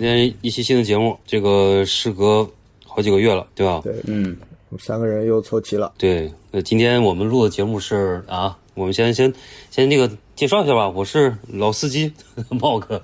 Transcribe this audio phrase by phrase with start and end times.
[0.00, 2.48] 今天一期新的节目，这个时隔
[2.86, 3.82] 好几个月了，对吧？
[3.84, 4.34] 对，嗯，
[4.70, 5.92] 我们三个人又凑齐了。
[5.98, 9.30] 对，那今天我们录的节目是啊，我们先先
[9.70, 12.10] 先那个介绍一下吧，我是老司机
[12.48, 13.02] 茂哥。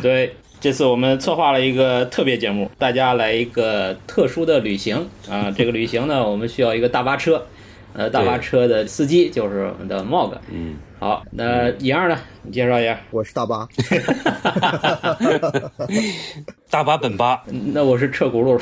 [0.00, 5.50] 对，这次我们策划了一个特别节目，大家来一个特殊的旅行啊。
[5.50, 7.44] 这个旅行呢，我们需要一个大巴车，
[7.92, 10.38] 呃，大巴车的司机就是我们的 Mog。
[10.50, 12.98] 嗯，好，那一二呢，你介绍一下。
[13.10, 13.68] 我是大巴，
[16.70, 18.58] 大巴本巴，那我是车轱辘。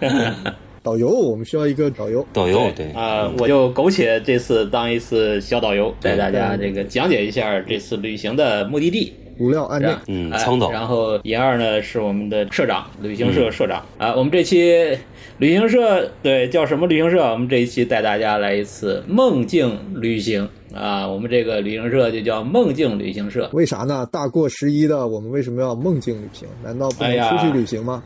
[0.82, 2.24] 导游，我们需要一个导游。
[2.32, 9.12] 导游对啊、我就苟且这次当一次小导游，带大家这个讲解一下这次旅行的目的地。
[9.38, 14.14] 无料案内嗯苍岛然后一二呢是我们的社长，旅行社社长、啊。
[14.14, 14.98] 我们这期
[15.36, 17.32] 旅行社对叫什么旅行社？
[17.32, 21.06] 我们这一期带大家来一次梦境旅行啊。
[21.06, 23.48] 我们这个旅行社就叫梦境旅行社。
[23.52, 24.06] 为啥呢？
[24.12, 26.48] 大过十一的我们为什么要梦境旅行？
[26.62, 28.02] 难道不能出去旅行吗？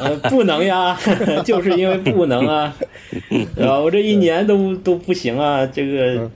[0.00, 0.98] 呃，不能呀，
[1.44, 2.74] 就是因为不能啊，
[3.60, 6.30] 啊，我这一年都都不行啊，这个。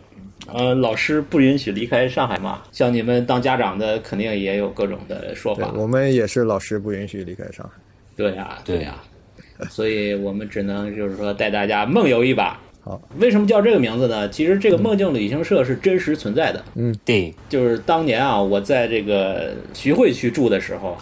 [0.53, 2.63] 呃，老师不允许离开上海嘛？
[2.71, 5.73] 像你们当家长的，肯定也有各种的说法。
[5.75, 7.81] 我们也是老师不允许离开上海。
[8.15, 9.03] 对呀、对呀、
[9.71, 12.61] 所以我们只能就是说带大家梦游一把。
[12.85, 14.29] 好，为什么叫这个名字呢？
[14.29, 16.63] 其实这个梦境旅行社是真实存在的。
[16.75, 16.95] 嗯。
[17.03, 20.95] 对，就是当年啊，我在这个徐汇区住的时候，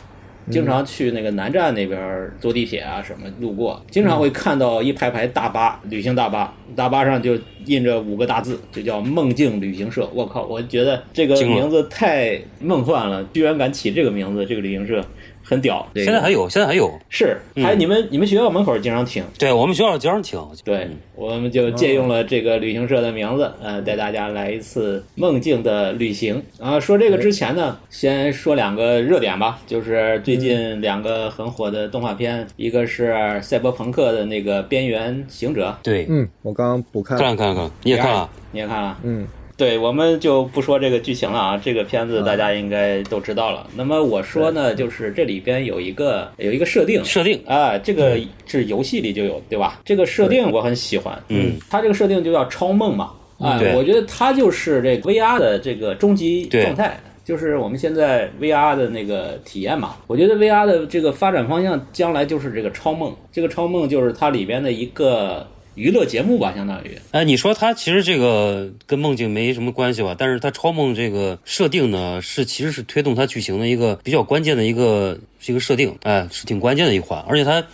[0.49, 10.09] 经常去那个南站那边坐地铁啊什么路过，经常会看到一排排大巴，旅行大巴，大巴上就印着五个大字，就叫梦境旅行社。
[10.15, 15.05] 我靠，我觉得这个名字太梦幻了，居然敢起这个名字，这个旅行社
[15.43, 15.87] 很屌。
[15.95, 19.25] 现在还有，现在还有，是，还你们你们学校门口经常停。
[19.39, 26.43] 对我们学校经常听，对，我们就借用了这个旅行社的名字，呃，带大家来一次梦境的旅行。
[26.59, 35.77] 啊，说这个之前呢，先说两个热点吧，就是最近两个很火的动画片，一个是赛博朋克的那个《边缘行者。
[35.83, 38.99] 对，嗯，我刚刚补看，看看了看了，你也看了？》，你也看了？
[39.03, 39.27] 嗯，
[39.57, 43.67] 对，我们就不说这个剧情了啊，这个片子大家应该都知道了。
[43.77, 49.81] 那么我说呢，就是这里边有一个有一个设定，设定，啊，这个是游戏里就有，对吧？
[49.85, 59.97] 这个设定我很喜欢，嗯，它这个设定就叫超梦嘛，啊，对我觉得它就是这个 VR 的这个终极状态，就是我们现在 VR 的那个体验嘛。
[60.07, 66.99] 我觉得 VR 的这个发展方向将来就是这个超梦，这个超梦就是它里边的一个娱乐节目吧，相当于。
[67.13, 70.15] 哎，你说它其实这个跟梦境没什么关系吧？
[70.19, 77.25] 但是它超梦这个设定呢，是其实是推动它剧情的一个比较关键的一个是一个设定，哎，是挺关键的一环。
[77.27, 77.65] 而且它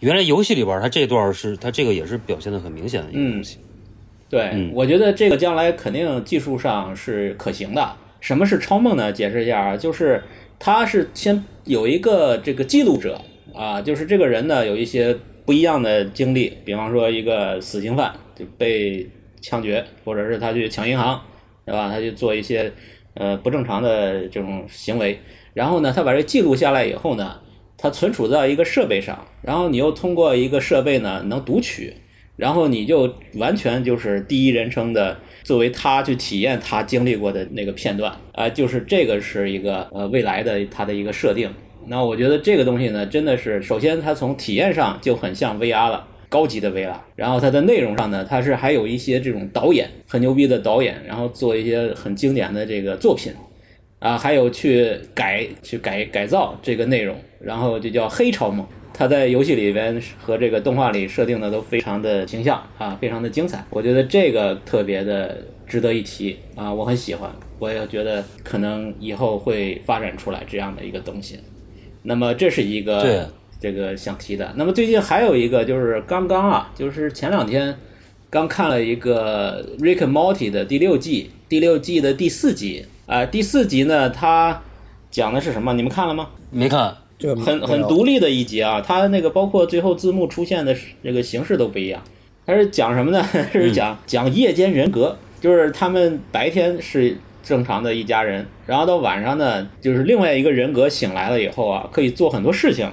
[0.00, 3.56] 原来游戏里边，它这段是它这个也是表现的很明显的一个东西。
[4.28, 7.96] 对，嗯我觉得这个将来肯定技术上是可行的。
[8.20, 9.12] 什么是超梦呢？
[9.12, 10.22] 解释一下啊，就是
[10.58, 13.20] 他是先有一个这个记录者
[13.54, 15.16] 啊，就是这个人呢有一些
[15.48, 19.08] 不一样的经历，比方说一个死刑犯就被
[19.40, 21.18] 枪决，或者是他去抢银行，
[21.64, 21.88] 对吧？
[21.90, 22.70] 他去做一些
[23.14, 25.18] 呃不正常的这种行为，
[25.54, 27.38] 然后呢，他把这记录下来以后呢，
[27.78, 31.94] 他存储在一个设备上，然后你又通过一个设备呢能读取。
[32.36, 41.50] 然后你就完全就是第一人称的，作为他去体验他经历过的那个片段啊、就是这个是一个呃未来的它的一个设定。
[41.88, 46.94] 那我觉得这个东西呢，真的是首先它从体验上就很像 VR 了，高级的 VR。
[47.16, 53.32] 然后它的内容上呢，它是还有一些这种导演很牛逼的导演，然后做一些很经典的这个作品。
[54.00, 58.64] 啊，还有去改、去改改造这个内容，然后就叫黑超梦。
[58.94, 63.64] 它在游戏里边和这个动画里设定的都非常的形象啊，非常的精彩。
[63.70, 71.40] 我觉得这个特别的值得一提啊，我很喜欢，我也觉得可能以后会发展出来这样的一个东西。
[72.08, 74.54] 那么这是一对个这个想提的。
[74.56, 77.76] 那么最近还有一个就是刚刚啊，就是前两天
[78.30, 84.62] 刚看了一个《Rick and Morty》的第六季，第六季的第四集啊、第四集呢，它
[85.10, 85.74] 讲的是什么？
[85.74, 86.30] 你们看了吗？
[86.50, 90.74] 没看，这很很独立的一集啊，它那个包括最后字幕出现的
[91.04, 92.02] 这个形式都不一样。
[92.46, 93.22] 它是讲什么呢？
[93.52, 102.92] 是讲讲夜间人格，就是他们白天是正常的一家人，然后到晚上呢，就是另外一个人格醒来了以后啊，可以做很多事情。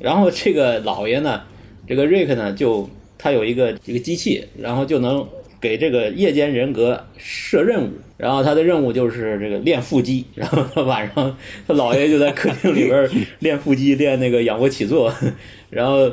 [0.00, 1.42] 然后这个老爷呢，
[1.88, 2.88] 这个瑞克呢，就
[3.18, 5.26] 他有一个这个机器，然后就能
[5.60, 11.36] 给这个夜间人格设任务，然后他的任务就是这个练腹肌， 然后他晚上
[11.66, 13.10] 他姥爷就在客厅里边
[13.40, 15.12] 练腹肌，练那个仰卧起坐，
[15.68, 16.08] 然后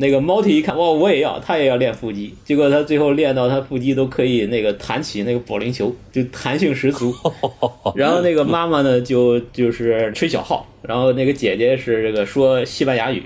[0.00, 2.32] 那个猫体一看，哇，我也要，他也要练腹肌。
[2.44, 7.12] 结果他最后练到他腹肌都可以那个弹起那个保龄球，就弹性十足。
[7.96, 13.22] 然后那个妈妈呢，就就是吹小号，然后那个姐姐是这个说西班牙语。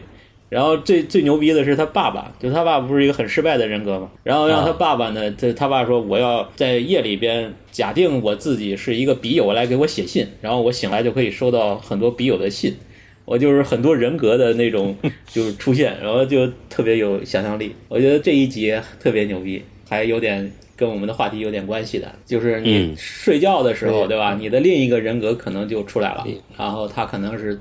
[0.49, 4.11] 然后最最牛逼的是他爸爸，就他爸不是一个很失败的人格嘛。
[4.23, 12.77] 然后让他爸爸呢，他他爸说我要在夜里边假定我自己是一个笔友来给我写信，然后我醒来就可以收到很多笔友的信，
[13.25, 14.97] 我就是很多人格的那种
[15.27, 17.75] 就是出现，然后就特别有想象力。
[17.89, 24.35] 我觉得这一集特别牛逼，还有点跟我们的话题有点关系的，就是你睡觉的时候，对吧？
[24.35, 26.27] 你的另一个人格可能就出来了，
[26.57, 27.61] 然后他可能是。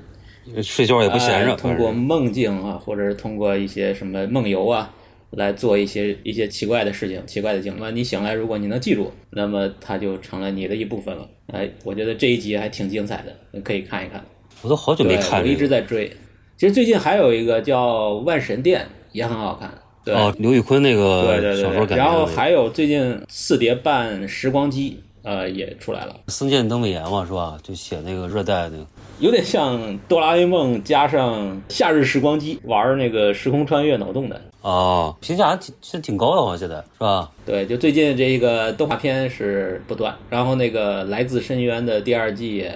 [0.60, 4.92] 睡觉也不闲着，通过梦境啊，或者是通过一些什么梦游啊，
[5.30, 7.72] 来做一些一些奇怪的事情、奇怪的境。
[7.78, 11.28] 那你醒来，如果你能记住，那么它就成了你的一部分了。
[11.46, 14.20] 哎，我觉得这一集还挺精彩的，可以看一看。
[14.62, 16.08] 我都好久没看了，我一直在追。
[16.56, 18.80] 其实最近还有一个叫《万神殿》，
[19.12, 19.70] 也很好看。
[20.14, 25.02] 哦，刘宇坤那个对对对，然后还有最近四叠半时光机。
[25.24, 26.16] 呃，也出来了。
[26.26, 27.56] 森见登美彦嘛，是吧？
[27.62, 28.84] 就写那个热带那个，
[29.22, 34.40] 有点像哆啦 A 梦加上夏日时光机玩那个时空穿越脑洞的。
[34.62, 37.30] 哦，评价还挺是挺高的，好像现在是吧？
[37.46, 42.74] 对，就最近这个动画片是不断，然后那个来自深渊的第二季也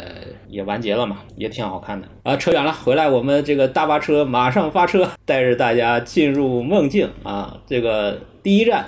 [0.49, 2.07] 也完结了嘛，也挺好看的。
[2.23, 7.61] 啊，扯远了，回来我们这个大巴车马上发车， 带着大家进入梦境啊。
[7.67, 8.87] 这个第一站，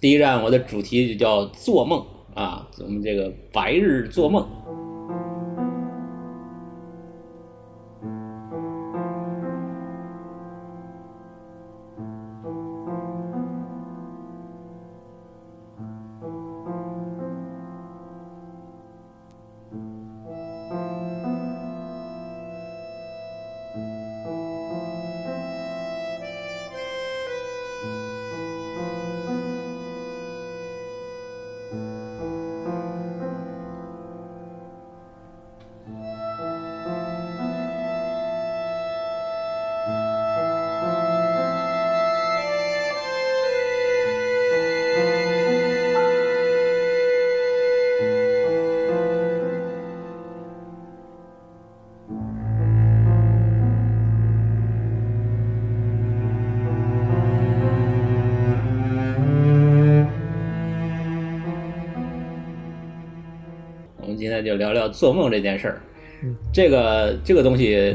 [0.00, 2.00] 第一站我的主题就叫做梦。
[2.34, 4.46] 啊，我们这个白日做梦。
[64.92, 65.80] 做梦这件事儿，
[66.52, 67.94] 这个这个东西，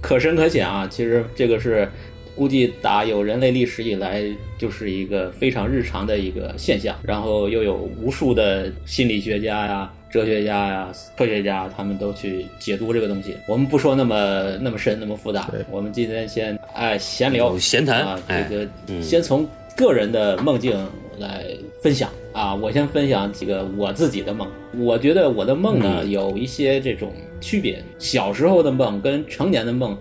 [0.00, 0.86] 可深可浅啊。
[0.90, 1.88] 其实这个是
[2.36, 4.24] 估计打有人类历史以来
[4.58, 13.36] 就是一个非常日常的一个现象，然后又有无数的心理学家呀、哲学家呀、科学家，他们都去解读这个东西。
[13.46, 18.68] 我们不说那么那么深、那么复杂，我们今天先哎闲聊、闲谈啊，这个
[19.00, 20.76] 先从个人的梦境
[21.18, 21.46] 来
[21.80, 22.10] 分享。
[22.34, 24.50] 啊，我先分享几个我自己的梦。
[24.76, 27.80] 我觉得我的梦呢有一些这种区别。
[27.96, 29.96] 小时候的梦跟成年的梦，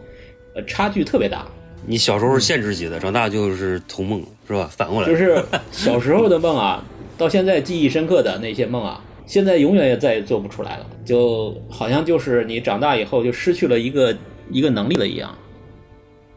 [0.56, 1.46] 呃，差距特别大。
[1.86, 4.68] 你小时候是限制级的，长大就是同梦，是吧？
[4.72, 5.08] 反过来。
[5.08, 5.40] 就是
[5.72, 6.84] 小时候的梦啊，
[7.20, 10.88] 到现在记忆深刻的那些梦啊，现在永远也再也做不出来了。
[11.06, 14.18] 就好像就是你长大以后就失去了一个
[14.50, 15.38] 一个能力了一样。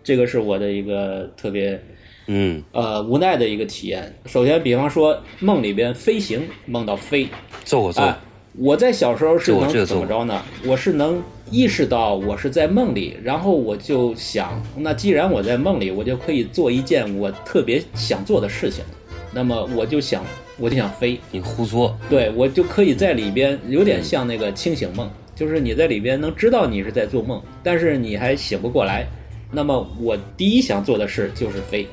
[0.04, 1.82] 这个是我的一个特别。
[2.26, 4.12] 嗯，呃，无奈的一个体验。
[4.26, 7.28] 首先，比方说梦里边飞行，梦到飞，
[7.64, 8.14] 做过做。
[8.58, 10.42] 我在小时候是能怎么着呢？
[10.64, 18.82] 我是能意识到我是在梦里，然后我就想，那既然我在梦里，我就可以做一件我特别想做的事情。
[19.30, 20.24] 那么我就想，
[20.58, 21.20] 我就想飞。
[21.30, 21.94] 你胡说。
[22.08, 29.06] 对，我就可以在里边，有点像那个清醒梦，就是你在里边能知道你是在做梦，但是你还醒不过来。
[29.52, 31.86] 那么我第一想做的事就是飞。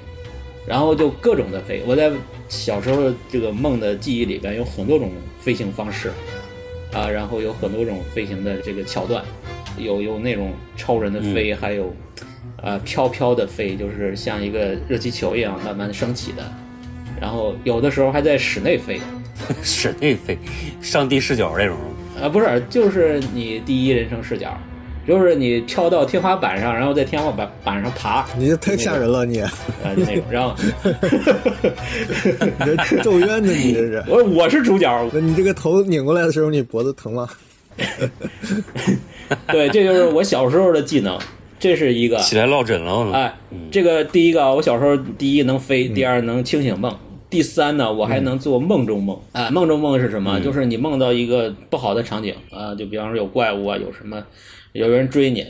[0.66, 2.12] 然后就各种的飞，我在
[2.48, 6.12] 小时候这个梦的记忆里边有很多种飞行方式，
[6.94, 9.24] 啊，然后有很多种飞行的这个桥段，
[9.78, 11.94] 有有那种超人的飞，还有，
[12.62, 16.50] 啊飘飘的飞，就是像一个热气球一样慢慢升起的，
[17.20, 19.02] 然后有的时候还在室内飞，
[19.62, 20.38] 室内飞，
[20.82, 21.78] 上帝视角那种，
[22.22, 24.58] 啊不是，就是你第一人称视角。
[25.06, 29.52] 就是你跳到天花板上，然后在天花板板上爬，你这太吓人了，你啊
[29.84, 30.56] 那种，然后，
[32.66, 33.52] 你这咒怨呢？
[33.52, 34.04] 你这是？
[34.08, 37.28] 我 我是主角，那你这个头拧过来的时候，你脖子疼吗？
[39.48, 41.18] 对，这就是我小时候的技能，
[41.60, 43.12] 这是一个起来落枕了。
[43.12, 43.34] 哎，
[43.72, 46.96] 这个第一个，我小时候第一能飞，第二能清醒梦，
[47.30, 49.20] 第三呢，我还能做梦中梦。
[49.32, 50.40] 啊，梦中梦是什么？
[50.40, 54.24] 就是你梦到一个不好的场景啊，就比方说有怪物啊，有什么。
[54.74, 55.46] 有人追你，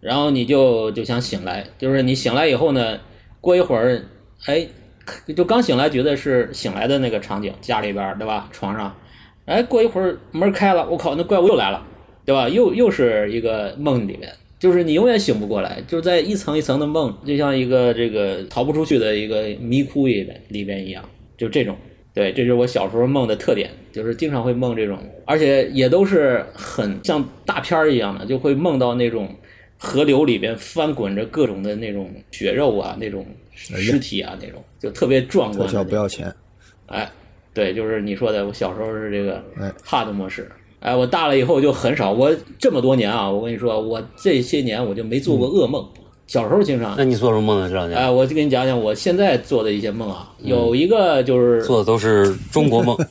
[0.00, 2.98] 然后你就就想醒来，就是你醒来以后呢，
[3.40, 4.02] 过一会儿，
[4.46, 4.66] 哎，
[5.36, 8.48] 就刚醒来，觉得是醒来的那个场景，家里边对吧？
[8.52, 8.96] 床上，
[9.46, 11.84] 哎，过一会儿门开了，我靠，那怪物又来了，
[12.24, 12.48] 对吧？
[12.48, 21.04] 又又是一个梦里面，就是你永远醒不过来，就是在一层一层的梦，就像一个这个逃不出去的一个迷窟里边里边一样，
[21.36, 21.76] 就这种。
[22.18, 29.32] 对，这就是我小时候梦的特点，就是经常会梦这种，而且也都是很像大片儿一样的，就会梦到那种
[29.78, 35.68] 河流里边翻滚着各种的那种血肉啊，那种尸体啊，那种就特别壮观。
[35.68, 36.34] 特效不要钱，
[36.86, 37.08] 哎，
[37.54, 40.50] 对，就是你说的，我小时候是这个哎 hard 模式。
[40.80, 45.88] 哎，我大了以后就很少，我这么多年啊，我跟你说，我这些年我就没做过噩梦。
[46.28, 46.94] 小时候经常。
[46.96, 47.68] 那，你做什么梦呢？
[47.68, 52.96] 这两哎，年我就给你讲讲我现在做的一些梦啊，有一个就是做的都是中国梦。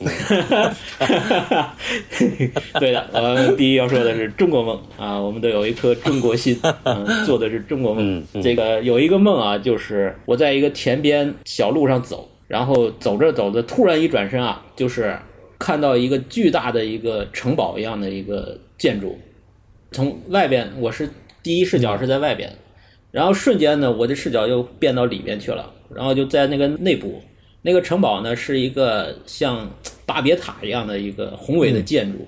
[2.78, 4.80] 对的，呃，第一要说的是中国梦。
[4.96, 8.18] 啊，我们都有一颗中国心， 嗯，做的是中国梦。
[8.18, 8.24] 嗯。
[8.34, 8.42] 嗯。
[8.42, 15.18] 这个有一个梦啊，就是我在一个田边小路上走，然后走着走着，突然一转身啊，就是
[15.58, 19.18] 看到一个巨大的一个城堡一样的一个建筑，
[19.90, 21.10] 从外边我是
[21.42, 22.56] 第一视角是在外边，
[23.10, 27.20] 然后瞬间呢，我的视角又变到里边去了，然后就在那个内部，
[27.62, 29.70] 那个城堡呢是一个像
[30.04, 32.26] 巴别塔一样的一个宏伟的建筑，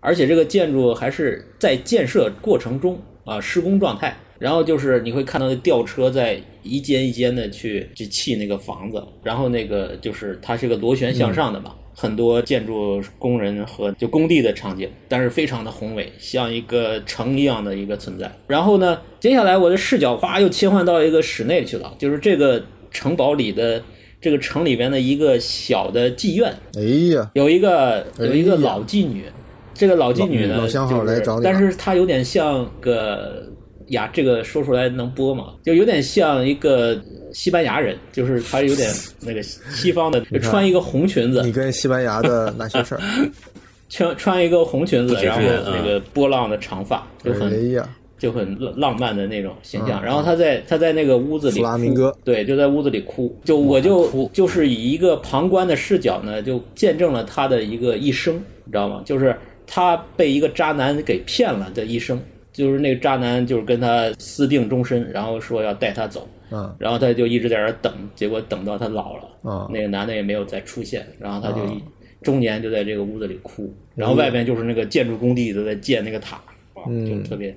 [0.00, 4.16] 而且这个建筑还是在建设过程中啊施工状态。
[4.36, 18.30] 然后就是你会看到那吊车在一间一间的去去砌那个房子，然后那个就是它是个螺旋向上的嘛，很多建筑工人和就工地的场景，但是非常的宏伟，像一个城一样的一个存在。
[18.48, 23.80] 然后呢，接下来我的视角哗又切换到一个室内去了，就是这个城堡里的
[24.20, 26.82] 这个城里边的一个小的妓院，哎
[27.14, 29.26] 呀，有一个有一个老妓女，
[29.72, 33.52] 这个老妓女呢，老老相好就是来找你了但是她有点像个
[33.88, 35.54] 呀，这个说出来能播吗？
[35.64, 37.00] 就有点像一个
[37.32, 43.00] 西班牙人，就是他有点那个西方的，就穿一个红裙子你，跟西班牙的那些事儿，
[43.88, 47.88] 穿穿一个红裙子然后那个波浪的长发，就哎很呀，
[48.18, 50.00] 就很浪浪漫的那种形象。
[50.00, 53.36] 嗯然后他在他在那个屋子里拉明哭对，就在屋子里哭。
[53.44, 59.02] 就我就我就是以一个旁观的视角呢，就见证了他的一个一生，你知道吗？
[59.04, 59.36] 就是
[59.66, 62.20] 他被一个渣男给骗了的一生。
[62.54, 66.74] 就是那个渣男，就是跟他私定终身，然后说要带他走，嗯。
[66.78, 76.36] 然后他就一直在那儿等，结果等到他老了，啊那个男的也没有再出现，然后他就啊一中年就在这个屋子里哭，然后外边就是那个建筑工地都在建那个塔，
[76.74, 77.06] 啊，嗯。
[77.06, 77.54] 就特别，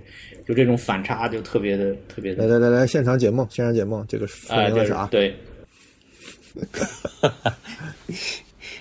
[0.48, 5.06] 就这种反差就特别的特别的，来来来来，现场解梦，现场解梦，这个说明了啥？
[5.12, 5.34] 对，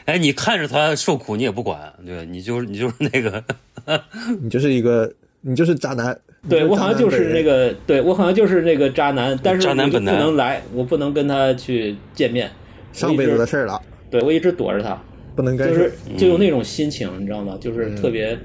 [0.07, 3.45] 哎，你看着他受苦，你也不管，对你就是你就是那个，
[4.41, 5.13] 你就是一个，
[5.47, 6.19] 你就是渣男。
[6.49, 12.51] 对我好像就是那个，对我好像就是那个渣男，但是渣男我就不本能来，我不能跟他去见面，
[12.93, 15.01] 上辈子的事儿了，对我一直躲着他，
[15.37, 15.89] 不能干涉。
[16.17, 17.57] 就有那种心情，你知道吗？
[17.61, 18.37] 就是特别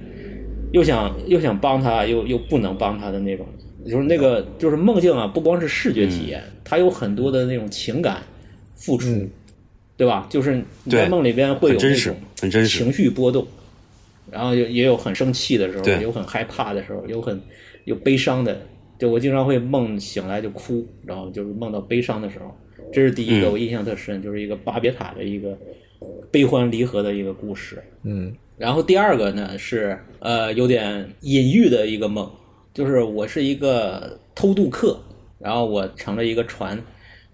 [0.73, 3.45] 又想又想帮他，又又不能帮他的那种，
[3.85, 8.17] 就是那个就是梦境啊，不光是视觉体验，它有很多的那种情感
[8.75, 9.29] 付出，嗯
[9.97, 10.25] 对吧？
[10.27, 13.45] 就是你在梦里边会有真实那种很真实情绪波动，
[14.31, 17.39] 然后也也有很生气的时候，有很害怕的时候，有很
[17.85, 18.59] 有悲伤的。
[18.97, 22.55] 就我经常会梦醒来就哭，然后就是梦到悲伤的时候，
[22.93, 25.57] 这是第一个嗯我印象特深，就是一个巴别塔的一个
[26.29, 27.81] 悲欢离合的一个故事。
[28.03, 32.31] 嗯然后第二个呢是呃有点隐喻的一个梦，
[32.75, 34.99] 就是我是一个偷渡客，
[35.39, 36.79] 然后我乘着一个船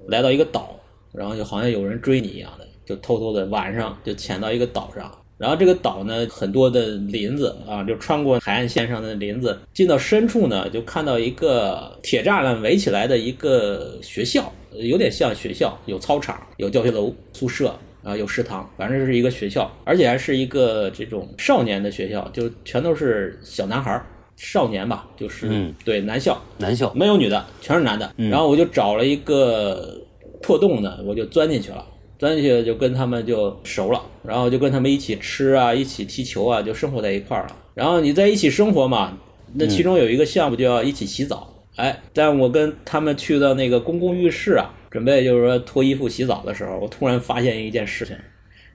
[0.08, 0.80] 来到一个岛，
[1.12, 5.12] 然后就好像有人追你一样的，就偷偷的晚上就潜到一个岛上。
[5.38, 24.06] 然后这个岛呢，很多的林子啊，就穿过海岸线上的林子，进到深处呢，就看到一个铁栅栏围起来的一个学校，有点像学校，有操场，有教学楼、宿舍，啊，有食堂，反正是一个学校，而且还是一个这种少年的学校，就全都是小男孩儿，
[24.38, 28.12] 少年吧，就是、嗯对男校，男校，没有女的，全是男的。
[28.18, 30.00] 嗯然后我就找了一个
[30.42, 31.86] 破洞呢，我就钻进去了，
[32.18, 37.56] 钻进去就跟他们就熟了，然后就跟他们一起吃啊，一起踢球啊，就生活在一块儿了。
[37.74, 39.18] 然后你在一起生活嘛，
[39.54, 41.54] 那其中有一个项目就要一起洗澡。
[41.76, 48.18] 哎，但我跟他们去到那个公共浴室啊，准备就是说脱衣服洗澡的时候，我突然发现一件事情，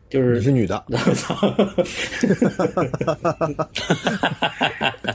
[0.09, 1.53] 就是你是女的，我操！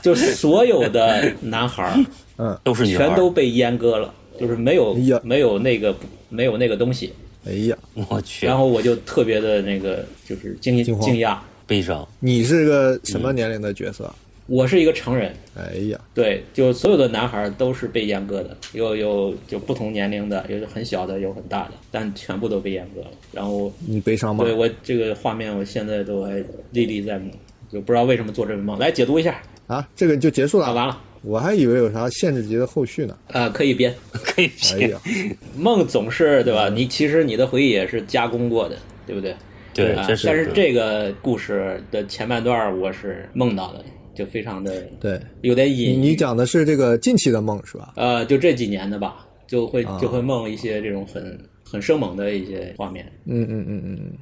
[0.02, 1.96] 就所有的男孩儿
[2.36, 5.96] 嗯，都是全都被阉割了，就是没有没有那个
[6.28, 7.10] 没有那个东西。
[7.46, 7.76] 哎呀，
[8.08, 11.38] 我去，然后我就特别的那个就是惊惊惊讶。
[11.66, 12.06] 悲伤。
[12.18, 14.10] 你是个什么年龄的角色？
[14.46, 23.08] 我是一个成人，哎呀，对，就所有的男孩都是被阉割的，有有就不同年龄的，有很小的，有很大的，但全部都被阉割了。
[23.30, 24.42] 然后你悲伤吗？
[24.44, 27.30] 对我这个画面，我现在都还历历在目，
[27.70, 28.78] 就不知道为什么做这个梦。
[28.78, 30.74] 来解读一下啊，这个就结束啊，了。
[30.74, 33.16] 完了我还以为有啥限制级的后续呢。
[33.28, 34.48] 啊，可以编 可以
[34.78, 36.68] 编哎，梦总是对吧？
[36.68, 39.32] 你其实你的回忆也是加工过的，对不对？
[39.32, 39.38] 啊，
[39.74, 45.96] 对啊是但是这个故事的前半段我是梦到的，就非常的对有点你隐喻。
[45.96, 47.92] 你讲的是这个近期的梦是吧？
[47.96, 53.04] 呃，就这几年的吧，就会啊就会梦一些这种很很生猛的一些画面。
[53.26, 54.12] 嗯嗯嗯嗯嗯，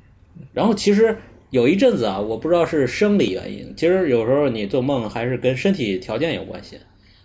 [0.53, 1.17] 然后其实
[1.51, 6.79] 有一阵子啊，我不知道是生理原因，其实有时候你做梦还是跟身体条件有关系。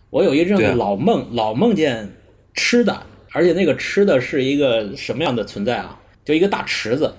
[0.10, 2.10] 我有一阵子老梦老梦见
[2.54, 6.00] 吃的，而且那个吃的是一个什么样的存在啊？
[6.24, 7.14] 就一个大池子，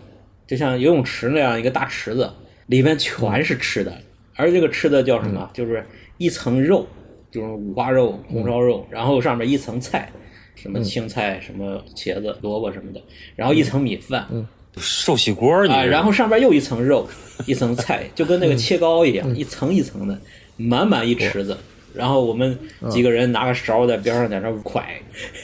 [0.47, 2.31] 就像游泳池那样一个大池子，
[2.67, 3.97] 里面全是吃的，
[4.37, 5.51] 而这个吃的叫什么？
[5.55, 5.85] 就是
[6.19, 6.87] 一层肉，
[7.31, 10.11] 就是五花肉、红烧肉，然后上面一层菜。
[10.55, 13.01] 什么青菜、什么茄子、萝卜什么的，
[13.35, 14.29] 然后一层米饭，
[14.77, 17.07] 寿喜锅你啊，这然后上边又一层肉，
[17.47, 20.19] 一层菜，就跟那个切糕一样，一层一层的，
[20.57, 21.57] 满满一池子。
[21.95, 22.59] 然后我们
[22.89, 24.81] 几个人拿个勺在边上在那儿蒯，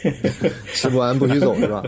[0.73, 1.83] 吃不完不许走是吧？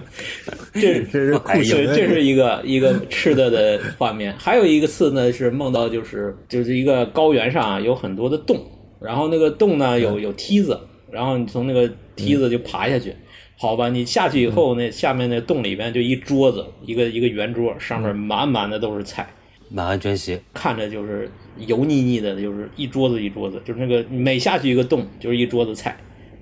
[0.74, 4.34] 这 这是酷刑这这是一个一个吃的的画面。
[4.38, 8.62] 还有一个次呢是梦到就是就是一个高原上啊有很多的洞，
[9.00, 10.78] 然后那个洞呢有有梯子，
[11.10, 13.16] 然后你从那个梯子就爬下去。
[13.60, 19.28] 好吧，你下去以后，那下面那洞里边就一桌子，一个一个圆桌，上面满满的都是菜。
[19.68, 25.94] 满汉全席，看着就是油腻腻的，就是一桌子一桌子，就是那个每下去一个洞就是一桌子菜，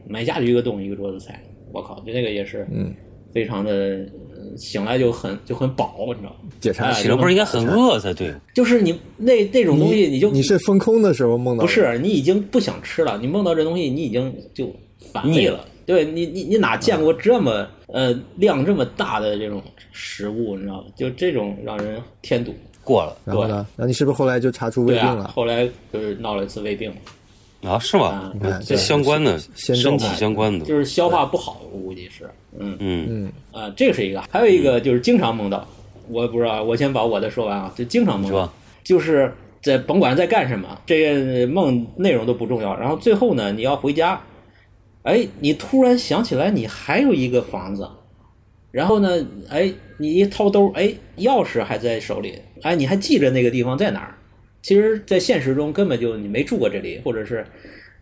[0.07, 2.95] 每下去一个洞一个桌子菜，我靠，就那个也是，嗯，
[3.33, 6.37] 非常的、呃醒来就很就很饱，你知道吗？
[6.61, 7.03] 解馋哎。
[7.03, 8.33] 起来不是应该很饿才对？
[8.55, 11.63] 就是你那那种东西，你就你是封空的时候梦到？
[11.63, 14.73] 不是你已经不想吃了，你梦到这东西，你已经就
[15.13, 15.65] 烦腻了。
[15.89, 20.55] 对你，你你哪见过这么呃量这么大的这种食物？
[20.55, 20.85] 你知道吗？
[20.95, 22.55] 就这种让人添堵。
[22.85, 23.67] 过了然后呢？
[23.75, 25.29] 然后你是不是后来就查出胃对啊，病了？
[25.29, 26.93] 后来就是闹了一次胃病。
[27.63, 27.79] 啊？
[27.79, 28.33] 是吗啊？
[28.35, 35.67] 这你看对相关的身体相关的，就是消化不好，我估计是，嗯嗯嗯啊，这个是一个，还有一个就是经常梦到，
[36.11, 38.53] 我也不知道，我先把我的说完啊，就经常梦到，
[38.85, 44.21] 就是在甭管在干什么，这个梦内容都不重要，然后最后呢，你要回家，
[45.03, 47.89] 哎，你突然想起来你还有一个房子，
[48.71, 54.15] 然后呢，哎，你一掏兜，哎，钥匙还在手里，哎，你还记着那个地方在哪儿？
[54.61, 57.47] 其实，在现实中根本就你没住过这里，或者是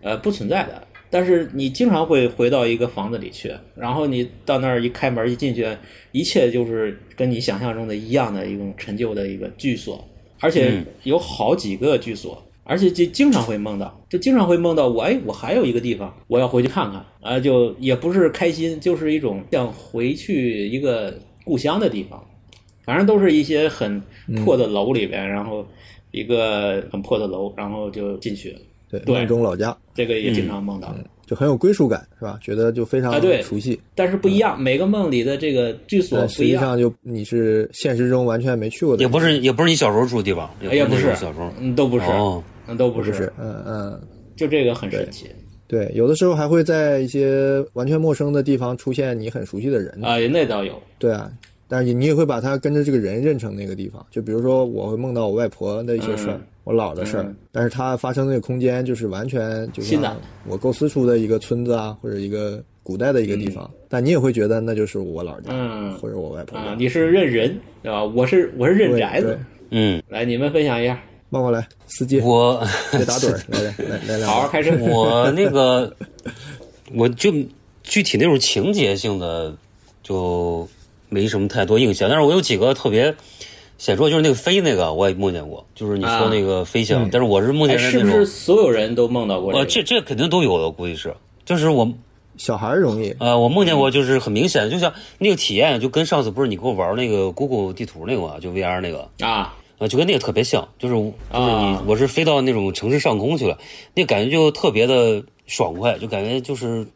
[0.00, 0.82] 呃不存在的。
[1.08, 5.64] 但是你经常会回到一个房子里去，然后你到那儿一开门一进去，
[6.10, 10.04] 一切就是跟你想象中的一样的一种陈旧的一个居所，
[10.40, 22.22] 而且嗯有好几个居所，而且就经常会梦到，就经常会梦到我哎，我还有一个地方我要回去看看啊，就也不是开心，就是一种像回去一个故乡的地方，
[22.84, 24.02] 反正都是一些很
[24.44, 25.64] 破的楼里边，然后
[26.10, 28.56] 一个很破的楼，然后就进去，
[28.90, 30.94] 对，对梦中老家这个也经常梦到。
[31.26, 32.38] 就很有归属感，是吧？
[32.40, 33.76] 觉得就非常熟悉。
[33.96, 36.28] 但是不一样，每个梦里的这个居所不一样。
[36.28, 44.00] 实际上就你是现实中完全没去过的，也不是也不是你小时候住的地方，哎也不是小时候，嗯，都不是，哦嗯，都不不是，嗯嗯，
[44.36, 45.26] 就这个很神奇。
[45.68, 51.30] 对，有的时候还会在一些完全陌生的地方出现你很熟悉的人，啊，那倒有，对啊，
[51.66, 54.04] 但是你也会把他跟着这个人认成那个地方。
[54.10, 57.36] 就比如说，我会梦到我外婆的一些事儿，嗯我姥的事儿，嗯。
[57.50, 59.98] 但是它发生那个空间就是完全就是
[60.46, 65.92] 我构思出的一个村子啊，或者一个古代的一个地方，但你也会觉得那就是我姥家，嗯。
[65.98, 66.64] 或者我外婆家。
[66.66, 68.04] 啊，你是认人对吧？
[68.04, 69.36] 我是我是认宅子。
[69.70, 73.74] 嗯，来，你们分享一下，慢过来，司机，我别打盹儿，来来
[74.06, 74.70] 来来，好好开车。
[74.80, 75.92] 我那个，
[76.94, 77.32] 我就
[77.82, 79.54] 具体那种情节性的
[80.02, 80.68] 就
[81.08, 83.14] 没什么太多印象，但是我有几个特别
[83.76, 87.08] 显著，就是那个飞那个我也梦见过，就是你说那个飞翔，嗯。
[87.10, 89.86] 但是我是梦哎，见是不是所有人都梦到过呃，这个？
[89.86, 91.92] 这这肯定都有的，估计是，就是我
[92.36, 103.58] 小孩容易，呃，我梦见过，就是很明显，就像那个体验，就跟上次不是你给我玩那个 Google 地图那个嘛，就 VR 那个，啊，啊，就跟那个特别像，就是就是你啊我是飞到那种城市上空去了，
[103.94, 106.86] 那感觉就特别的爽快，就感觉就是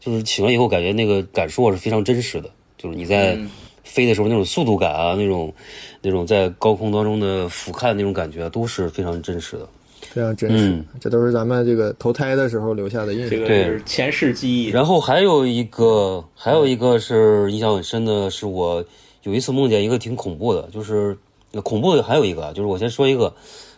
[0.00, 3.50] 就是醒了以后感觉那个感受是非常真实的，就是你在嗯
[3.84, 5.52] 飞的时候那种速度感啊，那种
[6.00, 9.68] 那种在高空当中的俯瞰那种感觉啊都是非常真实的。
[10.00, 13.30] 非常真实，嗯这都是咱们这个投胎的时候留下的印象。
[13.30, 14.68] 这个对是前世记忆。
[14.68, 18.84] 然后还有一个，还有一个是印象很深的，是我
[19.22, 21.16] 有一次梦见一个挺恐怖的，就是
[21.60, 23.34] 恐怖的还有一个，就是我先说一个，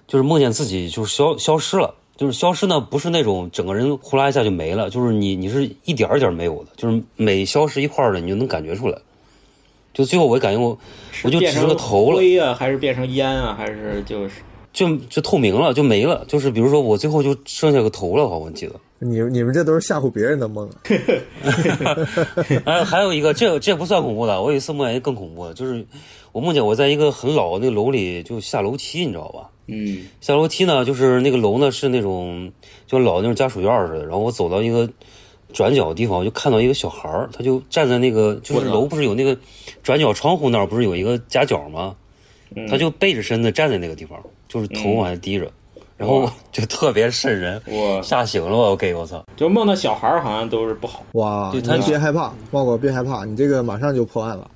[0.06, 8.98] 就是梦见自己就是消消失了，就是消失呢，不是那种整个人呼啦一下就没了，就是你你是一点儿一点儿没有的，就是每消失一块儿的，你就能感觉出来。
[9.92, 10.76] 就最后我感觉我
[11.22, 16.24] 我就只是变成个头了，灰啊，还是变成烟啊，还是就是就就透明了，就没了。
[16.26, 18.74] 就是比如说我最后就剩下个头了，我记得。
[18.98, 20.74] 你你们这都是吓唬别人的梦啊
[22.64, 25.84] 哎，还有一个，这这不算恐怖的，我有一次梦见一个更恐怖的，就是
[26.34, 29.48] 我梦见我在一个很老的那个楼里就下楼梯，你知道吧？
[29.68, 30.04] 嗯。
[30.20, 32.50] 下楼梯呢，就是那个楼呢是那种
[32.88, 34.90] 就老那种家属院似的，然后我走到一个
[35.52, 39.38] 转角的地方，我就看到一个小孩儿，他就站在那个就是楼不是有那个
[39.84, 41.94] 转角窗户那儿不是有一个夹角吗？
[42.56, 42.66] 嗯。
[42.66, 45.48] 他就背着身子站在那个地方，就是头往下低着，
[46.04, 49.24] 然后 就特别瘆人，我吓醒了我，我给我操！
[49.36, 51.02] 就梦到小孩儿好像都是不好。
[51.12, 54.50] 哇，你对他别害怕，茂哥别害怕，你这个马上就破案了，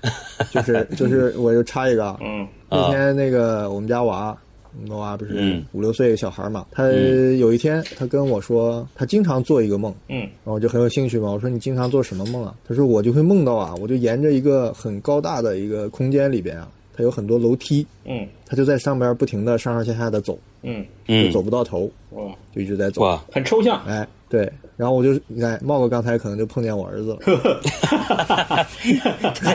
[0.50, 2.46] 就是就是我就插一个啊，嗯。
[2.70, 4.36] 那天那个我们家娃，
[4.82, 5.64] 我们娃不是嗯。
[5.72, 10.18] 五六岁小孩嘛，他有一天他跟我说，他经常做一个梦，嗯。
[10.18, 12.54] 然后我就很有兴趣嘛，我说你经常做什么梦啊？
[12.68, 23.02] 他说我就会梦到啊，我就沿着一个很高大的一个空间里边啊，它有很多楼梯，嗯他就在上边不停的上上下下的走，嗯，就嗯，走不到头，哇，就一直在走。
[23.02, 23.80] 哇，很抽象。
[23.86, 27.18] 哎，对，然后我就你看，茂哥刚才可能就碰见我儿子了，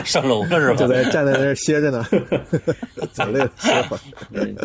[0.06, 0.94] 上楼了是吧就吧？
[0.94, 2.02] 在站在那儿歇着呢，
[3.12, 4.00] 走累了歇会儿。
[4.32, 4.56] 嗯，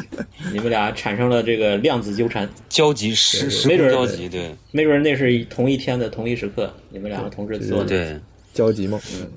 [0.54, 7.86] 你们俩产生了这个量子纠缠，交集时时没准交集，对没准儿那是同一天的同一时刻，你们两个同时做的。
[7.90, 8.18] 对，
[8.54, 9.28] 交集梦，嗯，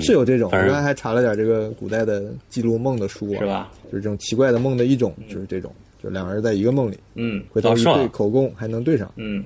[0.00, 0.50] 是有这种。
[0.52, 3.46] 我刚才还查了点这个古代的记录梦的书啊，是？
[3.46, 3.70] 吧？
[3.90, 9.44] 就是这种奇怪的梦的一种，就是这种，就两个人在一个梦里，嗯回头一对口供还能对上，嗯，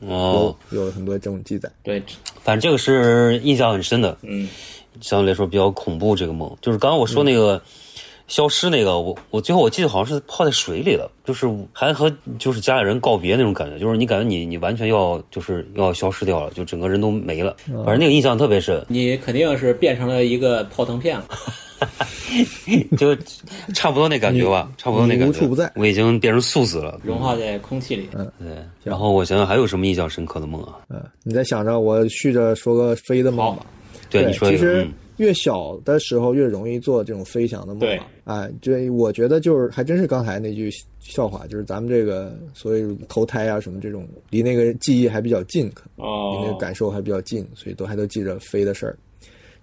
[0.00, 1.70] 哦，有有很多这种记载。
[1.82, 2.02] 对，
[2.42, 4.48] 反正这个是印象很深的，嗯
[5.00, 6.14] 相对来说比较恐怖。
[6.14, 7.60] 这个梦就是刚刚我说那个
[8.26, 17.54] 消失那个，我我最后我记得好像是泡在水里了，就是还和就是家里人告别那种感觉，就是你感觉你你完全要就是要消失掉了，就整个人都没了。
[17.66, 21.24] 反正那个印象特别深，你肯定是变成了一个泡腾片了。
[22.96, 23.14] 就
[23.74, 25.38] 差不多那感觉吧，差不多那感觉。
[25.38, 26.98] 无处不在我已经变成素子了。
[27.02, 28.08] 融化在空气里。
[28.14, 30.78] 嗯对，然后我想想还有什么印象深刻的梦啊？
[30.88, 33.66] 嗯，你在想着我续着说个飞的梦吧。
[34.08, 34.58] 对，你说一个。
[34.58, 37.98] 其实嗯越小的时候越容易做这种飞翔的梦。
[38.24, 48.96] 哎，这我觉得就是还真是刚才那句笑话，就是咱们这个所以投胎啊什么这种，离那个记忆还比较近，可能离那个哦，感受还比较近，所以都还都记着飞的事儿。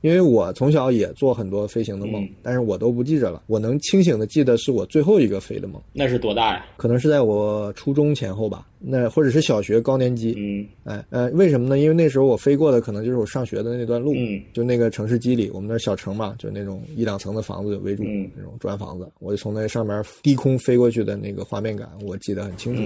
[0.01, 3.43] 因为我从小也做很多飞行的梦，嗯但是我都不记着了。
[3.47, 6.65] 我能清醒的记得是我最后一个飞的梦，那是多大呀？
[6.77, 10.33] 可能是在我初中前后吧，那或者是小学高年级。
[10.37, 11.77] 嗯哎呃，为什么呢？
[11.77, 22.81] 因为那时候我飞过的可能就是我上学的那段路，嗯就那个城市机里，我们那小城嘛，就那种一两层的房子为主，嗯那种砖房子，我就从那上面低空飞过去的那个画面感，我记得很清楚。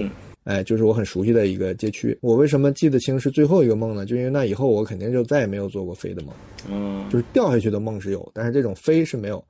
[0.46, 2.16] 嗯哎，就是我很熟悉的一个街区。
[2.22, 4.06] 我为什么记得清是最后一个梦呢？
[4.06, 6.32] 就因为那以后我肯定就再也没有做过飞的梦，
[6.70, 9.44] 嗯就是掉下去的梦是有，但是这种飞是没有。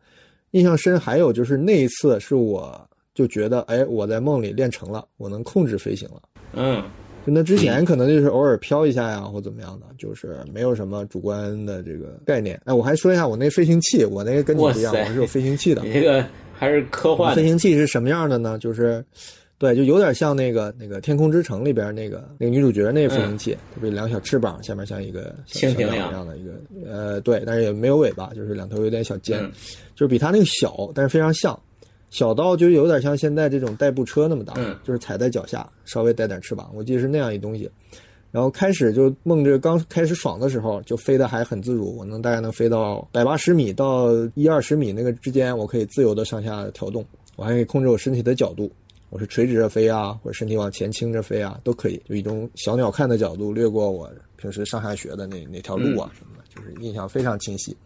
[0.52, 2.80] 印象深还有就是那一次是我
[3.14, 6.22] 就觉得，哎，我在梦里练成了，我能控制飞行了。
[6.54, 6.82] 嗯
[7.26, 12.58] 就那之前可能就是偶尔飘一下呀，或怎么样的，就是没有什么主观的这个概念。
[12.64, 15.82] 哎，我还说一下我那飞行器，我那个跟你不一样，我是有飞行器的。
[15.82, 17.34] 你这个还是科幻。
[17.34, 18.56] 飞行器是什么样的呢？
[18.58, 19.04] 就是，
[19.58, 26.52] 对，就有点像那个那个《天空之城》里边那个那个女主角那个飞行器，特别两小翅膀，下面像一个小小鸟蜻蜓一样的一个，
[26.84, 29.50] 呃，对，但是也没有尾巴，就是两头有点小尖，嗯
[29.94, 31.58] 就是比它那个小，但是非常像。
[32.08, 37.68] 小到就有点像现在这种代步车那么大，嗯就是踩在脚下，稍微带点翅膀，我记得是那样一东西。
[38.30, 47.04] 然后开始就梦这个刚开始爽的时候，就飞得还很自如，我能大概能飞到百八十米到一二十米那个之间，我可以自由的上下调动，
[47.36, 48.70] 我还可以控制我身体的角度，
[49.10, 57.76] 我是垂直着飞啊，或者身体往前倾着飞啊，都可以，就一种小鸟看的角度掠过我平时上下学的那那条路啊什么的，就是印象非常清晰。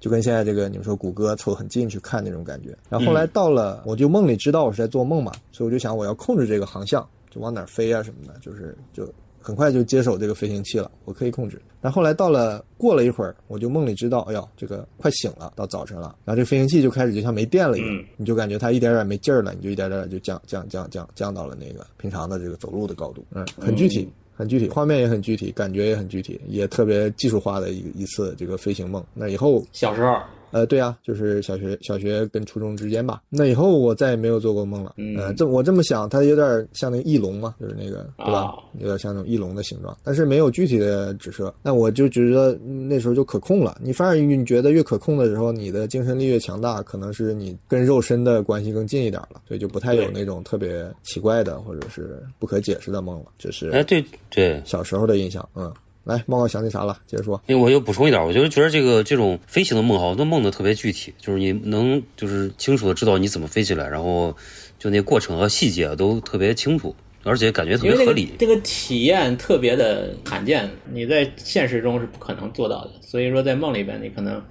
[0.00, 9.04] 就跟现在这个你们说谷歌凑很近去看那种感觉，然后后来到了，我就梦里知道我是在做梦嘛，所以我就想我要控制这个航向，就往哪儿飞啊什么的，就是就
[9.48, 11.58] 很快就接手这个飞行器了，我可以控制。
[11.80, 24.06] 但后来到了过了一会儿，我就梦里知道，哎呦，这个快醒了，到早晨了，然后这飞行器就开始就像没电了一样，嗯你就感觉它一点点没劲儿了，你就一点点就降降降降降到了那个平常的这个走路的高度，嗯，很具体。
[24.34, 29.04] 很具体，画面也很具体，感觉也很具体，也特别技术化的一一次这个飞行梦。
[29.12, 30.16] 那以后小时候
[30.50, 33.22] 呃，对啊，就是小学、小学跟初中之间吧。
[33.28, 34.94] 那以后我再也没有做过梦了。
[34.96, 38.40] 嗯呃，这我这么想，它有点像那个翼龙嘛，就是那个对吧？
[38.40, 41.52] 啊有点像那种翼龙的形状，但是没有具体的指涉。
[41.62, 43.76] 那我就觉得嗯那时候就可控了。
[43.82, 53.26] 你反而你觉得越可控的时候，你的精神力越强大，可能是你跟肉身的关系更近一点了，所以就不太有那种特别奇怪的或者是不可解释的梦了。
[53.38, 55.46] 这是哎，对对，小时候的印象。
[55.54, 55.72] 嗯，
[56.08, 56.98] 来，猫哥想起啥了？
[57.06, 57.38] 接着说。
[57.46, 64.34] 因为我又补充一点，我就是觉得这个这种飞行的梦好，那梦的特别具体，就是你能就是清楚的知道你怎么飞起来，然后
[64.78, 68.30] 就那过程和细节都特别清楚，而且感觉特别合理。
[68.38, 72.92] 这个体验特别的罕见，你在现实中是不可能做到的。
[73.02, 74.42] 所以说，在梦里边，你可能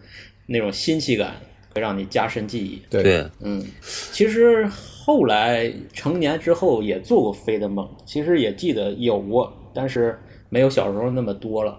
[0.46, 1.38] 那种新奇感
[1.74, 2.80] 会让你加深记忆。
[2.88, 3.66] 对对，嗯，
[4.12, 11.78] 其实后来成年之后也做过飞的梦，其实也记得有过，但是没有小时候那么多了，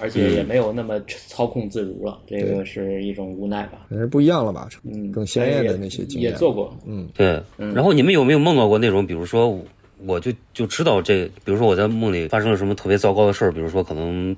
[0.00, 2.18] 而且也没有那么操控自如了。
[2.26, 3.86] 这个是一种无奈吧。
[3.88, 4.68] 可能是不一样了吧？
[4.84, 6.76] 嗯，更鲜艳的那些经验也做过。
[6.86, 9.64] 嗯，对，然后你们有没有梦到过那种，比如说我
[10.06, 14.34] 我就就知道这，比如说我在梦里发生了什么特别糟糕的事儿，比如说可能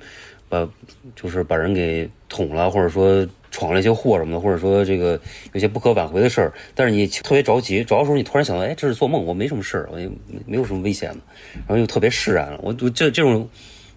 [0.49, 0.69] 把
[1.15, 5.19] 就是把人给捅了，或者说闯了一些祸什么的，或者说这个
[5.53, 10.09] 有些不可挽回的事儿，但是你特别着急，着的时候你突然想到，哎，这是做梦，我没什么事儿，我也
[10.47, 11.19] 没有什么危险的，
[11.55, 12.59] 然后又特别释然了。
[12.63, 13.49] 我我这这种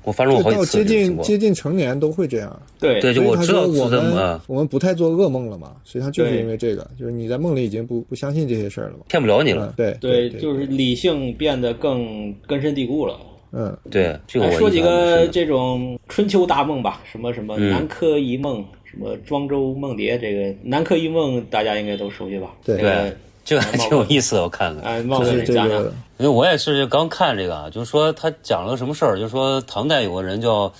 [0.03, 1.27] 我发生过好几到接次这种情况。
[1.27, 2.61] 近接近成年都会这样。
[2.79, 8.99] 对对，就我知道我们我们不太做噩梦了嘛，实际上就是因为这个，就是你在梦里已经不不相信这些事儿了嘛。
[9.09, 13.19] 骗不了你了嗯。，对对，对，就是理性变得更根深蒂固了。
[13.51, 22.51] 嗯，对，这个我说几个这种春秋大梦吧，什么什么嗯南柯一梦，什么庄周梦蝶，这个南柯一梦大家应该都熟悉吧？
[22.63, 24.83] 对这个这个还挺有意思的，我看看。
[24.83, 25.91] 哎，冒就是这哥讲讲个。
[26.19, 30.71] 因为我也是刚看这个啊，就是说他讲了个什么事儿，就是说唐代有个人叫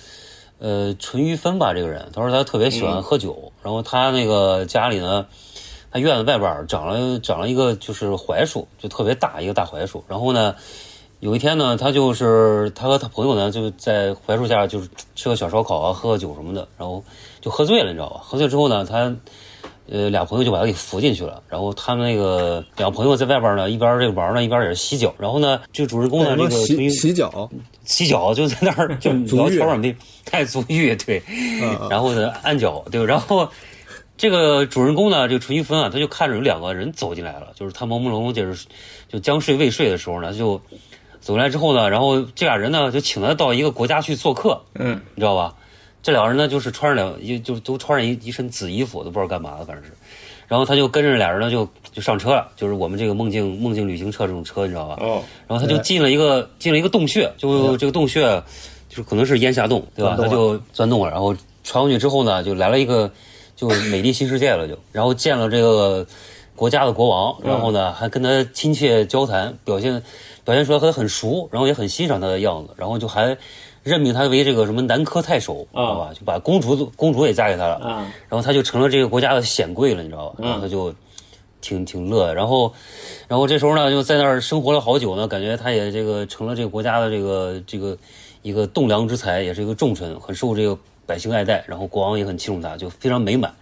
[0.60, 5.26] 呃淳于芬吧，这个人，他说他特别喜欢喝酒，然后他那个家里呢，
[5.90, 10.54] 他院子外边长了长了一个就是槐树，就特别大一个大槐树，然后呢。
[11.20, 17.04] 有一天呢，他就是他和他朋友呢，就在槐树下就是吃个小烧烤啊，喝个酒什么的，然后
[17.42, 18.22] 就喝醉了，你知道吧？
[18.24, 19.14] 喝醉之后呢，他
[19.90, 27.50] 呃俩朋友就把他给扶进去了，然后他们那个两个朋友在外边呢，一边这个玩呢，一边也是洗脚，然后呢，这个主人公呢，这个洗洗脚，
[27.84, 33.46] 洗脚就在那儿就聊天儿没太足浴，对，嗯 然后呢按脚，对，然后
[34.16, 38.66] 这个主人公呢，这个淳于芬啊，他就看着有两个人走进来了，就是他朦朦胧胧就是
[39.10, 40.62] 就将睡未睡的时候呢，就
[41.22, 45.56] 走进来之后呢，然后这俩人呢就请他到一个国家去做客，嗯，你知道吧？
[46.02, 49.92] 这两个人呢就是穿着两一就都穿着一一身紫衣服，都不知道干嘛的，反正是。
[50.48, 54.98] 然后他就跟着俩人呢就就上车了，就是我们这个梦境梦境旅行车这种车，你知道吧？
[55.00, 58.22] 哦，然后他就进了一个进了一个洞穴，就这个洞穴
[58.88, 60.18] 就是可能是烟霞洞，对吧？
[60.18, 63.12] 他就钻洞了，然后穿过去之后呢，就来了一个
[63.56, 66.08] 就美丽新世界了，就然后见了这个
[66.56, 70.02] 国家的国王，然后呢还跟他亲切交谈，表现
[70.50, 73.38] 表现出来和他很熟，然后也很欣赏他的样子，然后就还
[73.84, 76.12] 任命他为这个什么南柯太守，知道吧？
[76.12, 80.36] 就把公主公主也嫁给他了，啊，然后他就成了这个国家的显贵了，你知道吧？
[80.40, 80.92] 然后他就
[81.62, 82.74] 挺挺乐，然后，
[83.28, 87.96] 然后这时候呢，就在那儿生活了好久呢，感觉他也这个成了这个国家的这个这个
[88.42, 93.54] 一个栋梁之才，也是一个重臣，很受这个百姓爱戴，然后国王也很器重他，就非常美满，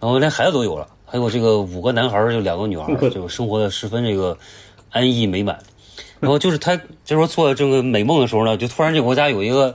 [0.00, 4.38] 然后连孩子都有了，还有这个五个男孩儿，就两个女孩儿， 就生活的十分这个
[4.88, 5.58] 安逸美满。
[6.20, 9.74] 然后就是他这时候做这个美梦的时候呢，就突然这个国家有一个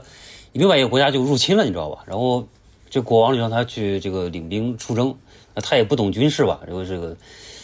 [0.52, 2.04] 另外一个国家就入侵了，你知道吧？
[2.06, 2.46] 然后
[2.88, 5.14] 这国王就让他去这个领兵出征，
[5.54, 7.16] 那他也不懂军事吧，然后这个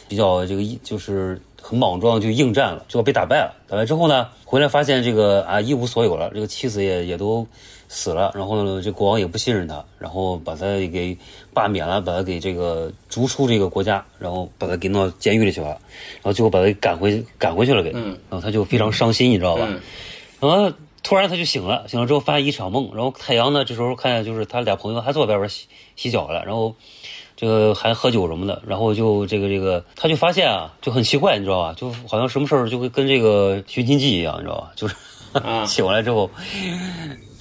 [0.09, 3.55] 比较这个就是很莽撞就应战了，就要被打败了。
[3.68, 7.47] 打败之后呢，回来发现这个啊一无所有了，这个妻子也也都
[7.94, 11.16] 死了，然后呢这国王也不信任他，然后把他给
[11.52, 19.66] 罢免了，把他给这个逐出这个国家，然后把他给弄到监狱里去了，然后最后把他给赶回赶回去了给，嗯然后他就非常伤心，你知道吧？
[19.68, 19.78] 嗯
[20.40, 26.74] 然后突然他就醒了，醒了之后发现一场梦，然后太阳呢这时候看见就是他俩朋友还坐外边洗洗脚了，然后
[27.37, 31.74] 这个还喝酒什么的，然后就这个这个他就发现啊就很奇怪，你知道吧？
[31.76, 34.72] 就好像什么事儿就会跟这个寻亲记一样，你知道吧？
[34.74, 34.96] 就是
[35.35, 36.31] 啊 醒过来之后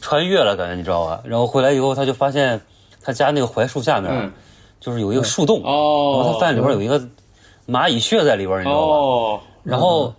[0.01, 1.21] 穿越了，感觉你知道吧？
[1.23, 2.59] 然后回来以后他就发现
[3.01, 4.31] 他家那个槐树下面、嗯
[4.81, 6.99] 就是有一个树洞，然后哦，他发现里边有一个
[7.67, 8.93] 蚂蚁穴在里边，你知道吧？
[8.95, 10.11] 哦，然后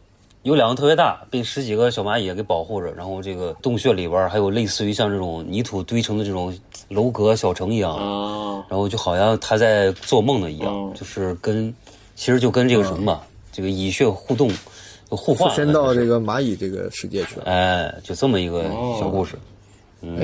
[0.44, 2.92] 有两个特别大，被十几个小蚂蚁给保护着。
[2.92, 6.56] 然后这个洞穴里边还有类似于像这种泥土堆成的这种
[6.88, 11.74] 楼阁小城一样，啊，然后就好像他在做梦的一样，嗯就是跟
[12.14, 14.48] 其实就跟这个什么嘛，这个蚁穴互动，
[15.08, 17.46] 互换了就是身到这个蚂蚁这个世界去了。
[17.46, 18.62] 哎，就这么一个
[19.00, 19.36] 小故事。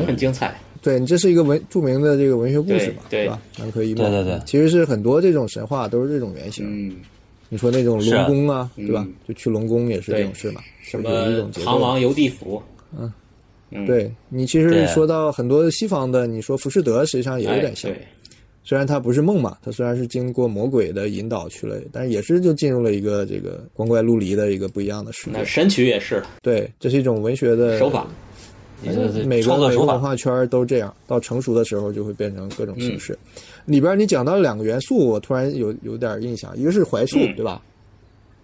[0.06, 0.54] 很精彩。
[0.80, 3.40] 对你这是一个文著名的这个文学故事嘛，对吧？
[3.58, 4.42] 南柯一梦，对对对。
[4.46, 6.64] 其实是很多这种神话都是这种原型。
[6.68, 6.96] 嗯，
[7.48, 9.04] 你说那种龙宫啊，对吧？
[9.06, 9.14] 嗯？
[9.26, 12.62] 就去龙宫也是这种事嘛，什么唐王游地府，
[12.96, 13.12] 嗯。
[13.70, 18.00] 嗯，对你其实说到很多西方的，你说浮士德实际上也有哎点像，对，
[18.64, 25.32] 虽然它不是梦嘛，它虽然是经过魔鬼的引导去了，但是也是就进入了一个这个光怪陆离的一个不一样的世界。
[25.32, 26.22] 那神曲也是。
[26.40, 28.06] 对，这是一种文学的手法，
[28.80, 33.12] 你这这每个每个文化圈都这样，到成熟的时候就会变成各种形式。
[33.12, 37.60] 嗯里边你讲到两个元素，我突然有有点印象，一个是槐树，嗯对吧？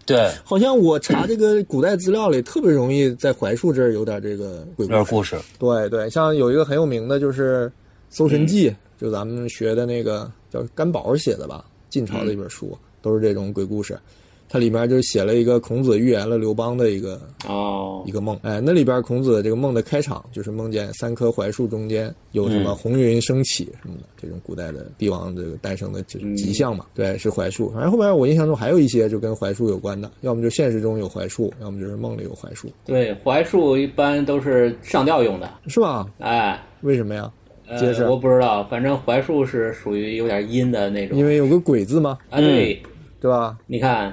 [0.04, 4.86] 对，好像我查这个古代资料里，特别容易在槐树这儿有点这个鬼。
[4.86, 7.66] 故事，对对，像有一个很有名的就是
[8.10, 8.68] 《搜神记》，
[9.00, 13.98] 就咱们学的那个叫甘宝写的吧，晋朝的一本书，都是这种鬼故事。
[14.48, 26.86] 它里面就写了一个孔子预言了刘邦的一个哦一，个梦，哎，那里边孔子这个梦的开场就是梦见三棵槐树中间有什么嗯红云升起什么的，这种古代的帝王这个诞生的吉嗯吉祥嘛。
[26.94, 27.70] 对，是槐树。
[27.70, 36.06] 反正后边我印象中还有一些就跟槐树有关的，要么就现实中有槐树，要么就是梦里有槐树，对，槐树一般都是上吊用的，是吧？
[36.18, 36.60] 哎。
[36.82, 37.32] 为什么呀？
[37.66, 41.16] 呃，我不知道，反正槐树是属于有点阴的那种。
[41.16, 42.78] 因为有个鬼字嘛，啊，对，
[43.18, 43.56] 对吧？
[43.66, 44.12] 你看，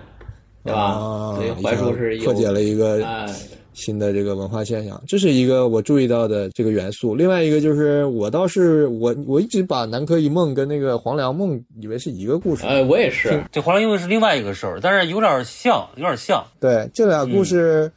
[0.63, 0.79] 对吧？
[0.81, 3.27] 啊，所以槐树是破解了一个哎，
[3.73, 7.15] 新的这个文化现象，这是一个我注意到的这个元素。
[7.15, 12.65] 另外一个就是我倒是我我一直把南柯一梦跟那个黄粱梦以为是一个故事。
[12.65, 17.91] 哎，我也是，这黄粱因为是另外一个事儿，但是有点像，有点像，对，这俩故事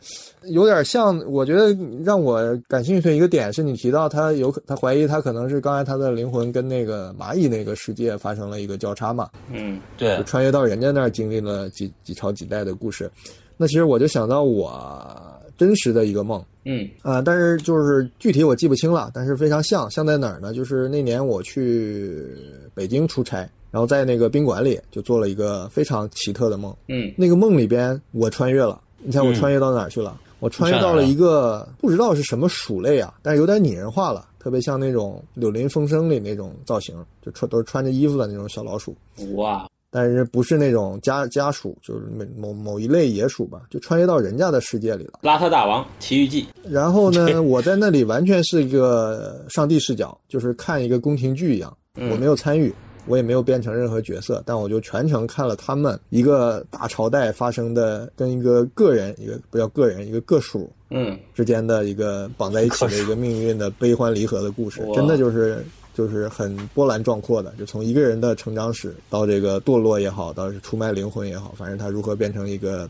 [0.49, 1.19] 有点像。
[1.31, 13.11] 我觉得让我感兴趣的一个点是你提到他有可他怀疑他可能是刚才他的灵魂跟那个蚂蚁那个世界发生了一个交叉嘛，嗯对就，穿越到人家那儿经历了几几朝几代的故事。
[13.57, 15.17] 那其实我就想到我
[15.57, 16.45] 真实的一个梦。
[16.67, 20.55] 嗯啊、但是就是具体我记不清了，但是非常像，像在哪儿呢？
[20.55, 22.27] 就是那年我去
[22.73, 26.75] 北京出差，然后在那个宾馆里就做了一个非常奇特的梦。
[26.89, 30.19] 嗯那个梦里边我穿越了，你猜我穿越到哪儿去了？
[30.45, 38.95] 我穿越到了一个不知道是什么鼠类啊，但是有点拟人化了，特别像那种《柳林风声》里那种造型，就穿都是穿着衣服的那种小老鼠。
[39.37, 45.21] 哇，但是不是那种家家鼠，就是某某某一类野鼠吧，就穿越到人家的世界里了。
[45.23, 52.71] 邋遢大王奇遇记，然后呢， 我在那里完全是一个上帝视角，就是看一个宫廷剧一样，嗯我没有参与，
[53.07, 61.19] 我也没有变成任何角色，但我就全程看了他们一个大朝代发生的跟一个个人，一个不叫个人，一个个数嗯。
[61.35, 65.65] 之间的一个绑在一起的一个命运的悲欢离合的故事，真的就是
[65.95, 72.89] 就是很波澜壮阔的，就从一个人的成长史到这个堕落也好，到是出卖灵魂也好，反正他如何变成一个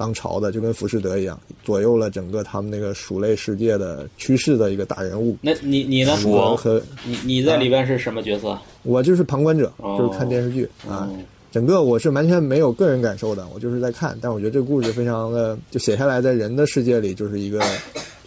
[0.00, 5.36] 当朝的，就跟浮士德一样，左右了整个他们那个鼠类世界的趋势的一个大人物。
[5.42, 6.16] 那你你呢？
[6.24, 8.58] 我和你你在里边是什么角色？
[8.82, 11.06] 我就是旁观者，哦就是看电视剧啊。
[11.10, 14.16] 嗯整个我是完全没有个人感受的，我就是在看。
[14.20, 17.60] 但我觉得这个故事非常的，就写下来在人的世界里就是一个，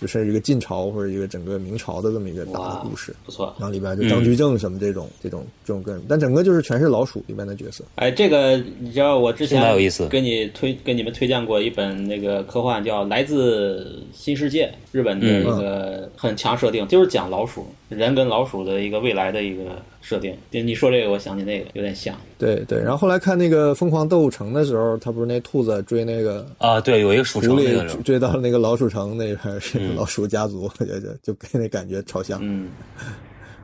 [0.01, 3.15] 就是一个晋朝或者一个整个明朝的这么一个大的故事。
[3.26, 3.53] 不错。
[3.57, 7.86] 然后里边就张居正什么这种、这种这种个人，但整个就是全是老鼠里面的角色。
[7.95, 20.38] 哎，这个你知道，我之前这蛮有意思跟你推跟你们推荐过一本那个科幻，叫《来自新世界》，日本的一个很强设定，就是讲老鼠人跟老鼠的一个未来的一个设定。
[20.51, 22.16] 对你说这个，我想起那个有点像。
[22.38, 32.39] 对对，然后后来看那个《疯狂动物城》的时候，他不是那兔子追那个啊，对，有一个鼠城那个人，追到了那个老鼠城那边是老鼠家族， 就就就跟那感觉超像。
[32.43, 32.70] 嗯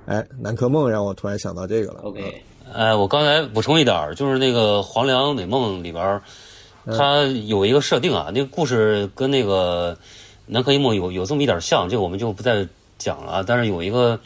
[0.05, 1.99] 哎，南柯梦让我突然想到这个了。
[2.01, 2.41] ，OK，
[2.73, 6.19] 哎，我刚才补充一点，就是那个《黄粱美梦》里边，
[6.85, 9.93] 它有一个设定啊，那个故事跟那个
[10.47, 12.67] 《南柯一梦》有有这么一点像，这个我们就不再
[12.97, 13.43] 讲了啊。
[13.45, 14.19] 但是有一个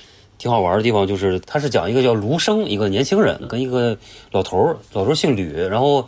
[0.44, 3.98] 挺好玩的地方，就是他是讲一个叫卢生，一个年轻人跟一个
[4.30, 6.06] 老头儿，老头儿姓吕，然后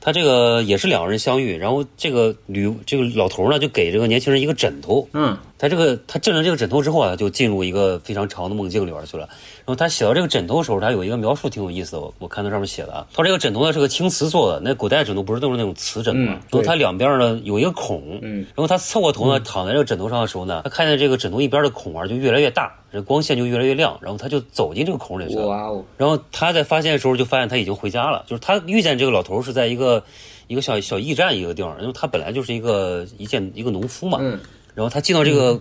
[0.00, 9.28] 他这个也是两个人相遇，然后这个吕这个老头儿呢就给这个年轻人一个枕头，嗯他这个他枕了这个枕头之后啊，就进入一个非常长的梦境里边去了。
[9.64, 16.34] 然后他写到这个枕头的时候，他有一个描述挺有意思的，我我看到上面写的啊，他说这个枕头呢是个青瓷做的，那古代枕头不是都是那种瓷枕吗？
[16.34, 18.46] 嗯然后它两边呢有一个孔，嗯。
[18.54, 25.46] 然后他侧过头呢躺在这个枕头上的时候呢，他看见这个枕头一边的孔啊就越来越大，这光线就越来越亮，然后他就走进这个孔里去了。
[25.46, 30.02] 哇哦，然后他在发现的时候就发现他已经回家了，就是他遇见这个老头是在一个
[30.46, 34.38] 一个小小驿站一个地方，因为他本来就是一个一件一个农夫嘛，嗯
[34.76, 35.60] 然后他进到这个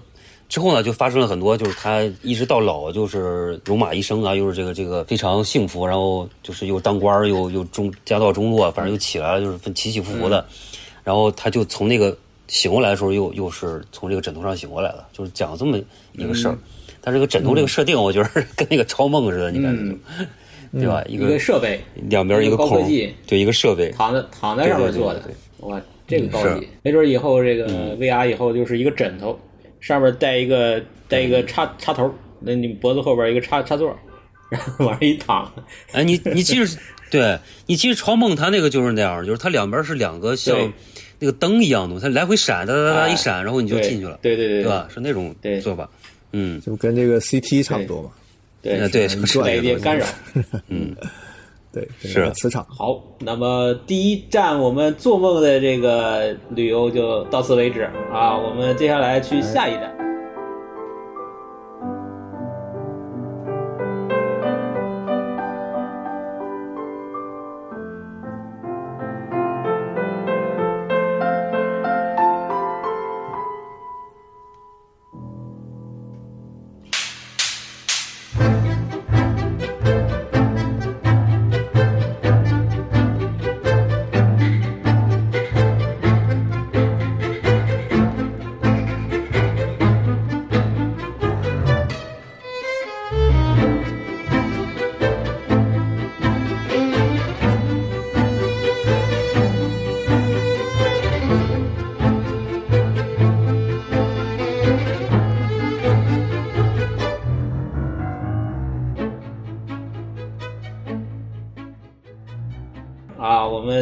[0.49, 10.45] 之后呢，就发生了很多，就是他一直到老就是戎马一生啊，又是这个这个非常幸福，然后就是又当官儿又又中家道中落，反正又起来了，就是分起起伏伏的。
[11.03, 12.16] 然后他就从那个
[12.47, 15.80] 醒过来的时候又，又是从这个枕头上醒过来了，就是讲这么
[16.13, 16.57] 一个事儿。
[16.99, 19.99] 但这个枕头这个设定，我觉得 跟那个超梦似的，你看，
[20.74, 21.01] 对吧？
[21.07, 23.91] 一个设备，两边一个高科技，对，一个设备。
[23.91, 25.24] 躺在躺在上面做的，
[25.59, 29.39] 哇，这个高级，没准以后这个 VR 以后就是一个枕头，
[29.80, 33.97] 上面带一个带一个插插头，那你脖子后边一个插插座，
[34.49, 35.51] 然后往上一躺，
[35.91, 36.78] 哎，你你其实
[37.10, 40.74] 对你其实超梦它那个就是那样，就是它两边是两个像。
[41.18, 44.70] 那个灯一样的东西，它来回闪，哒哒哒一闪，然后你就进去了，对对对，对。
[44.70, 44.86] 吧？
[44.93, 45.34] 是那种
[45.64, 45.89] 做法，
[46.34, 48.12] 嗯，就跟这个 CT 差不多嘛，
[48.62, 48.78] 对。
[48.89, 49.08] 对，
[49.41, 50.06] 带一点干扰，
[50.68, 50.93] 嗯，
[51.76, 52.65] 对，是磁场。
[52.69, 60.05] 好，那么第一站我们做梦的这个旅游就到此为止啊，我们接下来去下一站。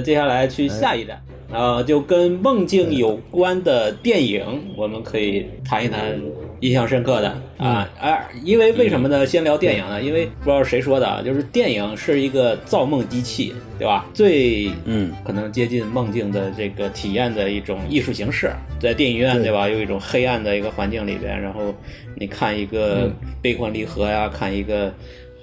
[0.04, 4.43] 接下来去下一站，啊，就跟梦境有关的电影，
[4.76, 6.20] 我们可以谈一谈
[6.60, 7.89] 印象深刻的啊。
[7.99, 9.26] 而因为为什么呢？
[9.26, 10.01] 先聊电影呢？
[10.01, 14.06] 因为不知道谁说的，就是电影是一个造梦机器，对吧？
[14.14, 19.70] 最嗯，可能接近梦境的这个体验的一种艺术形式，在电影院对吧？
[19.70, 21.74] 有一种黑暗的一个环境里边，然后
[22.16, 24.93] 你看一个悲欢离合呀，看一个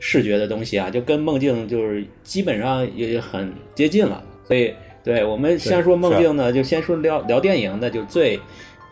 [0.00, 4.22] 视觉的东西啊，就跟梦境就是基本上也很接近了。
[4.50, 4.74] 所以，
[5.04, 8.36] 对我们先说梦境呢，就先说聊聊电影，那就最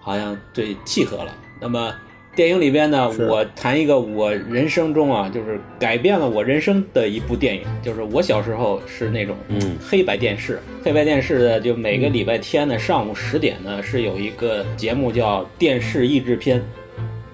[0.01, 1.35] 好像最契合了。
[1.61, 1.93] 那么
[2.37, 9.37] 电影里边呢，我谈一个我人生中啊，就是改变了我人生的一部电影，就是我小时候是那种
[9.85, 16.63] 黑白电视，黑白电视的，就每个礼拜天的上午十点呢，是有一个节目叫电视译制片。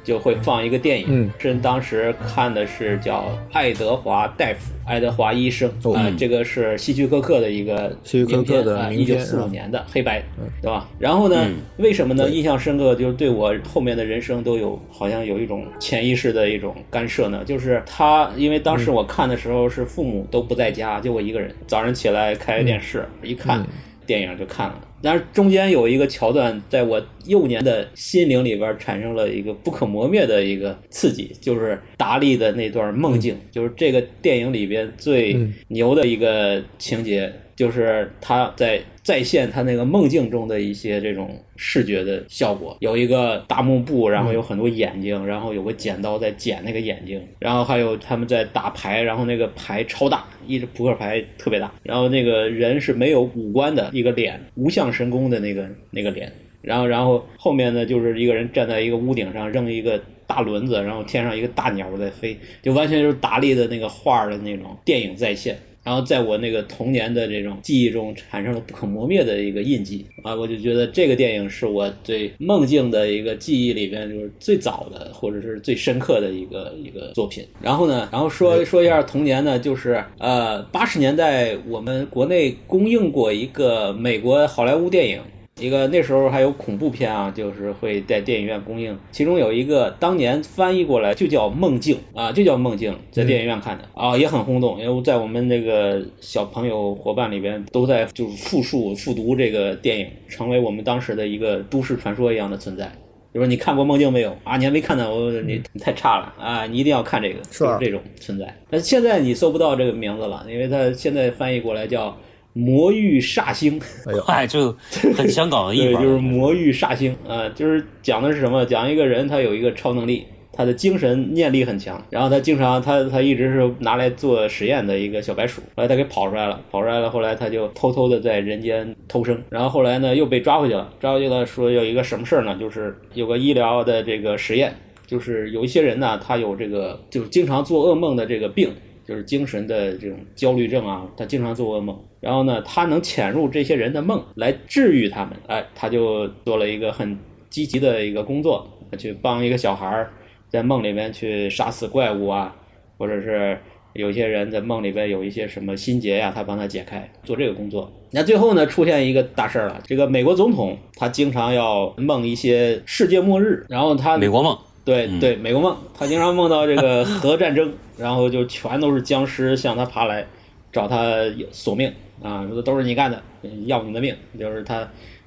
[0.04, 5.68] 就会放一个电影，嗯，是当时看的是叫《爱德华大夫》，爱德华医生。
[5.94, 10.22] 啊，这个是希区柯克的一个希区柯克的一九四五年的黑白，
[10.62, 10.88] 对吧？
[10.98, 11.48] 然后呢，
[11.78, 12.28] 为什么呢？
[12.28, 17.42] 印象深刻，就是对我后面的人生都有好像有一种潜意识的一种干涉呢。
[17.44, 23.66] 就是他，因为当时我看的时候是父母都不在家，就我一个人，早上起来开电视一看。
[24.06, 24.74] 电影就看了，
[25.04, 35.38] 但是中间有一个桥段，在我幼年的心灵里边产生了一个不可磨灭的一个刺激，就是达利的那段梦境，就是这个电影里边最
[35.68, 37.30] 牛的一个情节。
[37.56, 56.32] 就是他在再现他那个梦境中的一些这种视觉的效果，有一个大幕布，然后有很多眼睛，然后有个剪刀在剪那个眼睛，然后还有他们在打牌，然后那个牌超大，一只扑克牌特别大，然后那个人是没有五官的一个脸，无相神功的那个那个脸，
[56.62, 65.58] 然后然后后面呢就是一个人站在一个屋顶上扔一个大轮子，然后天上一个大鸟在飞，就完全就是达利的那个画的那种电影再现。
[65.84, 70.34] 然后在我那个童年的这种记忆中产生了不可磨灭的一个印记啊！
[70.34, 77.46] 我就觉得这个电影是我对梦境的一个记忆里边就是最早的或者是最深刻的一个一个作品。
[77.60, 85.20] 然后呢，然后说说一下童年呢，就是呃八十年代我们国内公映过一个美国好莱坞电影。
[85.64, 88.98] 一个那时候还有恐怖片啊，就是会在电影院公映。
[89.10, 94.78] 其中有一个当年翻译过来就叫《梦境》啊，就叫《梦境》，在电影院看的啊，也很轰动。
[94.78, 102.92] 因为在我们那个小朋友伙伴里边，都在就是复述复读这个电影，成为我们当时的一个都市传说一样的存在。
[103.32, 104.58] 就说你看过《梦境》没有啊？
[104.58, 106.66] 你还没看呢，我你你太差了啊！
[106.66, 108.54] 你一定要看这个，是这种存在。
[108.68, 112.14] 但现在你搜不到这个名字了，因为它现在翻译过来叫。
[112.54, 113.78] 魔域煞星，
[114.26, 114.74] 哎就
[115.16, 117.14] 很香港的意思，就是魔域煞星。
[117.28, 118.64] 啊，就是讲的是什么？
[118.64, 132.56] 讲一个人他有一个超能力，他的精神念力很强，然后他经常他他一直是拿来做实验的一个小白鼠，后来他给跑出来了，跑出来了，后来他就偷偷的在人间偷生，然后后来呢又被抓回去了，抓回去了说有一个什么事儿呢？
[132.60, 134.72] 就是有个医疗的这个实验，
[135.08, 138.70] 就是有一些人呢，他有这个就是经常做噩梦的这个病。
[139.06, 147.18] 就是精神的这种焦虑症啊，他经常做噩梦，然后呢，他能潜入这些人的梦来治愈他们，哎，他就做了一个很
[147.50, 148.66] 积极的一个工作，
[148.98, 150.12] 去帮一个小孩儿
[150.48, 152.56] 在梦里面去杀死怪物啊，
[152.96, 153.58] 或者是
[153.92, 157.92] 有些人在梦里边有一些什么心结呀、他帮他解开，做这个工作。
[158.10, 170.26] 那最后呢，出现一个大事儿了，这个美国总统他经常要梦一些世界末日，然后他美国梦，对对，美国梦，他经常梦到这个核战争，然后就全都是僵尸向他爬来，
[170.70, 173.22] 找他索命啊，说都是你干的，
[173.66, 174.86] 要你的命，就是他，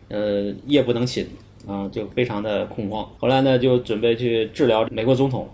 [0.09, 1.27] 呃，夜不能寝
[1.67, 3.09] 啊，就非常的恐慌。
[3.17, 5.49] 后来呢，就准备去治疗美国总统，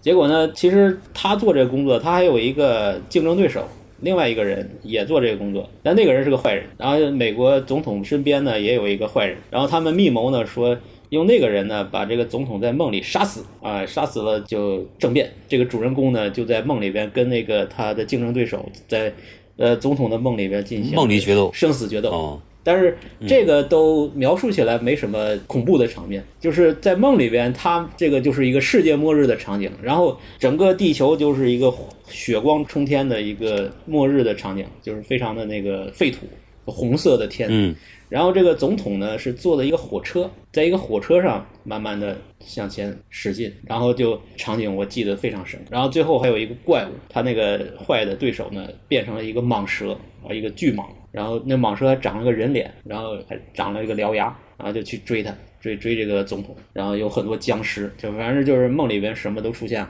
[0.00, 3.66] 结果呢，其实他做这个工作，他还有一个竞争对手。
[4.00, 6.64] 另外一个人也做这个工作，但那个人是个坏人。
[6.76, 10.76] 然后美国总统身边呢也有一个坏人，然后他们密谋呢说
[11.14, 15.32] 用那个人呢把这个总统在梦里杀死啊，杀死了就政变。
[15.48, 19.12] 这个主人公呢就在梦里边跟那个他的竞争对手在
[19.56, 22.10] 呃总统的梦里边进行梦里决斗，生死决斗。
[22.10, 22.96] 哦，但是
[23.26, 31.72] 这个都描述起来没什么恐怖的场面，就是在梦里边，它这个就是一个世界末日的场景，然后整个地球就是一个
[32.08, 36.26] 血光冲天的一个末日的场景，就是非常的那个废土，
[36.64, 37.48] 红色的天。
[37.50, 37.74] 嗯，
[38.08, 45.60] 然后这个总统呢是坐的一个火车，在一个火车上慢慢的向前驶进，然后就场景我记得非常深。
[45.70, 49.92] 然后最后还有一个怪物，他那个坏的对手呢变成了一个蟒蛇
[50.26, 50.84] 啊，一个巨蟒。
[51.10, 56.56] 然后那蟒蛇还长了个人脸，然后还长了一个獠牙，然后就去追他，追追这个总统。
[56.72, 59.88] 然后有很多僵尸，就反正就是梦里边什么都出现了。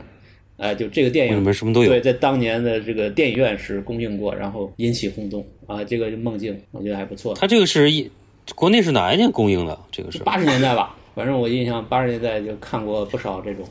[0.57, 5.83] 哎，就这个电影里面什么都有对，在当年的这个电影院是公映过，然后引起轰动啊。
[5.83, 7.35] 这个梦境我觉得还不错。
[7.35, 8.09] 它这个是一
[8.55, 9.77] 国内是哪一年公映的？
[9.91, 13.65] 这个是八十年代吧，反正我印象八十年代就看过不少这种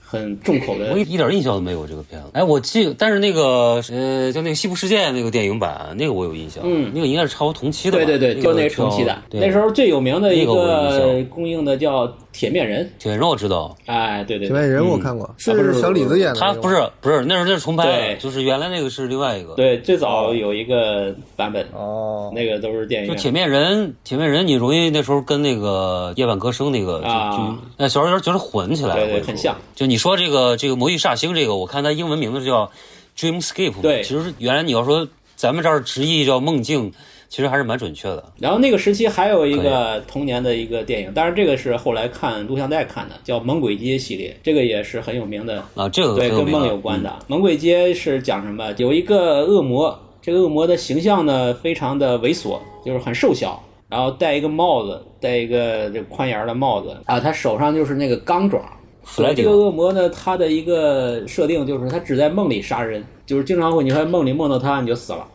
[0.00, 0.98] 很重口的我。
[0.98, 2.28] 一点印象都没有这个片子。
[2.34, 6.62] 哎，我记，但是那个呃，叫那个《西部世界》那个电影版，那个我有印象。
[6.66, 8.04] 嗯那个应该是差不多同期的吧。
[8.04, 9.22] 对对对，就那那个同期的。
[9.30, 12.06] 对那时候最有名的一个公映的叫
[12.38, 16.52] 《铁面人铁面人我知道，》，哎，对对对铁面人我看过，不是是小李子演的他。
[16.52, 23.08] 不是不是，那时候那是重拍就是原来那个是另外一个。，对，最早有一个版本，哦，那个都是电影。
[23.08, 29.56] 就铁面人，铁面人，你容易那时候跟那个夜半歌声那个就啊就那小时候觉得混起来了，对对很像。
[29.74, 32.70] 就你说这个这个魔域煞星这个，我看它英文名字叫
[33.18, 33.82] Dreamscape。
[33.82, 36.92] 对其实原来你要说咱们这儿直译叫梦境，
[37.28, 38.32] 其实还是蛮准确的。
[38.38, 47.14] 然后那个时期还有一个童年的一个电影，当然这个是后来看录像带看的，叫《猛鬼街》系列，这个也是很有名的，啊，这个对，跟梦有关的。
[47.26, 48.72] 猛鬼街是讲什么？
[48.78, 58.60] 有一个恶魔，这个恶魔的形象呢非常的猥琐，就是很瘦小，然后戴一个帽子，戴一个这宽檐的帽子啊，他手上就是那个钢爪。
[59.04, 65.26] 弗莱迪这个恶魔呢，他的一个设定就是他只在梦里杀人，就是经常会你在梦里梦到他你就死了，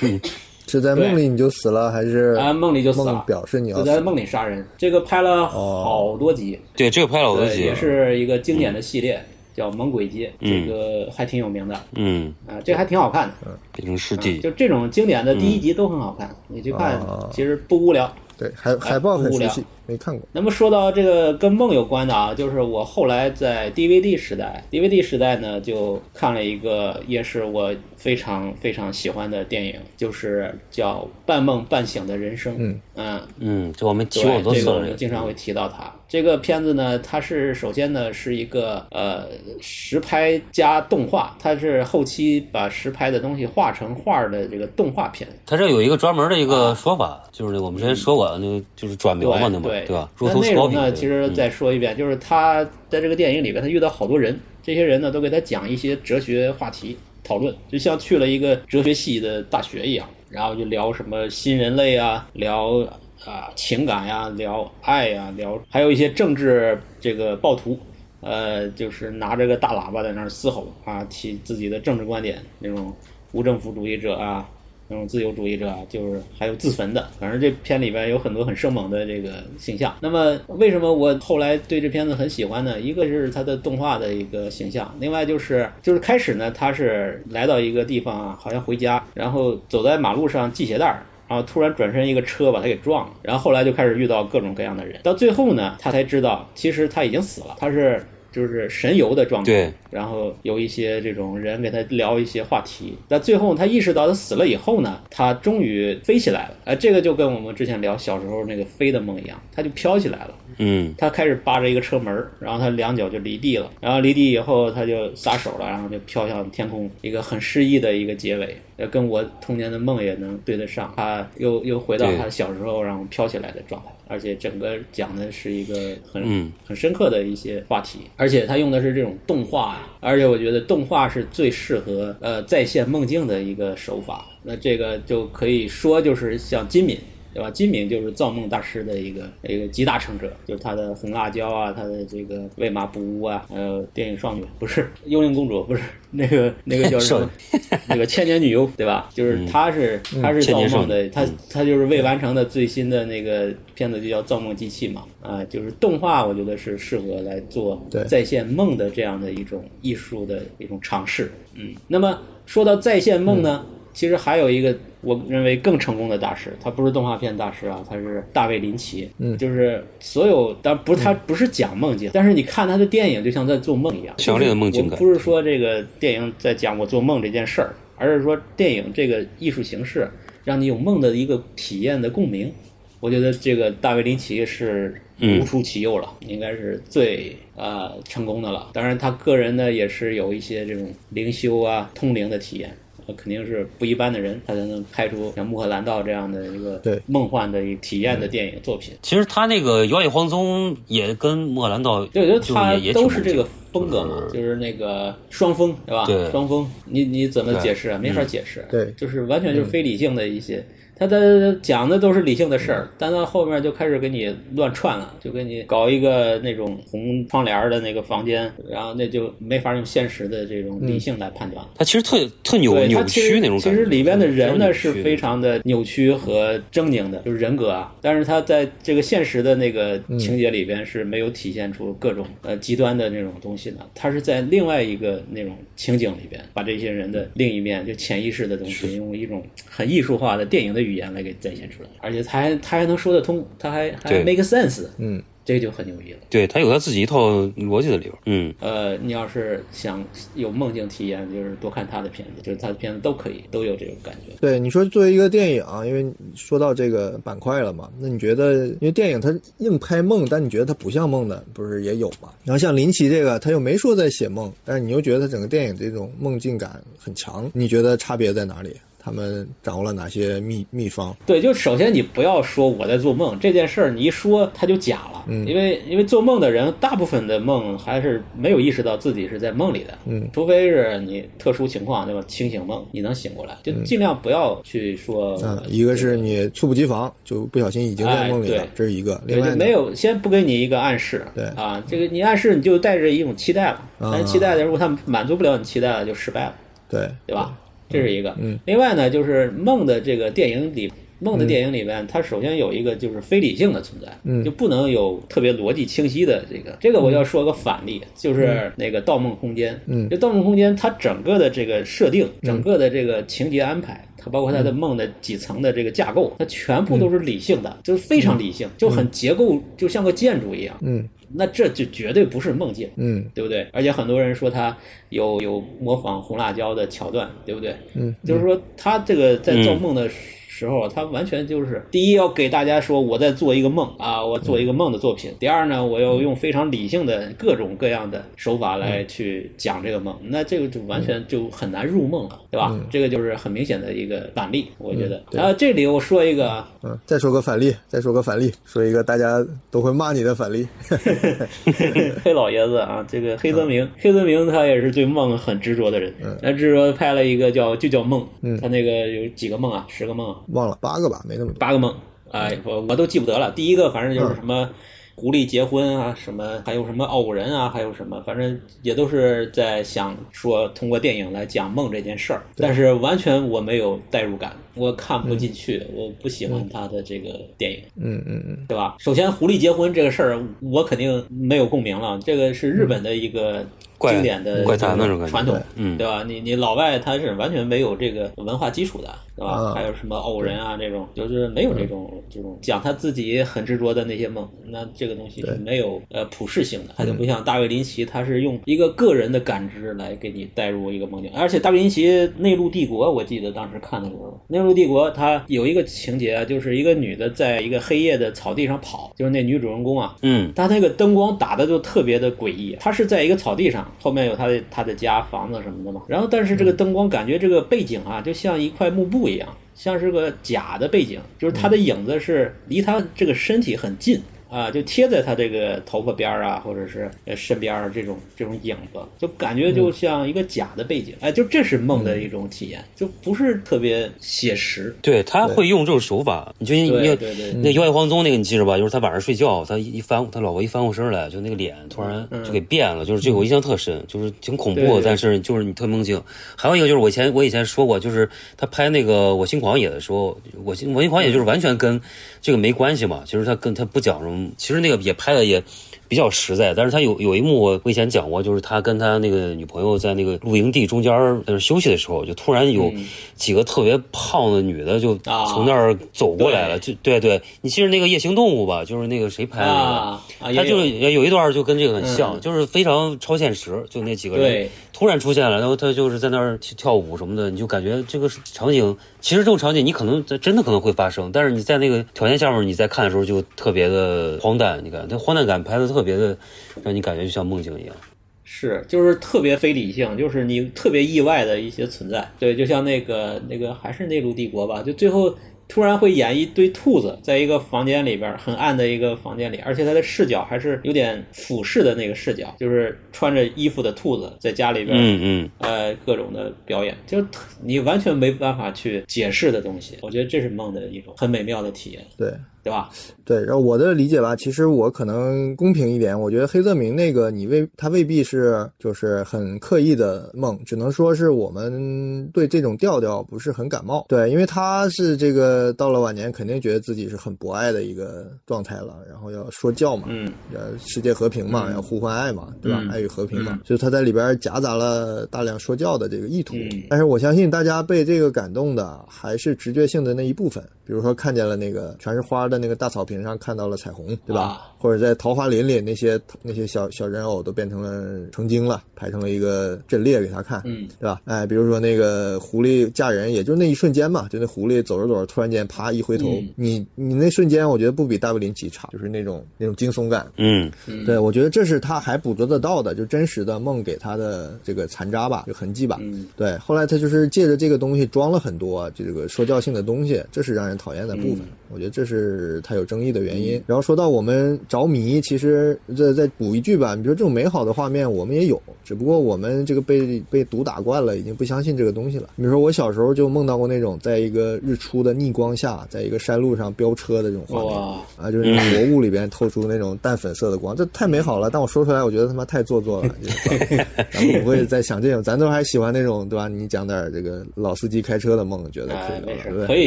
[0.72, 3.84] 是在梦里你就死了，还是啊，梦里就死梦了，表示你要死？
[3.84, 4.66] 在梦里杀人。
[4.78, 9.22] 这个拍了好多集，对，这个拍了好多，集也，是一个经典的系列，
[9.54, 13.34] 叫《猛鬼街》，嗯这个还挺有名的嗯，啊，这个还挺好看的。
[13.74, 14.40] 变成尸体。
[14.40, 18.10] 就这种经典的第一集都很好看，你去看哦其实不无聊。
[18.38, 20.26] 对，海海报很无聊熟悉，没看过。
[20.32, 32.54] 那么说到这个跟梦有关的啊，就是我后来在 DVD 时代，DVD 时代呢就看了一个也是我非常非常喜欢的电影，就是叫《半梦半醒的人生》。
[32.58, 34.80] 嗯嗯，嗯，这我们提过好对，这个我多次了。
[34.80, 35.92] 们经常会提到它。
[36.08, 39.28] 这个片子呢，它是首先呢是一个呃
[39.62, 45.26] 实拍加动画，它是后期把实拍的东西画成画儿的这个动画片。
[45.46, 50.10] 它这有一个专门的一个说法，就是我们之前说过，那个就是转描嘛，那嘛，对对吧？
[50.20, 62.78] 那内容呢，其实再说一遍，就是他在这个电影里边，他遇到好多人，这些人呢都给他讲一些哲学话题讨论，就像去了一个哲学系的大学一样，然后就聊什么新人类啊，聊
[63.24, 67.78] 啊情感呀、聊爱呀、聊还有一些政治这个暴徒。
[68.24, 72.94] 呃，就是拿着个大喇叭在那儿嘶吼啊，提自己的政治观点，那种
[73.32, 74.48] 无政府主义者啊，
[74.92, 79.96] 那种自由主义者，就是还有自焚的，反正这片里边有很多很生猛的这个形象。
[80.00, 82.78] 那么为什么我后来对这片子很喜欢呢？
[82.78, 91.02] 一个是它的动画的一个形象，另外就是就是开始呢，他是来到一个地方啊，好像回家，然后走在马路上系鞋带儿。
[91.28, 99.52] 然后突然转身一个车把他给撞了，然后后来就开始遇到各种各样的人，到最后呢，他才知道其实他已经死了，他是就是神游的状态。
[99.52, 106.54] 对，然后有一些这种人给他聊一些话题，但最后他意识到他死了以后呢，他终于飞起来了。
[106.64, 110.34] 哎，这个就跟我们之前聊小时候那个飞的梦一样，他就飘起来了。
[110.58, 118.56] 嗯，他开始扒着一个车门，然后他两脚就离地了，然后离地以后他就撒手了，然后就飘向天空，一个很诗意的一个结尾。
[118.76, 134.26] 呃，跟我童年的梦也能对得上，他又又回到他小时候然后飘起来的状态，而且整个讲的是一个很、嗯很深刻的一些话题，而且他用的是这种动画，而且我觉得动画是最适合呃再现梦境的一个手法。
[134.42, 136.98] 那这个就可以说就是像金敏。
[137.32, 137.50] 对吧？
[137.50, 147.30] 金敏就是造梦大师的一个一个集大成者，就是他的红辣椒啊，他的这个喂马不污啊，还有电影少女不是幽灵公主，不是那个那个叫什么？
[147.88, 149.08] 那个千年女优，对吧？
[149.14, 161.32] 就是他是他是造梦的，他他就是未完成的最新的那个片子就叫《造梦机器》嘛，啊，就是动画，我觉得是适合来做对再现梦的这样的一种艺术的一种尝试。
[161.54, 163.64] 嗯，那么说到在线梦呢？
[163.92, 169.10] 其实还有一个我认为更成功的大师，他不是动画片大师啊，他是大卫林奇。
[169.18, 180.08] 嗯就是所有，当然不是他不是讲梦境，但是你看他的电影就像在做梦一样，强烈的梦境感我不是说这个电影在讲我做梦这件事儿，而是说电影这个艺术形式
[180.44, 182.52] 让你有梦的一个体验的共鸣。
[183.00, 188.70] 我觉得这个大卫林奇是无出其右了，应该是最呃成功的了。
[188.72, 192.72] 当然，他个人呢也是有一些这种灵修啊、通灵的体验。
[193.06, 198.94] 呃肯定是不一般的人，他才能拍出像《穆赫兰道》这样的一个对梦幻的一个体验的电影作品。
[199.02, 206.04] 其实他那个《摇曳荒踪》也跟《穆赫兰道》对，我觉得就他都是这个风格嘛，就是那个双峰，对吧？
[206.06, 207.98] 对双峰，你你怎么解释啊？
[207.98, 208.66] 没法解释。
[208.70, 210.64] 对就是完全就是非理性的一些，
[211.06, 221.70] 他的讲的都是理性的事儿，但到后面就开始给你乱串了，就给你搞一个那种红窗帘的那个房间，然后那就没法用现实的这种理性来判断了。
[221.76, 223.70] 他其实特特扭扭曲那种感觉。
[223.70, 227.94] 其实里边的人呢是非常的扭曲和狰狞的，就是人格啊。
[228.00, 246.18] 但是他在这个现实的那个情节里边是没有体现出各种呃极端的那种东西的，他是在另外一个那种情景里边，把这些人的另一面就潜意识的东西，用一种很艺术化的电影的语言来给展现出来，而且他还他还能说得通，他还还 make sense，嗯，这个就很牛逼了。
[246.30, 248.18] 对他有他自己一套逻辑的理由。
[248.26, 254.34] 嗯，呃，你要是想有梦境体验，就是多看他的片子，就是他的片子都可以，都有这种感觉。
[254.40, 262.32] 对，你说作为一个电影啊，因为说到这个板块了嘛，那你觉得，因为电影它硬拍梦，但你觉得它不像梦的，不是也有嘛？
[262.44, 268.76] 然后像林奇这个，他又没说在写梦，但是你又觉得他整个电影这种梦境感很强，你觉得差别在哪里？
[269.02, 271.14] 他们掌握了哪些秘秘方？
[271.26, 282.22] 对，就首先你不要说我在做梦这件事儿，你一说它就假了，嗯因为因为做梦的人大部分的梦还是没有意识到自己是在梦里的，嗯，除非是你特殊情况，对吧？
[282.28, 296.54] 清醒梦你能醒过来，就尽量不要去说，嗯，一个是你猝不及防，就不小心已经在梦里了，这是一个；另，外没有先不给你一个暗示，对啊，这个你暗示你就带着一种期待了，啊但是期待的如果他满足不了你期待了，就失败了。
[296.88, 297.56] 对对吧？
[297.92, 298.34] 这是一个。
[298.40, 306.76] 嗯，另外呢，就是梦的这个电影里，梦的电影里面，它首先有一个就是非理性的存在，嗯就不能有特别逻辑清晰的这个。
[306.80, 309.74] 这个我要说个反例，就是那个《盗梦空间》。
[309.86, 314.04] 嗯这《盗梦空间》它整个的这个设定，整个的这个情节安排。
[314.24, 320.76] 它包括它的梦的几层的这个架构，它全部都是理性的，就是非常理性，就很结构，就像个建筑一样。
[320.80, 322.90] 嗯那这就绝对不是梦境。
[322.96, 323.68] 嗯对不对？
[323.72, 324.76] 而且很多人说他
[325.08, 327.76] 有有模仿红辣椒的桥段，对不对？
[327.94, 330.08] 嗯，就是说他这个在做梦的
[330.54, 335.32] 时候，他完全就是第一要给大家说我在做一个梦啊，我做一个梦的作品。
[335.40, 342.78] 第二呢，我要用非常理性的各种各样的手法来去讲这个梦，那这个就完全就很难入梦了，对吧？
[342.90, 345.22] 这个就是很明显的一个反例，我觉得。
[345.30, 350.68] 对啊，这里我说一个啊，嗯，再说个反例，再说个反例，说一个大家都会骂你的反例。
[352.22, 356.12] 黑老爷子啊，这个黑泽明，黑泽明他也是对梦很执着的人。
[356.22, 359.86] 嗯他执着拍了一个叫就叫梦，嗯他那个有几个梦啊？
[359.88, 361.58] 十个梦啊，忘了八个吧，没那么多。
[361.58, 361.94] 八个梦，
[362.30, 363.50] 哎，我我都记不得了。
[363.50, 364.70] 第一个反正嗯就是什么。
[365.14, 377.78] 狐狸结婚啊，什么还有什么傲骨人啊，还有什么，反正也都是在想说通过电影来讲梦这件事儿，但是完全我没有代入感，我看不进去，我不喜欢他的这个电影。
[377.96, 378.96] 嗯嗯嗯，对吧？
[378.98, 382.18] 首先，狐狸结婚这个事儿，我肯定没有共鸣了。
[382.24, 383.66] 这个是日本的一个怪
[384.10, 385.30] 经典的怪谈那种感觉。
[385.30, 385.96] 传统，嗯。
[385.96, 386.24] 对吧？
[386.26, 389.52] 你你老外他是完全没有这个文化基础的，对吧？
[389.52, 389.74] 啊。
[389.74, 402.06] 还有什么偶人啊这种，就是没有这种这种讲他自己很执着的那些梦，那这个东西是没有呃普适性的，他就不像大卫林奇，他是用一个个人的感知来给你带入一个梦境，而且大卫林奇
[402.38, 410.52] 《内陆帝国》，我记得当时看的时候，《内陆帝国》它有一个情节啊，就是一个女的在一个黑夜的草地上跑，就是那女主人公啊，嗯。
[410.54, 412.76] 她那个灯光打的就特别的诡异。
[412.78, 416.02] 她是在一个草地上，后面有他的他的家房子什么的嘛。
[416.08, 424.22] 然后但是这个灯光感觉这个背景啊，就像一块幕布一样，像是个假的背景，就是他的影子是离他这个身体很近。
[424.52, 434.94] 啊，就贴在他这个头发边儿啊，或者是呃身边儿这种这种影子，就感觉就像一个假的背景，哎，就这是梦的一种体验，就不是特别写实。
[435.00, 438.76] 对他会用这种手法，你就你对对对，那妖夜黄宗那个你记着吧？
[438.76, 446.22] 就是他晚上睡觉，他一翻他老婆一翻过身来，就那个脸突然就给变了，就是这个我印象特深，就是挺恐怖的，对对但是就是你特梦境。
[446.56, 451.98] 还有一个就是我以前我以前说过，就是他拍那个《我心狂野》的时候，我心我心狂野就是完全跟
[452.42, 455.62] 这个没关系嘛，其实他跟他不讲什么，其实那个也拍的也。
[456.08, 461.10] 比较实在，但是他有有一幕我我以前讲过，就是他跟他那个女朋友在那个露营地中间
[461.46, 462.92] 在那休息的时候，就突然有
[463.34, 468.84] 几个特别胖的女的就啊从那儿走过来了，就对对，你记得那个夜行动物吧？
[468.84, 474.70] 就是那个谁拍的那个，啊啊，他就是有有一段就跟这个很像，嗯就是非常超现实，就那几个人对
[475.02, 486.38] 突然出现了，然后他就是在那儿跳舞什么的，你就感觉这个场景，其实这种场景你可能在真的可能会发生，但是你在那个条件下面你在看的时候就特别的荒诞，你看那荒诞感拍的特别的，
[486.84, 487.96] 让你感觉就像梦境一样。
[488.44, 492.30] 是，就是特别非理性，就是你特别意外的一些存在。
[492.38, 495.34] 对，就像那个那个还是内陆帝国吧，就最后
[495.72, 509.96] 突然会演一堆兔子在一个房间里边，很暗的一个房间里，而且它的视角还是有点俯视的那个视角，就是穿着衣服的兔子在家里边，嗯嗯，呃，各种的表演，就特你完全没办法去解释的东西。
[510.02, 512.30] 我觉得这是梦的一种很美妙的体验，对。
[512.62, 512.90] 对吧？
[513.24, 524.04] 对，然后我的理解吧，其实我可能公平一点，我觉得黑泽明那个你未他未必是就是很刻意的梦，只能说是我们对这种调调不是很感冒。
[524.08, 532.80] 对，因为他是这个到了晚年肯定觉得自己是很博爱的一个状态了，然后要说教嘛，嗯，要世界和平嘛，嗯要呼唤爱嘛，对吧？
[532.82, 536.54] 嗯爱与和平嘛嗯，所以他在里边夹杂了大量说教的这个意图。
[536.56, 540.62] 嗯但是我相信大家被这个感动的还是直觉性的那一部分，
[540.92, 544.71] 比如说看见了那个全是花的那个大草坪上看到了彩虹，对吧？
[544.82, 551.20] 或者在桃花林里那些那些小小人偶都变成了成精了，排成了一个阵列给他看，嗯对吧？
[551.24, 560.26] 哎，比如说那个狐狸嫁人，也就那一瞬间嘛，就那狐狸走着走着，突然间啪一回头，嗯你你那瞬间，我觉得不比大卫林奇差，就是那种那种惊悚感。
[560.38, 565.98] 嗯嗯，对，我觉得这是他还捕捉得到的，就真实的梦给他的这个残渣吧，就痕迹吧。
[566.00, 571.40] 嗯对，后来他就是借着这个东西装了很多这个说教性的东西，这是让人讨厌的部分。
[571.40, 573.62] 嗯我觉得这是他有争议的原因。
[573.66, 582.28] 然后说到我们着迷，其实再再补一句吧，你说这种美好的画面我们也有，只不过我们这个被被毒打惯了，已经不相信这个东西了。
[582.36, 587.72] 比如说我小时候就梦到过那种在一个日出的逆光下，在一个山路上飙车的这种画面。
[588.16, 591.50] 啊，就是那个薄雾里边透出那种淡粉色的光，这太美好了。
[591.50, 593.14] 但我说出来，我觉得他妈太做作了。
[593.22, 593.76] 就是
[594.12, 596.48] 咱们不会再想这种，咱都还喜欢那种，对吧？
[596.48, 599.66] 你讲点这个老司机开车的梦，觉得可哎，以对不，对？
[599.66, 599.86] 可以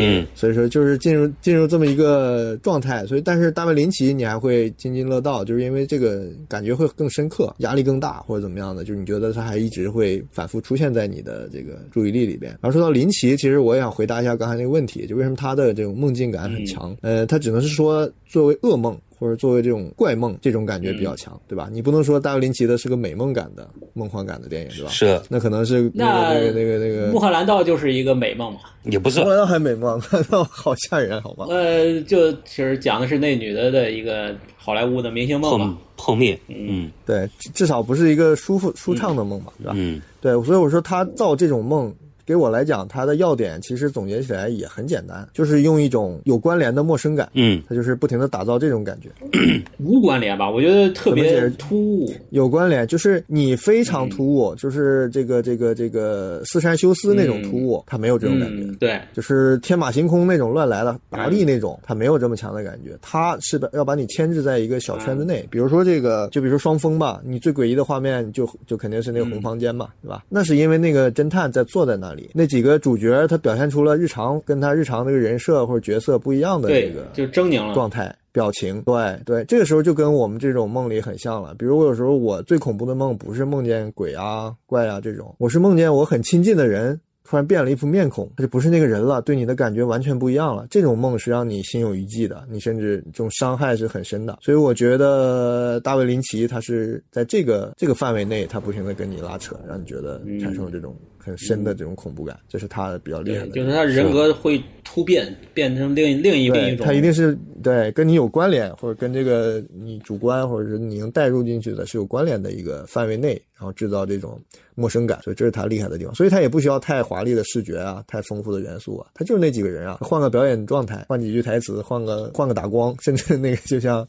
[0.00, 12.52] 嗯，所以说，就是进入进入这么一个状态，所以但是大卫林奇你还会津津乐道，就是因为这个感觉会更深刻，压力更大或者怎么样的，就是你觉得他还一直会反复出现在你的这个注意力里边。
[12.62, 16.96] 然后说到林奇，其实我也想回答一下刚才那个问题，就为什么他的这种梦境感很强？
[17.02, 18.96] 呃，他只能是说作为噩梦。
[19.24, 21.70] 或者作为这种怪梦，这种感觉比较强，对吧？
[21.72, 24.90] 你不能说大卫林奇的是个美梦感的、梦幻感的电影，对吧？
[24.90, 28.60] 是那可能是那个那个那个那个穆赫兰道就是一个美梦嘛。
[28.82, 29.98] 也不是穆赫兰道还美梦，
[30.30, 31.46] 那好吓人，好吗？
[31.48, 35.78] 呃，就其实讲的是那女的的一个好莱坞的明星梦碰嘛。
[35.96, 39.72] 碰面，嗯对，至至少不是一个舒服舒畅的梦吧，对吧？
[39.74, 41.90] 嗯对，所以我说他造这种梦，
[42.26, 49.10] 给我来讲，它的要点其实总结起来也很简单，就是用一种有关联的陌生感，嗯它就是不停的打造这种感觉。
[49.78, 50.50] 无关联吧？
[50.50, 52.10] 我觉得特别突兀。
[52.30, 58.62] 有关联，就是你非常突兀，就是这个这个这个四山修斯那种突兀，他没有这种感觉。
[58.64, 65.46] 嗯，对，就是天马行空那种乱来的达利那种，他没有这么强的感觉，他是把要把你牵制在一个小圈子内。
[65.50, 70.24] 比如说这个，就比如说双峰吧，你最诡异的画面就就肯定是那个红房间嘛，对吧？
[70.28, 77.74] 那是因为那个侦探在坐在那里，那几个主角他表现出了日常跟他日常这个人设或者角色不一样的这个，就狰狞了。
[77.74, 78.14] 状态。
[78.34, 81.54] 表情，对对，这个时候就跟我们这种梦里很像了。
[81.56, 90.66] 比如我有时候我最恐怖的梦不是梦见鬼啊、怪啊这种，我是梦见我很亲近的人突然变了一副面孔，他就不是那个人了，对你的感觉完全不一样了。
[90.68, 94.36] 这种梦是让你心有余悸的，你甚至这种伤害是很深的。
[94.42, 100.92] 所以我觉得大卫林奇他是在这个这个范围内，他不停的跟你拉扯，让你觉得产生了这种
[101.24, 103.52] 很深的这种恐怖感，这是他比较厉害的。
[103.52, 106.86] 就是他人格会突变，变成另另一另一种。
[106.86, 114.38] 他一定是对跟你有关联，或者跟这个你主观，或者是你能带入进去的是有关联的一个范围内，然后制造这种
[114.74, 116.14] 陌生感，所以这是他厉害的地方。
[116.14, 124.06] 所以他也不需要太华丽的视觉啊，太丰富的元素啊，他就是那几个人啊，换个表演状态，换几句台词，换个换个打光， 甚至那个就像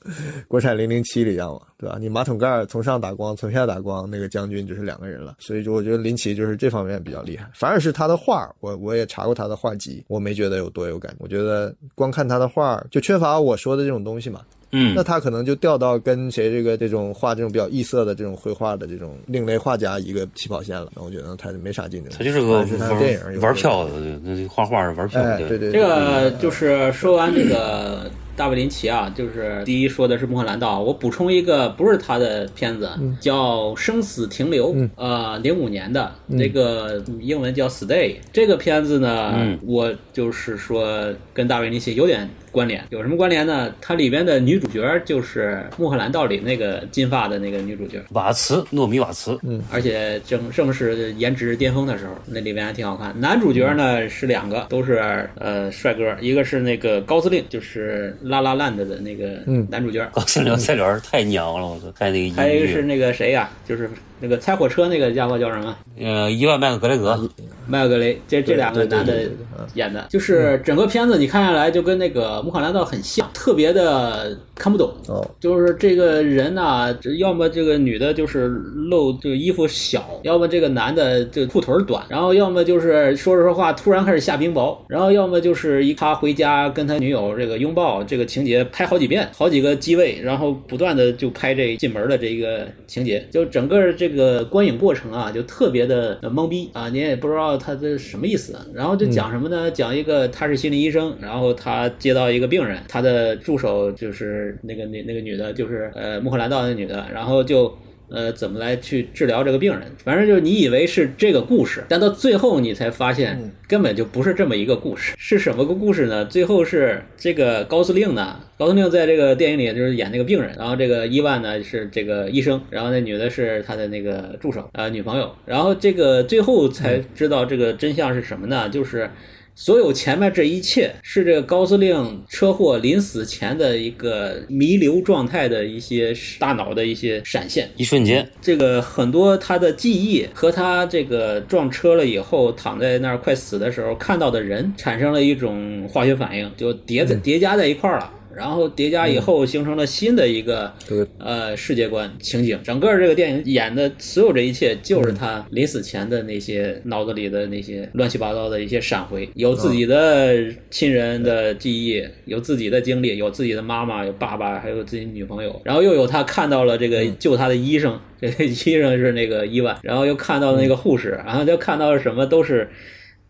[0.48, 1.98] 国产零零七一样嘛，对吧？
[2.00, 5.36] 你马桶盖从上打光，从下打光，那个将军就是两个人了。
[5.40, 7.50] 所以就我觉得林奇就是这方面比较厉害。
[7.54, 11.16] 反而是他的画，我我也查过他的画集，我没觉得有多有感。
[11.20, 14.42] 我觉得光看他的画就缺乏我说的这种东西嘛。
[14.72, 20.92] 嗯，那他可能就掉到跟谁这个这种画这种比较异色的这种绘画的这种另类画家一个起跑线了。
[20.96, 22.12] 那我觉得他没啥竞争。
[22.18, 23.92] 他就是个是他电影玩票的，
[24.24, 25.48] 那画画是玩票的。
[25.48, 28.10] 对对，这个就是说完这个。
[28.38, 32.90] 大卫林奇啊，就是第一说的是《穆赫兰道》，我补充一个不是他的片子，
[33.22, 37.88] 叫《生死停留》，呃，零五年的那个英文叫《Stay》。
[38.34, 43.72] 这个片子呢，我就是说跟大卫林奇有点关联，有什么关联呢？
[43.82, 53.14] 它里边的女主角就是《穆赫兰道》里那个金发的那个女主角瓦茨，糯米瓦茨，嗯，而且正正是颜值巅峰的时候，那里边还挺好看。
[53.20, 58.16] 男主角呢是两个，都是呃帅哥，一个是那个高司令，就是。
[58.22, 59.40] 拉拉烂的的那个
[59.70, 61.92] 男主角，高司令在里边太娘了，我操！
[61.92, 63.50] 太那个还有一个是那个谁呀？
[63.68, 63.90] 就是
[64.26, 65.76] 那个拆火车那个家伙叫什么？
[66.00, 67.30] 呃，伊万麦克格雷格，
[67.68, 69.30] 麦克格雷，这这两个男的
[69.76, 74.92] 演的，就是整个片子你看下来就跟那个《穆罕兰道》很像，特别的看不懂。
[75.08, 94.15] 哦，就是这个人呐，要么这个女的就是露这个衣服小，要么这个男的这裤腿短，然后要么就是说着说话突然开始下冰雹，然后要么就是一他回家跟他女友这个拥抱这个情节拍好几遍，好几个机位，然后不断的就拍这进门的这一个情节，就整个这个
[94.46, 98.56] 观影过程啊，就特别的懵逼啊，你也不知道他这什么意思。
[98.74, 99.70] 然后就讲什么呢？
[99.72, 107.74] 讲一个他是心理医生，然后他接到一个病人，他的助手就是那个那那个女的，就是呃穆赫兰道那女的，然后就。
[108.10, 109.92] 呃，怎么来去治疗这个病人？
[110.04, 115.14] 反正就是你以为是这个故事，但到最后你才发现根本就不是这么一个故事。
[115.18, 116.26] 是什么个故事呢？
[116.26, 118.40] 最后是这个高司令呢？
[118.58, 125.36] 高司令在这个电影里就是演那个病人，然后这个伊万呢是这个医生，然后那女的是他的那个助手啊女朋友。
[125.46, 128.70] 然后这个最后才知道这个真相是什么呢？
[128.70, 129.10] 就是。
[129.58, 148.12] 所有前面这一切是这个高司令车祸临死前的一个弥留状态的一些大脑的一些闪现，一瞬间，这个很多他的记忆和他这个撞车了以后躺在那儿快死的时候看到的人产生了一种化学反应，就叠在叠加在一块儿了。
[148.36, 150.74] 然后叠加以后形成了新的一个
[151.18, 172.70] 呃世界观情景，整个这个电影演的所有这一切就是他临死前的那些脑子里的那些乱七八糟的一些闪回，有自己的亲人的记忆，有自己的经历，有自己的妈妈，有爸爸，还有自己女朋友，然后又有他看到了这个救他的医生， 这个医生是那个伊万，然后又看到了那个护士，然后就看到了什么都是。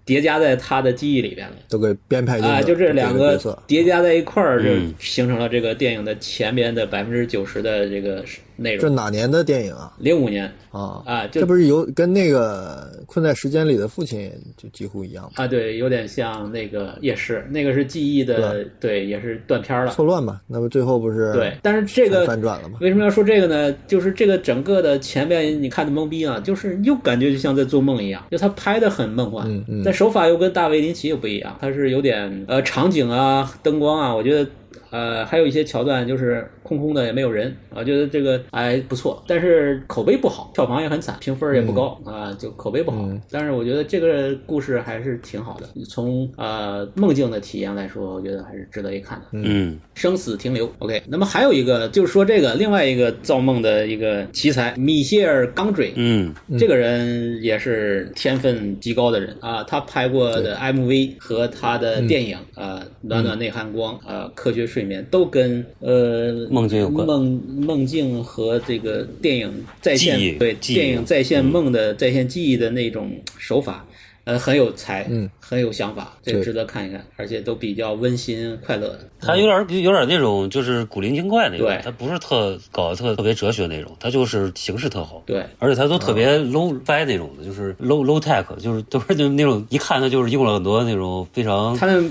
[0.06, 8.24] 叠加在他的记忆里边了，都给编排进啊，就这两个叠加在一块儿，就形成了这个电影的前边的百分之九十的这个。
[8.56, 9.94] 内容这哪年的电影啊？
[10.00, 15.32] 零五年啊啊，这不是有跟那个困在时间里的父亲就几乎一样吗？
[15.36, 20.42] 啊，对，有点像那个也是，那个是记忆的，对，也是断片了，错乱嘛。
[20.48, 22.78] 那不最后不是对，但是这个反转了吗？
[22.82, 23.76] 为什么要说这个呢？
[23.88, 34.50] 就是这个整个的前面你看的懵逼啊，就是又感觉就像在做梦一样，就他拍的很梦幻，嗯嗯但手法又跟大卫林奇又不一样，他是有点呃场景啊、灯光啊，我觉得。
[34.96, 43.06] 呃，还有一些桥段就是空空的，也没有人啊，觉得这个还不错，但是口碑不好，票房也很惨，评分也不高啊，就口碑不好。
[43.30, 49.26] 但是我觉得这个故事还是挺好的，从呃梦境的体验来说，我觉得还是值得一看的。
[49.34, 51.04] 嗯，生死停留，OK。
[51.10, 64.85] 那么还有一个就是说这个另外一个造梦的一个奇才米歇尔·冈追，嗯，这个人也是天分极高的人啊，他拍过的 MV 和他的电影啊，暖暖内含光啊，科学睡。
[64.86, 73.86] 面都跟呃梦境有关，梦梦境和这个电影再现对电影再现梦的再现记忆的那种手法
[74.26, 79.00] 呃，很有才，嗯，很有想法，这个对值得看一看，而且都比较温馨快乐的。
[79.22, 85.24] 他有点有点那种就是古灵精怪那种对，他不是特搞得特特别哲学那种，他就是形式特好。
[85.26, 92.02] 对，而且他都特别 low fi 那种的，就是 low low tech，就是都是那那种一看他就是用了很多那种非常他的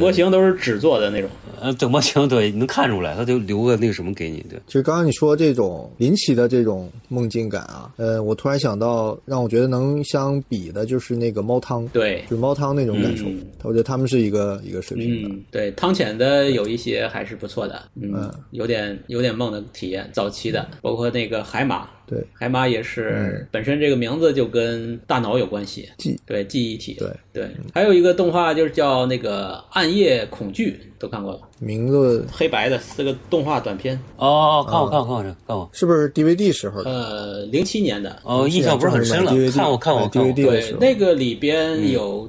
[0.00, 1.30] 模型都是纸做的那种。
[1.60, 4.58] 呃整模型，对，你能看出来，他就留个那个什么给你，对。
[4.66, 13.24] 其实刚刚你说这种林奇的这种梦境感啊，呃，我突然想到，让我觉得能相比的就是那个猫汤，对就是猫汤那种感受。
[13.26, 15.28] 嗯我觉得他们是一个一个水平的。
[15.28, 27.08] 嗯，对，汤浅的有一些还是不错的，嗯，有点有点梦的体验，早期的，包括那个海马，对，海马也是、本身这个名字就跟大脑有关系，记对记忆体，对。
[27.30, 36.90] 对，还有一个动画就是叫那个《暗夜恐惧》，都看过了，名字黑白的四个动画短片，哦，看过看过看过看过，是不是 DVD 时候的？
[36.90, 40.32] 呃，零七年的，哦，印象不是很深了看过看过看过。
[40.32, 40.80] DVD 对时，候。
[40.80, 42.28] 那个里边有、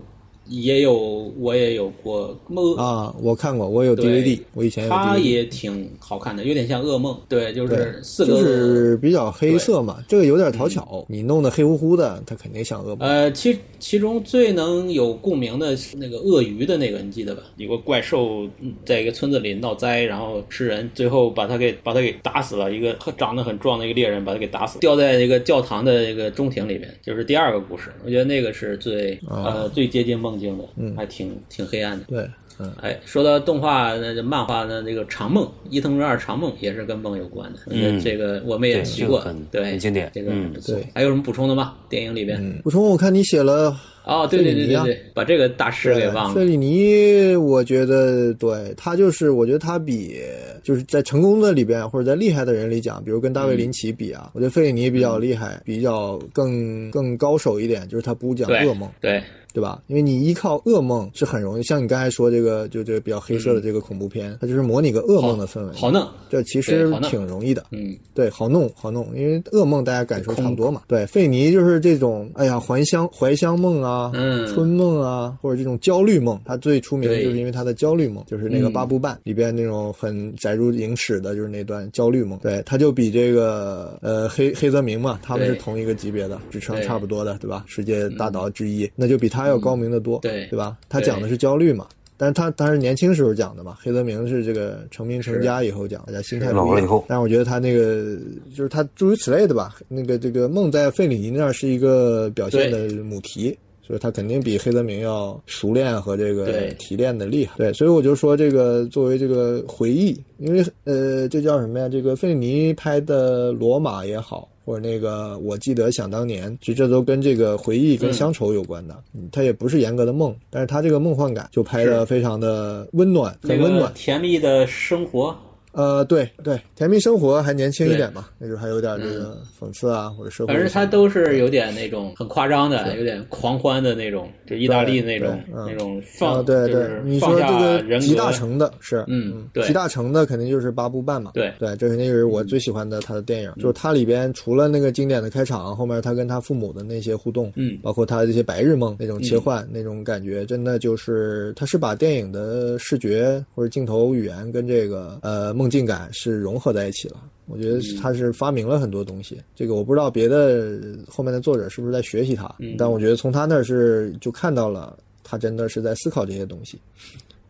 [0.50, 4.95] 也有我也有过梦啊，我看过，我有 DVD，我以前有 DVD。
[4.95, 7.18] 它也挺好看的，有点像噩梦。
[7.30, 8.34] 对，就是四个。
[8.34, 11.06] 就是比较黑色嘛，这个有点讨巧。
[11.08, 12.97] 你弄得黑乎乎的，它肯定像噩梦。
[13.00, 17.43] 呃，其其中最能有共鸣的是那个鳄鱼的那个，你记得吧？
[17.58, 22.72] 有个怪兽嗯在一个村子里闹灾，然后吃人，最后把他给把他给打死了。
[22.74, 27.91] 一个长得很壮的一个猎人把他给打死，掉在一个教堂的这个中庭里面，就是第二个故事。
[28.06, 30.64] 我觉得那个是最、呃最接近梦境的，
[30.96, 32.06] 还挺挺黑暗的。
[32.06, 32.30] 对，
[32.60, 37.60] 嗯，哎，说到动画、那这漫画的那个《长梦》伊藤润二《长梦》也是跟梦有关的。
[37.68, 40.86] 嗯这个我们也对提过很，对，很经典这个很不错对。
[40.96, 41.76] 还有什么补充的吗？
[41.90, 42.60] 电影里边？
[42.64, 43.76] 补充，我看你写了
[44.06, 46.34] 哦，对对对对对，把这个大师给忘了。
[46.34, 50.20] 费里尼，我觉得对他就是，我觉得他比
[50.64, 58.90] 就是在成功的里边或者在厉害的人里讲，比如跟大卫林奇比啊，我觉得费里尼比较厉害，比较更更高手一点，就是他不讲噩梦。
[59.00, 59.24] 对对
[59.62, 59.82] 吧？
[59.88, 66.08] 因为你依靠噩梦是很容易，像你刚才说这个，就这个比较黑色的这个恐怖片，它就是模拟个噩梦的氛围，嗯好弄。
[66.30, 67.66] 这其实挺容易的。
[67.72, 70.82] 嗯，对，好弄好弄，因为噩梦大家感受差不多嘛。
[70.88, 82.38] 对，费尼就是这种，哎呀，怀乡怀乡梦啊，嗯春梦啊，或者这种焦虑梦，他最出名的就是因为他的焦虑梦，就是那个嗯八部半、里边那种很载入影史的，就是那段焦虑梦。
[82.39, 87.64] 对，他就比这个呃黑黑泽明嘛，他们是同一个级别的，职称差不多的，对吧？
[87.68, 90.78] 世界大导之一，那就比他要高明的多，对对吧？
[90.90, 91.88] 他讲的是焦虑嘛。
[92.18, 97.06] 但是他他是年轻时候讲的嘛，黑泽明是这个成名成家以后讲，大家心态不一样老了以后。
[97.08, 98.18] 但是我觉得他那个
[98.54, 103.58] 就是他诸如此类的吧，那个这个梦在费里尼那儿是一个表现的母题。
[103.82, 107.56] 所以他肯定比黑泽明要熟练和这个提炼的厉害。
[107.58, 111.90] 对，所以我就说这个作为这个回忆，因为呃，这叫什么呀？
[111.90, 118.95] 这个费里尼拍的《罗马》也好，或者那个我记得想当年，其实这都跟这个回忆跟乡愁有关的。
[119.15, 123.91] 嗯，它也不是严格的梦，但是它这个梦幻感就拍的非常的温暖，很温暖。
[123.95, 125.36] 甜蜜的生活，
[125.72, 130.53] 呃，对对，甜蜜生活还年轻一点嘛，那时候还有点这个讽刺啊，或者社会。
[130.53, 135.65] 反正它都是有点那种很夸张的，有点狂欢的那种，就意大利那种嗯。
[135.67, 136.74] 那种啊，放，对对。
[136.74, 138.32] 就是，你说这个集大。
[138.32, 139.63] 成的是，嗯对。
[139.65, 141.51] 集大成的肯定就是八部半嘛，对。
[141.59, 147.78] 对，这肯定是我最喜欢的他的电影，就是它里边除了那个经典的开场，后面他跟他父母的那些互动，嗯。
[147.84, 157.22] 包括他这些白日梦那种切换、那种感觉，真的就是他是把电影的视觉或者镜头语言跟这个呃梦境感是融合在一起了。
[157.47, 166.80] 我觉得他是发明了很多东西，这个我不知道别的后面的作者是不是在学习他，嗯但我觉得从他那儿是就看到了他真的是在思考这些东西。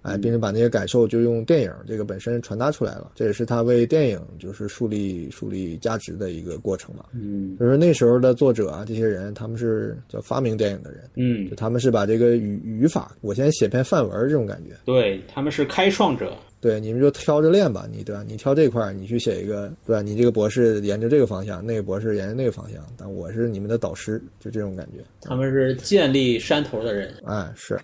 [0.01, 7.03] 哎，并且把那些感受就用电影这个本身传达出来了，这也是他为电影就是树立树立价值的一个过程嘛。
[7.11, 14.73] 嗯就是那时候的作者啊，这些人他们是叫发明电影的人，嗯就，他们是把这个语语法，我先写篇范文这种感觉。
[14.85, 18.21] 对，他们是开创者，对，你们就挑着练吧，你对吧？
[18.27, 20.01] 你挑这块儿，你去写一个，对吧？
[20.01, 25.03] 你这个博士研究这个方向，那个博士研究那个方向，但我是你们的导师，就这种感觉。
[25.21, 27.13] 他们是建立山头的人。
[27.25, 27.79] 哎，是，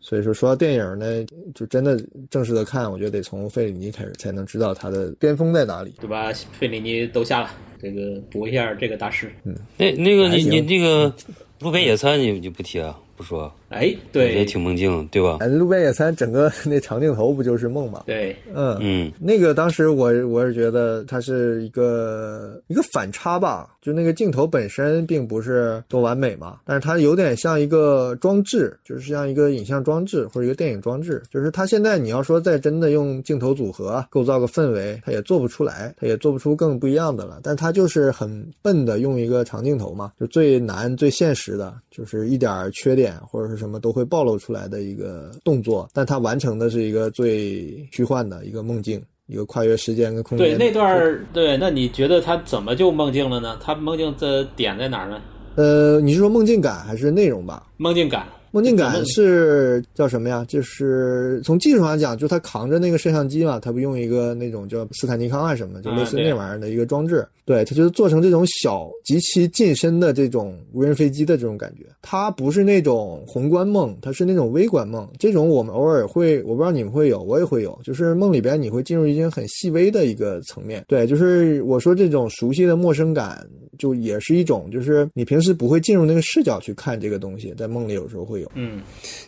[0.00, 5.92] 所以说说到电影呢，就真的正式的看，我觉得得从费里尼开始，才能知道他的巅峰在哪里。
[6.00, 6.32] 对吧？
[6.58, 7.50] 费里尼都下了，
[7.82, 9.30] 这个补一下这个大师。
[9.44, 11.14] 嗯那那个你你那个
[11.60, 12.98] 路边野餐你你不提啊？
[13.16, 15.38] 不说，哎，也对挺梦境，对吧？
[15.40, 18.02] 哎，路边野餐整个 那长镜头不就是梦吗？
[18.06, 49.02] 对，嗯嗯，那个当时我我是觉得它是一个一个反差吧，就那个镜头本身并不是多完美嘛，但是它有点像一个装置，就是像一个影像装置或者一个电影装置，就是它现在你要说再真的用镜头组合构造个氛围，它也做不出来，它也做不出更不一样的了，但它就是很笨的用一个长镜头嘛，就最难最现实的，就是一点缺点或者是什么都会暴露出来的一个动作，但他完成的是一个最虚幻的一个梦境。
[49.28, 50.46] 一个跨越时间跟空间。
[50.46, 53.58] 对那段儿，对，那你觉得他怎么就梦境了呢？
[53.60, 55.20] 他梦境的点在哪儿呢？
[55.56, 57.66] 呃，你是说梦境感还是内容吧？
[57.76, 60.44] 梦境感，梦境感是叫什么呀？
[60.46, 67.26] 就是从技术上讲，就他扛着那个摄像机嘛，他不用一个那种叫斯坦尼康啊什么，就类似那玩意儿的一个装置。
[67.46, 71.86] 对，它就是做成这种小极其近身的这种无人飞机的这种感觉。
[72.02, 75.08] 它不是那种宏观梦，它是那种微观梦。
[75.16, 80.84] 这种我们偶尔会，我不知道你们会有，我也会有，就是梦里边你会进入一些很细微的一个层面。
[80.88, 88.50] 对，就是我说这种熟悉的陌生感，就也是一种，就是你平时不会进入那个视角去看这个东西，在梦里有时候会有。
[88.54, 88.82] 嗯，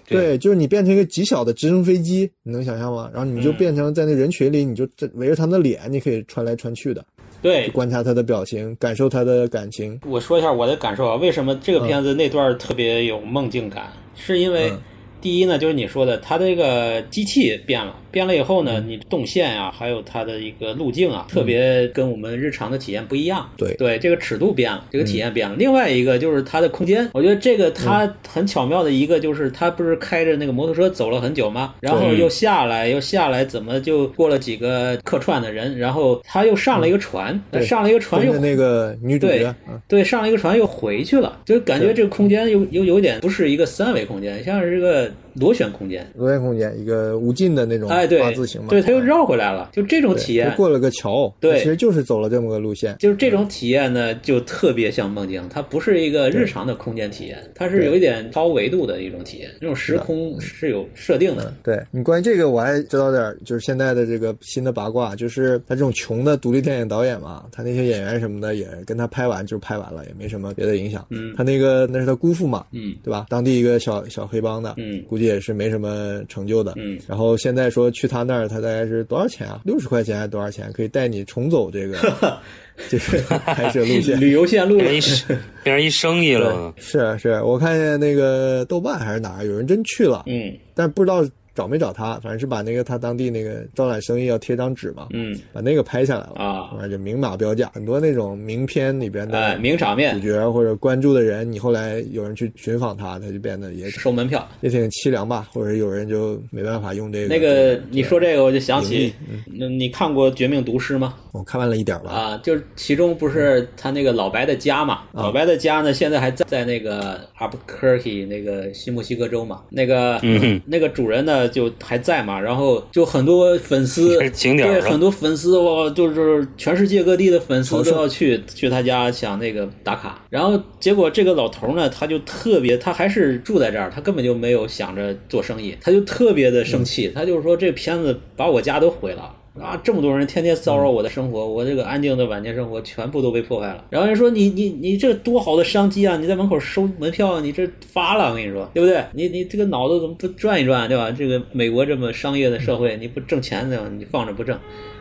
[0.09, 3.09] 对，就是你变成一个极小的直升飞机，你能想象吗？
[3.14, 7.05] 然后你就嗯变成在那人群里，你就围着他的脸，你可以穿来穿去的，
[7.41, 9.99] 对，观察他的表情，感受他的感情。
[10.07, 13.93] 我说一下我的感受啊，为什么这个片子那段特别有梦境感？
[14.16, 14.78] 是因为嗯
[15.20, 23.49] 第一呢，就是你说的，他这个机器变了，变了以后嗯呢，你动线啊，还有它的一个路径啊，特别跟我们日常的体验不一样。
[23.57, 25.57] 对对，这个尺度变了，这个体验变了。
[25.57, 31.75] 另外一个就是它的空间，我觉得这个它很巧妙的一个就是它不是开着那个摩托车走了很久吗？
[31.81, 46.07] 然后又下来，又下来，怎么就过了几个客串的人，然后他又上了一个船，上了一个船又那个女主对角，嗯，对，上了一个船又回去了，就感觉这个空间有有有点不是一个三维空间，像是一个螺旋空间。
[46.17, 48.68] 螺旋空间，一个无尽的那种哎，对八字形嘛。
[48.70, 52.96] 对，它又嗯绕回来了，就这种体验，过了个桥，对其实就是走了这么个路线。
[52.99, 61.55] 就是这种体验呢，就特别像梦境，它不是一个日常的空间体验，它是有一点超维度的一种体验，这种时空是有设定的。
[61.62, 71.07] 对你关于这个我还知道点儿，就是现在的这个新的八卦，就是他这种穷的独立电影导演嘛，他那些演员什么的也跟他拍完就拍完了，也没什么别的影响。
[71.11, 73.26] 嗯他那个那是他姑父嘛，嗯对吧？
[73.28, 76.74] 当地一个小小黑帮的，嗯估计也是没什么成就的。
[76.76, 79.61] 嗯然后现在说去他那儿，他大概是多少钱啊？
[79.64, 80.72] 六十块钱还是多少钱？
[80.72, 81.97] 可以带你重走这个
[82.89, 84.20] 就是拍摄路线。
[84.20, 85.26] 旅游线路变成一生
[85.64, 86.72] 变成一生意了。
[86.76, 91.24] 是啊是，我看见那个豆瓣还是哪儿有人真去了，嗯但不知道
[91.59, 104.49] 找没找他，反正是把那个他当地那个招揽生意要贴张纸嘛，嗯把那个拍下来了啊反正就明码标价，很多那种名片里边哎，的名场面主角或者关注的人，你后来有人去寻访他，他就变得也收门票。
[104.61, 107.27] 也挺凄凉吧，或者有人就没办法用这个。
[107.27, 109.13] 那个你说这个，我就想起
[109.47, 111.15] 你看过《绝命毒师》吗？
[111.33, 124.16] 我看完了一点儿吧，啊，就是其中不是他那个老白的家嘛，啊老白的家呢，现在还在在那个 Albuquerque 那个新墨西哥州嘛，那个、嗯那个主人呢就还在嘛，然后就很多粉丝
[124.66, 139.34] 对，很多粉丝哇，就是全世界各地的粉丝都要去去他家想那个打卡，然后结果这个老头呢，他就特别，他还是住在这儿，他根本就没有想着做生意，他就特别的生气，他就是说这片子把我家都毁了。
[139.61, 143.85] 啊，这么多人天天骚扰我的生活，我这个安静的晚年生活全部都被破坏了。
[143.91, 146.17] 然后人说你你你这多好的商机啊！
[146.17, 149.05] 你在门口收门票，你这发了，我跟你说，对不对？
[149.13, 151.11] 你你这个脑子怎么不转一转，对吧？
[151.11, 153.89] 这个美国这么商业的社会，你不挣钱对吧？
[153.97, 154.59] 你放着不挣。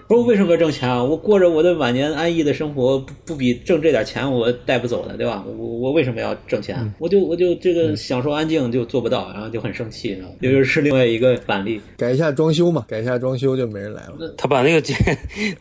[0.09, 1.03] 我说我为什么要挣钱啊？
[1.03, 5.43] 我过着我的晚年安逸的生活，不不比挣这点钱我带不走的，对吧？
[5.45, 6.93] 我我为什么要挣钱？
[6.97, 11.81] 我就我就这个享受安静就做不到，然后就很生气，这就是另外一个反例。
[11.97, 14.33] 改一下装修嘛，改一下装修就没人来了。
[14.37, 14.81] 他把那个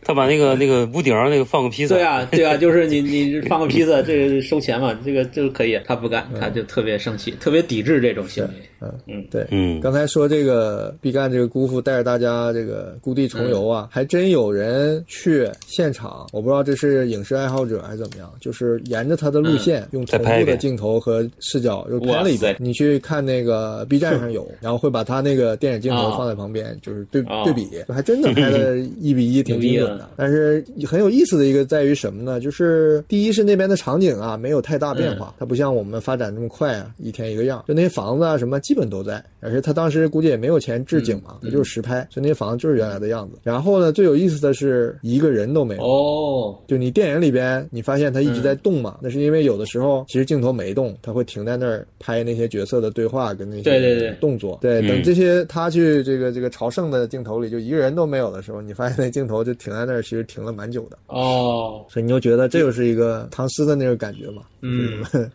[0.01, 8.49] 他把那个那个屋顶上那个放个披萨，对啊，对啊，就是你你 放个披萨，这个收钱嘛，这个这个可以，他不干，他就特别生气，特别抵制这种行为。
[8.81, 9.25] 嗯嗯。
[9.31, 9.79] 对，嗯。
[9.81, 22.37] 刚才说这个毕赣这个姑父带着大家这个故地重游啊，还真有人去现场，我不知道这是影视爱好者还是怎么样，就是沿着他的路线，用同步的镜头和视角又拍了一。
[22.37, 22.55] 遍。
[22.59, 27.43] 你去看那个 B 站上有， 然后会把他那个电影镜头啊放在旁边，就是对啊。
[27.43, 30.09] 对比，还真的拍的一比一，挺精准的。
[30.17, 32.39] 但是很有意思的一个在于什么呢？
[32.39, 39.23] 就是第一是那边的场景啊没有太大变化，它不像我们发展这么快啊，一天一个样，就那些房子啊什么基本都在。
[39.39, 43.39] 而且他当时估计也没有钱置景嘛，他就是实拍，所以那房子就是原来的样子。
[43.43, 45.81] 然后呢，最有意思的是一个人都没有。
[45.81, 48.97] 哦，就你电影里边，你发现他一直在动嘛？
[49.01, 54.57] 那是因为有的时候其实镜头没动，他会停在那儿拍那些角色的对话跟那些对对对动作。
[54.59, 60.97] 对，嗯等这些他去这个这个朝圣的镜头里，就一个人都没有的时候，你发现那镜头就停在那儿，其实停了蛮久的。
[61.07, 64.41] 哦，所以你就觉得这就是一个唐诗的那个感觉嘛。
[64.61, 65.03] 嗯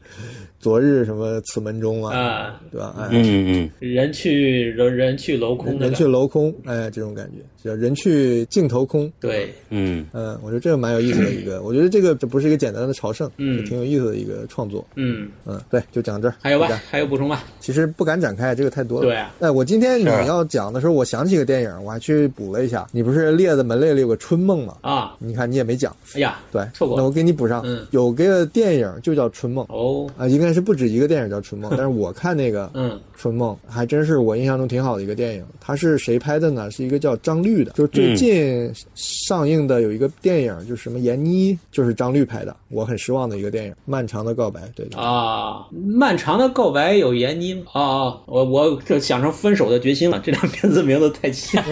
[0.62, 2.94] 昨日什么此门中啊，啊，对吧？
[2.97, 9.10] 哎，嗯嗯人去人人去楼空的人，去楼空，哎，这种感觉叫人去镜头空。
[9.18, 14.86] 对，嗯嗯，我觉得这个蛮有意思的一个， 我觉得这个这不是一个简单的朝圣，嗯挺有意思的一个创作。
[14.94, 16.34] 嗯，嗯，对，就讲这儿。
[16.40, 16.80] 还有吧？
[16.89, 17.43] 还有补充吧？
[17.59, 19.06] 其实不敢展开，这个太多了。
[19.06, 22.86] 对啊哎，我今天你要讲的时候，我想起个电影，我还去补了一下。
[22.93, 24.76] 你不是列的门类里有个《春梦》吗？
[24.82, 25.94] 啊，你看你也没讲。
[26.14, 27.62] 哎呀，对，错过那我给你补上。
[27.64, 35.44] 嗯有个电影就叫《春梦》哦，啊，应该是不止一个电影叫《春梦》， 但是我看那个嗯，春梦还真是我印象中挺好的一个电影。
[35.60, 36.70] 它是谁拍的呢？
[36.70, 44.60] 是一个叫张律的，就是最近上映的有一个电影，就是什么闫妮，就是张律拍的，我很失望的一个电影《漫长的告白》。
[44.74, 45.00] 对对。
[45.00, 47.62] 啊，漫长的告白有闫妮吗？
[47.72, 51.62] 啊啊，我我这想成分手的决心了，这两片子名字太像。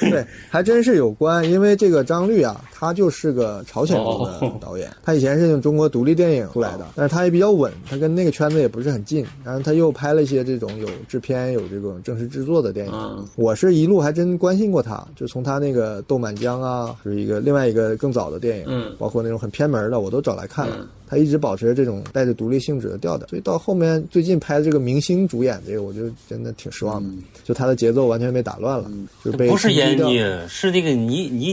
[0.00, 12.92] 对，还真是有关，因为这个张律啊，他就是个朝鲜族的导演，他以前是用中国独立电影出来的，但是他也比较稳，他跟那个圈子也不是很近，然后他又拍了一些这种有制片、有这种正式制作的电影。
[12.94, 13.26] 嗯。
[13.36, 18.94] 我是一路还真关心过他，就从他那个《豆满江》啊，是一个另外一个更早的电影，嗯。
[18.98, 20.76] 包括那种很偏门的，我都找来看了。
[20.80, 20.88] 嗯。
[21.06, 27.10] 他一直保持着这种带着独立性质的调调，所以到后面最近拍的这个明星主演这个，我就真的挺失望的，
[27.44, 28.90] 就他的节奏完全被打乱了，
[29.22, 31.52] 就被嗯，不是冲击掉闫妮，是那个倪倪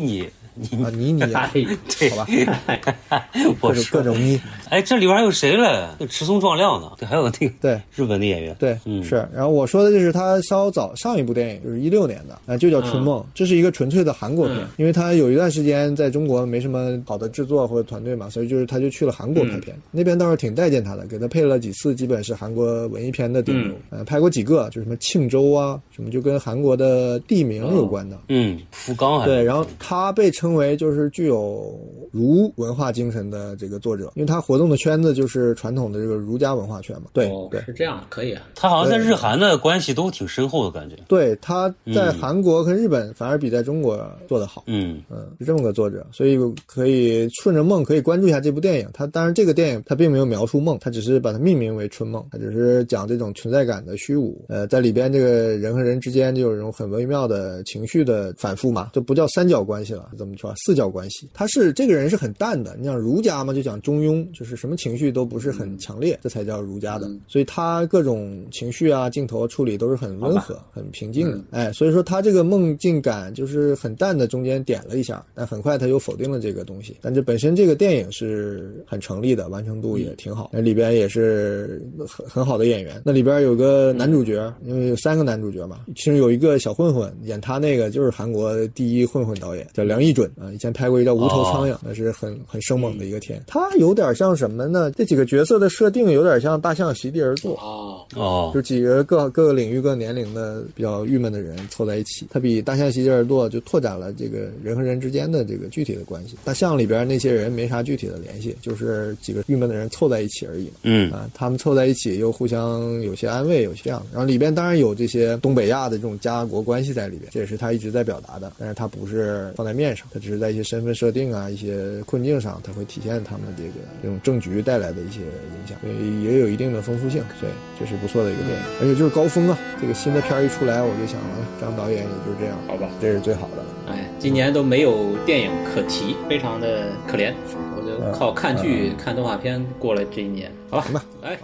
[0.56, 0.84] 妮。
[0.84, 3.28] 啊，倪妮啊，哎，好吧，
[3.62, 5.96] 我各种各，种妮，哎，这里边还有谁了？
[6.00, 7.80] 有持松壮亮呢，对，还有那个对。
[7.96, 8.56] 日本的演员。
[8.60, 9.28] 对，嗯是。
[9.34, 28.18] 然后我说的就是他稍早上一部电影，就是一六年的，啊、就叫《春梦》，这是一个纯粹的韩国片，嗯因为他有一段时间在中国没什么好的制作或者团队嘛，所以就是他就去了韩国拍片，那边倒是挺待见他的，给他配了几次，基本是韩国文艺片的顶流，呃，拍过几个，就什么庆州啊，什么就跟韩国的地名有关的。
[28.30, 31.80] 嗯，福冈啊对，然后他被称为就是具有
[32.12, 37.04] 儒文化精神的这个作者，因为他活动的圈子就是传统的这个儒家文化圈嘛。
[37.14, 38.42] 对、哦对，是这样，可以啊。
[38.56, 40.96] 他好像在日韩的关系都挺深厚的感觉。
[41.08, 44.64] 对，他在韩国跟日本反而比在中国做得好。
[44.66, 48.90] 嗯嗯，是这么个作者，所以可以顺着梦可以关注一下这部电影。
[48.96, 54.44] 他当然这个电影他并没有描述梦，他只是把它命名为春梦，他只是讲这种存在感的虚无。
[54.50, 60.56] 呃，在里边这个人和人之间就有这种很微妙的情绪的反复嘛，就不叫三角关系了，怎么说啊？
[60.58, 61.30] 四角关系。
[61.34, 67.10] 他是这个人是很淡的，你想儒家嘛，就讲中庸，就是什么情绪都不是很强烈，这才叫儒家的。
[67.28, 71.42] 所以他各种情绪啊、镜头处理都是很温和、很平静的。
[71.52, 76.98] 哎，所以说他这个梦境感就是很淡的，中间点了一下，但很快他又否定了这个东西。
[77.02, 83.02] 但这本身这个电影是很成立的，完成度也挺好，那里边也是很很好的演员。
[83.06, 93.42] 那里边有个男主角，因为有三个男主角嘛，其中有一个小混混，演他那个就是韩国第一混混导演，叫梁义准啊，以前拍过一个叫《无头苍蝇》，那是很很生猛的一个片。
[93.48, 94.92] 他有点像什么呢？
[94.92, 97.56] 这几个角色的设定有点像《大象席地而坐》。
[97.60, 106.38] 啊，哦就几个各各个领域、各个年龄的比较郁闷的人凑在一起，他比大象席地而坐就拓展了这个人和人之间的这个具体的关系。
[106.44, 110.74] 大象里边那些人没啥具体的联系，就是几个郁闷的人凑在一起而已嘛。
[110.84, 114.08] 嗯啊，他们凑在一起又互相有些安慰，有些这样的。
[114.12, 118.52] 然后里边当然有这些东北亚的这种家国关系在里边，这也是他一直在表达的。
[118.60, 123.74] 但是他不是放在面上，他只是在一些身份设定啊、一些困境上，他会体现他们这个
[124.04, 127.24] 这种政局带来的一些影响，所以也有一定的丰富性。
[127.40, 129.58] 所以这是不错的一个电影，而且就是高峰啊！
[129.80, 133.66] 这个新的片儿一出来，我就想啊，张导演也就是这样，好吧，这是最好的了。
[133.88, 137.34] 哎，今年都没有电影可提，非常的可怜。
[137.76, 140.84] 我就靠看剧、看动画片过了这一年，好吧？
[140.84, 141.40] 行吧，哎，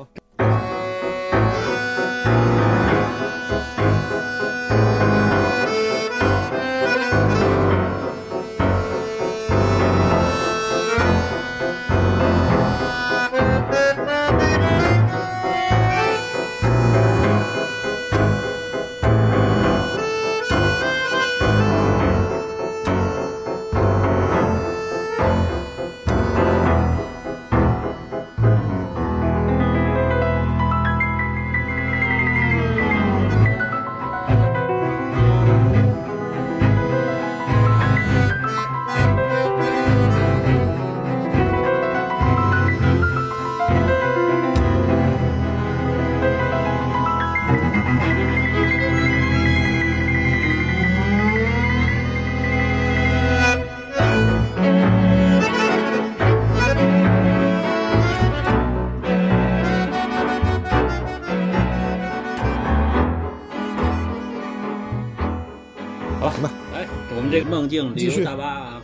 [67.57, 68.81] 梦境旅游大巴啊，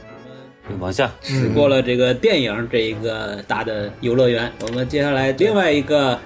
[0.79, 6.17] 往下，驶过了这个电影这一个大的游乐园，我们接下来另外一个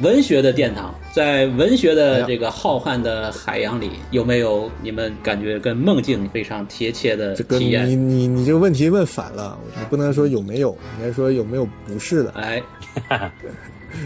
[0.00, 7.88] 文学的殿堂，在文学的这个浩瀚的海洋里，有没有你们感觉跟梦境非常贴切的这个你体验？
[7.88, 12.32] 你你这个问题问反了，你不能说有没有，应该说有没有不是的。
[12.32, 12.60] 哎，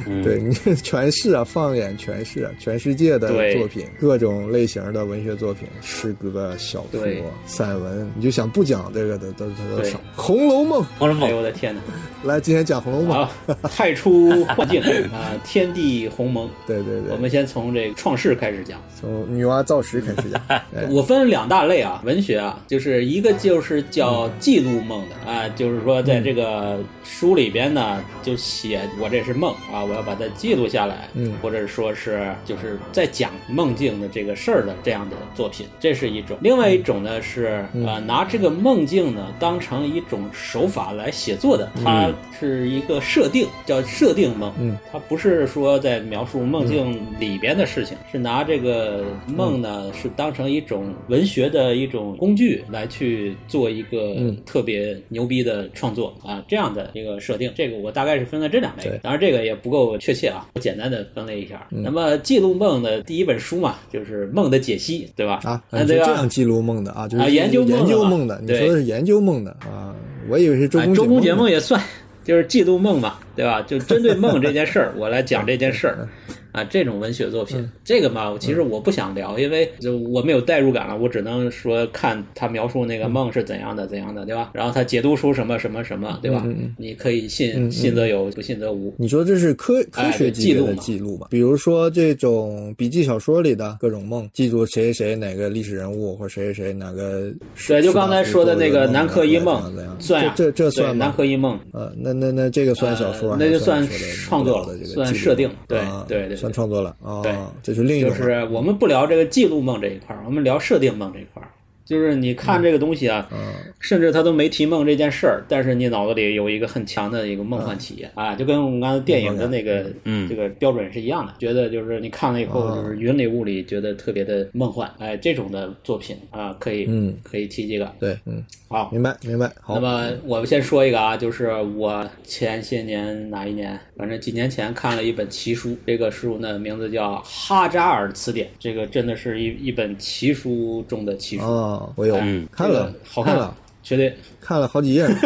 [0.06, 7.02] 嗯，对你这全是啊，放眼全是啊，全世界的作品，各种类型的文学作品，诗歌、小说、
[7.46, 9.98] 散文，你就想不讲这个的都都都少。
[10.14, 11.80] 《红楼梦红楼梦哎呦我的天哪！》
[12.28, 14.80] 来，今天讲《红楼梦》好， 太初幻境
[15.12, 16.48] 啊，天地鸿蒙。
[16.66, 18.80] 对对对，我们先从这个创世开始讲。
[18.98, 20.40] 从女娲造石开始讲。
[20.48, 36.36] 哎我分两大类啊，文学啊，就是一个就是叫记录梦的啊，就是说在这个书里边呢，就写我这是梦啊，我要把它记录下来，嗯或者说是就是在讲梦境的这个事儿的这样的作品，这是一种。
[36.40, 57.50] 另外一种呢是嗯呃拿这个梦境呢当成一种手法来写作的，它嗯是一个设定，叫设定梦，嗯，它不是说在描述梦境里边的事情，是拿这个梦呢，是当成一种文学的一种工具来去做一个嗯特别牛逼的创作啊，这样的一个设定。
[57.54, 61.66] 这个我大概是分了这两类，当然这个也不够确切啊，我简单的分类一下。
[61.72, 65.40] 嗯那么记录梦的第一本书嘛，就是《梦的解析》，对吧？
[65.44, 68.38] 啊，那这样记录梦的啊，就是啊研究梦的研究梦的。
[68.40, 69.94] 你对说的是研究梦的啊，
[70.30, 71.82] 我以为是周啊，公周公解梦梦也算，
[72.24, 73.60] 就是记录梦嘛，对吧？
[73.62, 76.08] 就针对梦这件事儿，我来讲这件事儿。
[76.56, 84.52] 啊，这种文学作品，嗯这个嘛，其实我不想聊，因为就我没有代入感了，我只能说看他描述那个梦是怎样的，怎样的，对吧？
[84.54, 86.42] 然后他解读出什么什么什么，对吧？
[86.78, 88.94] 你可以信，信则有，不信则无。
[88.96, 91.26] 你说这是科科学记录嘛记录吧？
[91.30, 99.62] 比如说这种笔记小说里的各种梦，记住谁谁谁哪个历史人物，或者谁谁谁哪个士对，就刚才说的那个《南柯一梦
[99.98, 100.96] 算呀，这这这算？
[100.96, 103.86] 南柯一梦》呃，那那那这个算小说呃那就算
[104.24, 111.50] 创作了算设定对对对算创作了啊对，这是另一就种了是我们不聊这个记录梦这一块儿，我们聊设定梦这一块儿。
[111.86, 113.54] 就是你看这个东西啊，嗯。
[113.78, 120.28] 甚至他都没提梦这件事儿，但是你脑子里有一个很强的一个梦幻体验啊，就跟我们刚才电影的那个嗯。
[120.28, 127.14] 这个标准是一样的，觉得就是你看了以后哦就是云里雾里，觉得特别的梦幻，哎，这种的作品啊，可以嗯。
[127.22, 127.92] 可以提几个。
[128.00, 129.50] 对，嗯，好，明白明白。
[129.60, 129.74] 好。
[129.74, 141.44] 那，么我们先说一个啊，就是我前些年哪一年，反正几年前看了一本奇书，这个书呢名字叫《哈扎尔词典》，这个真的是一一本奇书中的奇书，
[141.76, 145.16] 哦，我有嗯看了，好看看了，，绝对看了好几页呢。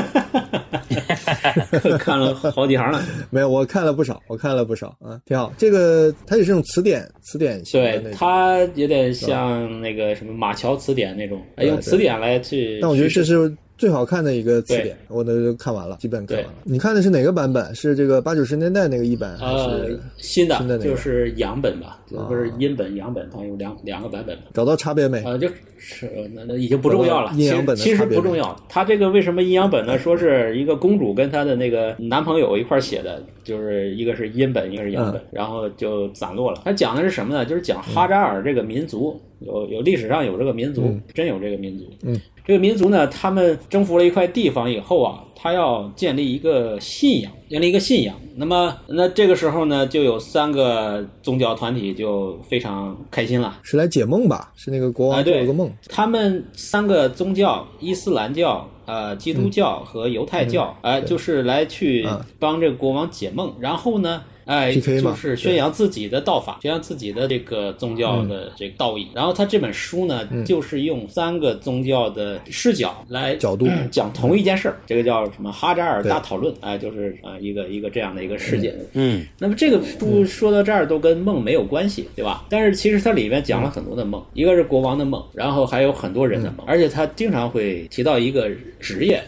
[1.98, 3.00] 看了好几行了。
[3.30, 5.52] 没有，我看了不少，我看了不少啊，挺好。
[5.56, 8.12] 这个它也是种词典，词典型对。
[8.12, 12.78] 它有点像那个什么马桥词典那种，哎用词典来去。
[12.80, 16.52] 但我觉得这是最好看的一个词典，我都看完了，基本看完了。
[16.64, 17.72] 你看的是哪个版本？
[17.74, 24.44] 是这个八九十年代那个一版，还呃是新的新的那个就是洋本吧，就不是阴本阳本，它有两两个版本嘛。
[24.52, 25.22] 找到差别没？
[25.22, 28.54] 呃，就是那那已经不重要了，阴阳本的其实不重要。
[28.68, 29.98] 它这个为什么阴阳本呢？
[29.98, 36.62] 说是一个公主跟她的那个男朋友一块儿写的，就是一个是阴本，一个是阳嗯本，然后就散落了。
[36.64, 37.44] 它讲的是什么呢？
[37.44, 41.84] 就是讲哈扎尔这个民族，有有历史上有这个民族，嗯真有这个民族。
[42.02, 48.14] 嗯，这个民族呢，他们征服了一块地方以后啊，他要建立一个信仰，建立一个信仰。
[48.36, 53.58] 那么，那这个时候呢，就有三个宗教团体就非常开心了。
[53.62, 54.52] 是来解梦吧？
[54.54, 55.70] 是那个国啊，王做对了个梦。
[55.88, 64.22] 他们三个宗教，伊斯兰教、呃基督教和犹太教，呃，就是来去啊帮这个国王解梦，然后呢。
[64.50, 69.06] 哎，PK 就是宣扬自己的道法，宣扬自己的这个宗教的这个道义。
[69.14, 73.66] 然后他这本书呢，就是用三个宗教的视角来角度。
[73.66, 78.74] 嗯讲同一件事儿，这个叫什么哈扎尔大讨论，哎，就是啊、一个一个这样的一个事件。
[78.94, 79.24] 嗯。
[79.38, 82.44] 那么这个书说到这儿都跟梦没有关系，对吧？
[82.48, 88.50] 但是其实它里面讲了很多的梦，一个是国王的梦，然后还有很多人的梦，而且他经常会提到一个
[88.80, 89.22] 职业，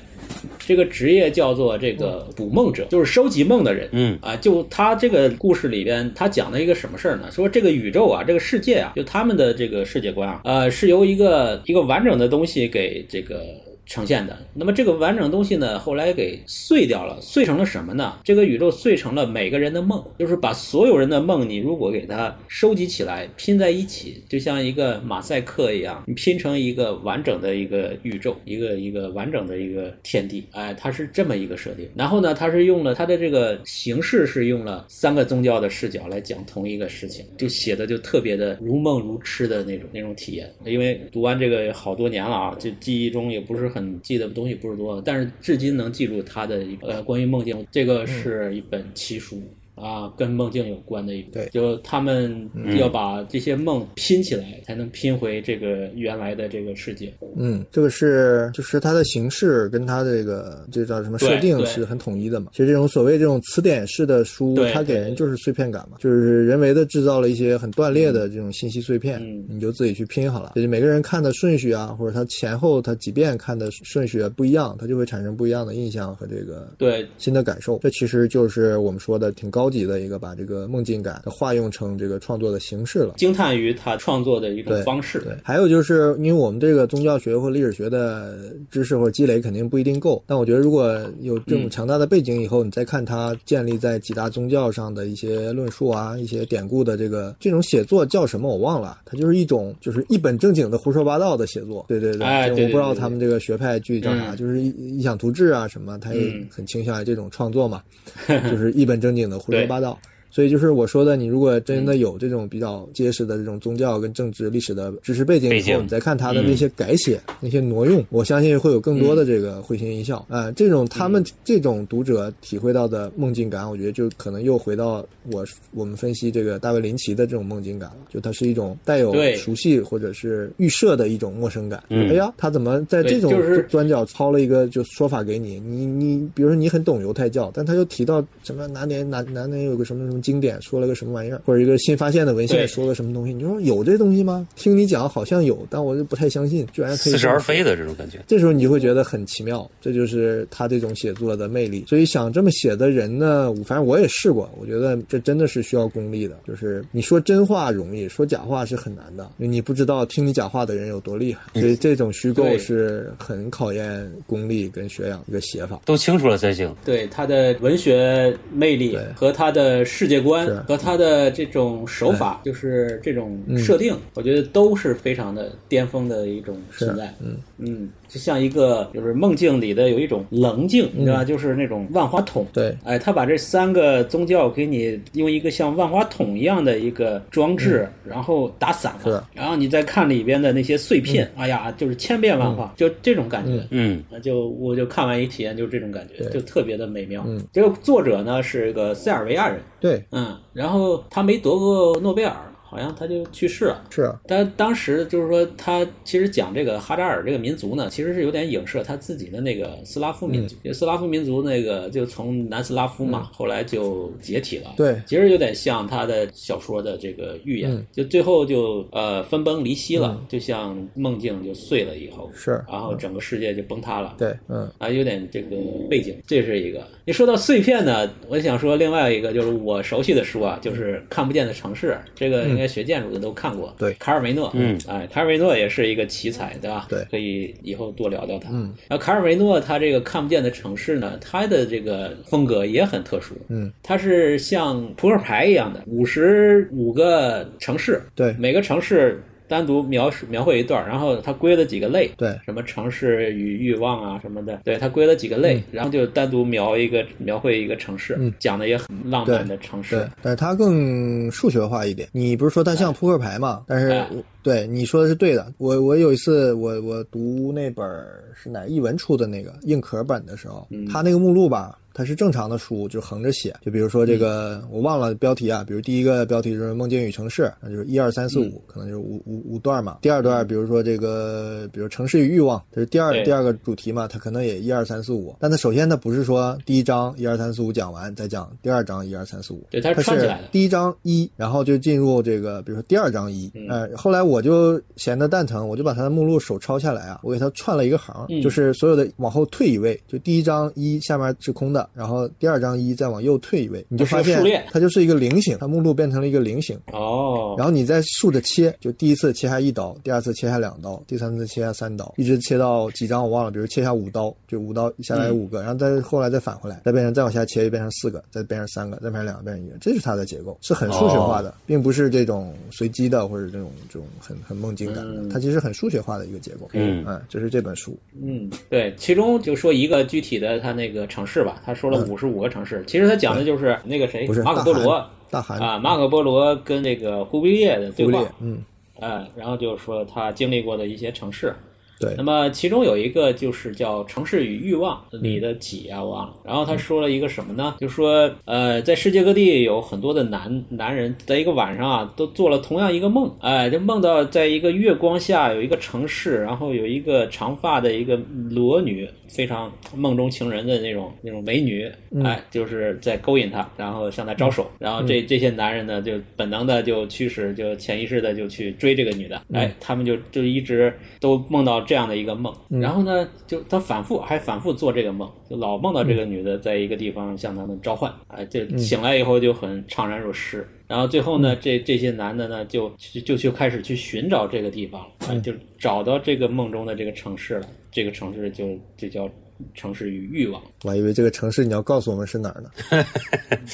[0.58, 3.88] 这个职业叫做这个捕梦者，就是收集梦的人。
[3.92, 7.30] 嗯啊，就他这个故事里边，他讲了一个什么事儿呢？
[7.30, 13.42] 说这个宇宙啊，这个世界啊，就他们的这个世界观啊，呃，是由一个一个完整的东西给这个
[13.86, 14.38] 呈现的。
[14.54, 18.18] 那么这个完整东西呢，后来给碎掉了，碎成了什么呢？
[18.24, 30.44] 这个宇宙碎成了每个人的梦，就是把所有人的梦，你如果给它收集起来，拼在一起，就像一个马赛克一样，你拼成一个完整的一个宇宙，一个一个完整的一个天地。
[30.52, 31.88] 哎，它是这么一个设定。
[31.94, 40.50] 然后呢，它是用了它的这个形式是用了三个宗教的视角来讲同一个事情，就写的就特别的如梦如痴的那种那种体验。
[40.64, 49.42] 因为读完这个好多年了啊，就记忆中也不是很记得东西不是多，但是至今能记住他的一个呃关于梦境，这个是一本奇书。
[49.74, 57.12] 啊，跟梦境有关的一对，就他们要把这些梦拼起来，才能拼回这个原来的这个世界。
[57.36, 62.48] 嗯，这个是就是它的形式跟它的这个这叫什么设定是很统一的嘛。
[62.52, 70.52] 其实这种所谓这种词典式的书，它给人就是碎片感嘛，就是人为的制造了一些很断裂的这种信息碎片，你就自己去拼好了。
[70.54, 77.78] 就是每个人看的顺序啊，或者他前后他几遍看的顺序不一样，他就会产生不一样的印象和这个对新的感受。
[77.78, 79.61] 这其实就是我们说的挺高。
[79.62, 85.20] 高级的一个把这个梦境感化用成这个创作的形式了，惊叹于他创作的一种方式。
[85.20, 101.84] 对，还有就是因为我们这个宗教学或历史学的知识或者积累肯定不一定够，但我觉得如果有这种强大的背景以后，你再看他建立在几大宗教上的一些论述啊、一些典故的这个这种写作叫什么我忘了，它就是一种就是一本正经的胡说八道的写作。
[101.86, 107.80] 对对对，我不知道他们这个学派具体叫啥，就是异想图志啊什么，他也很倾向于这种创作嘛，
[108.50, 109.51] 就是一本正经的胡。
[109.52, 109.98] 胡说八道，
[110.34, 120.24] 所以就是我说的，你如果真的有这种比较结实的这种宗教跟政治历史的知识背景以后，你再看他的那些改写、那些挪用，我相信会有更多的这个会心一笑。
[120.28, 131.84] 啊，这种他们这种读者体会到的梦境感，我觉得就可能又回到我我们分析这个大卫林奇的这种梦境感了，就它是一种带有熟悉或者是预设的一种陌生感。
[131.90, 133.30] 哎呀，他怎么在这种
[133.68, 135.60] 转角抄了一个就说法给你？
[135.60, 139.42] 你你比如说你很懂犹太教，但他又提到什么哪年哪哪。
[139.52, 143.34] 年有个什么什么经典，说了个什么玩意儿，或者一个新发现的文献，说了什么东西？
[143.34, 144.46] 你说有这东西吗？
[144.54, 148.20] 听你讲好像有，但我就不太相信，居然可以似是而非的这种感觉。
[148.28, 151.84] 这时候你就会觉得很奇妙，这就是他这种写作的魅力。
[151.88, 156.38] 所以想这么写的人呢，反正我也试过，我觉得这真的是需要功力的。
[156.46, 161.60] 就是你说真话容易，说假话是很难的，你不知道听你假话的人有多厉害。
[161.60, 166.72] 所以这种虚构是很考验功力跟学养一个写法，都清楚了才行。
[166.84, 169.32] 对他的文学魅力和。
[169.32, 177.14] 他的世界观和他的这种手法，就是这种设定，我觉得都是非常的巅峰的一种存在。
[177.20, 177.88] 嗯嗯。
[178.12, 181.24] 就像一个就是梦境里的有一种棱镜，你知道吧？
[181.24, 182.46] 就是那种万花筒。
[182.52, 193.66] 对，哎，他把这三个宗教给你用一个像万花筒一样的一个装置，然后打散了，然后你再看里边的那些碎片，哎呀，就是千变万化，就这种感觉。
[193.70, 197.24] 嗯，那就我就看完一体验，就是这种感觉，就特别的美妙。
[197.26, 199.58] 嗯，这个作者呢是一个塞尔维亚人。
[199.80, 202.34] 对，嗯，然后他没得过诺贝尔。
[202.72, 203.84] 好像他就去世了。
[203.90, 210.56] 是啊，但当时就是说，他其实讲这个哈扎尔这个民族呢，其实是有点影射他自己的那个斯拉夫民族。
[210.72, 214.72] 斯拉夫民族那个就从南斯拉夫嘛，后来就解体了。
[214.76, 224.14] 对，其实有点像他的小说的这个预言，就最后就呃分崩离析了，就像梦境就碎了以后，是，然后整个世界就崩塌了。
[224.16, 225.56] 对，嗯，啊，有点这个
[225.90, 226.82] 背景，这是一个。
[227.04, 233.74] 你说到碎片呢，我想说另外一个就是我熟悉的书啊，就是《看不见的城市》，这个应该学建筑的都看过。
[233.78, 236.86] 对，卡尔维诺，嗯，哎，卡尔维诺也是一个奇才，对吧？
[236.88, 238.48] 对，可以以后多聊聊他。
[238.52, 243.34] 嗯，然后卡尔维诺他这个《看不见的城市》呢，他的这个风格也很特殊。
[243.48, 249.20] 嗯，他是像扑克牌一样的，五十五个城市，对，每个城市。
[249.52, 262.08] 单独描述描绘一段，然后他归了几个类，对，什么城市与欲望啊什么的，对他归了几个类，然后就单独描一个描绘一个城市，讲的也很浪漫的城市，对，但是它更数学化一点。
[262.12, 263.62] 你不是说它像扑克牌嘛？
[263.68, 264.02] 但是
[264.42, 265.52] 对你说的是对的。
[265.58, 267.86] 我我有一次我我读那本
[268.34, 271.78] 是哪译文出的那个硬壳本的时候，它那个目录吧。
[271.94, 273.54] 它是正常的书，就横着写。
[273.62, 275.64] 就比如说这个，我忘了标题啊。
[275.66, 279.98] 比如第一个标题是《梦境与城市》，那就是一二三四五，可能就是五五五段嘛。
[280.02, 285.34] 第二段，比如说这个，比如城市与欲望，这是第二第二个主题嘛，它可能也一二三四五。
[285.38, 293.50] 但它首先它不是说第一章一二三四五讲完再讲第二章一二三四五，对，它是第一章一，然后就进入这个，比如说第二章一。
[293.68, 301.81] 呃，后来我就闲得蛋疼，我就把它的目录手抄下来啊，我给它串了一个行，就是所有的往后退一位，就第一章一下面是空的。
[301.82, 306.78] 的，然后第二张一再往右退一位，你就发现它就是一个菱形，它目录变成了一个菱形。
[306.92, 326.68] 哦，然后你再竖着切，就第一次切下一刀，第二次切下两刀，第三次切下三刀，一直切到几张我忘了，比如切下五刀，就五刀下来五个，然后再后来再返回来，再变成再往下切，又变成四个，再变成三个，再变成两个，变成一个，这是它的结构，是很数学化的，并不是这种随机的或者这种这种很很梦境感的，它其实很数学化的一个结构。
[326.72, 327.98] 嗯嗯，这是这本书。
[328.20, 338.62] 嗯，对，其中就说一个具体的它那个城市吧，他说了五十五个城市，其实他讲的就是那个谁，马可波罗大韩啊，马可波罗跟这个忽必烈的对话嗯，
[339.00, 341.54] 哎，然后就是说他经历过的一些城市。
[342.02, 342.14] 对。
[342.16, 346.34] 那，么其中有一个就是叫《城市与欲望》里的几啊，我忘了。
[346.44, 347.76] 然后他说了一个什么呢？
[347.78, 358.20] 就说呃，在世界各地有很多的男男人，在一个晚上啊，都做了同样一个梦，哎，就梦到在一个月光下有一个城市，然后有一个长发的一个
[358.50, 361.90] 裸女，非常梦中情人的那种那种美女，
[362.24, 380.66] 哎，就是在勾引他，然后向他招手，然后这这些男人呢，就本能的就驱使，就潜意识的就去追这个女的，哎，他们就就一直都梦到这样的一个梦，然后呢，就他反复还反复做这个梦，就老梦到这个女的在一个地方向他们召唤，啊，就醒来以后就很怅然若失。
[380.88, 387.68] 然后最后呢，这这些男的呢，就就就去开始去寻找这个地方，啊，就找到这个梦中的这个城市了。
[387.90, 389.28] 这个城市就就叫
[389.74, 390.62] 城市与欲望。
[390.84, 392.70] 我还以为这个城市你要告诉我们是哪儿呢，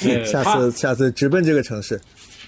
[0.03, 2.01] 对 下次下次直奔这个城市，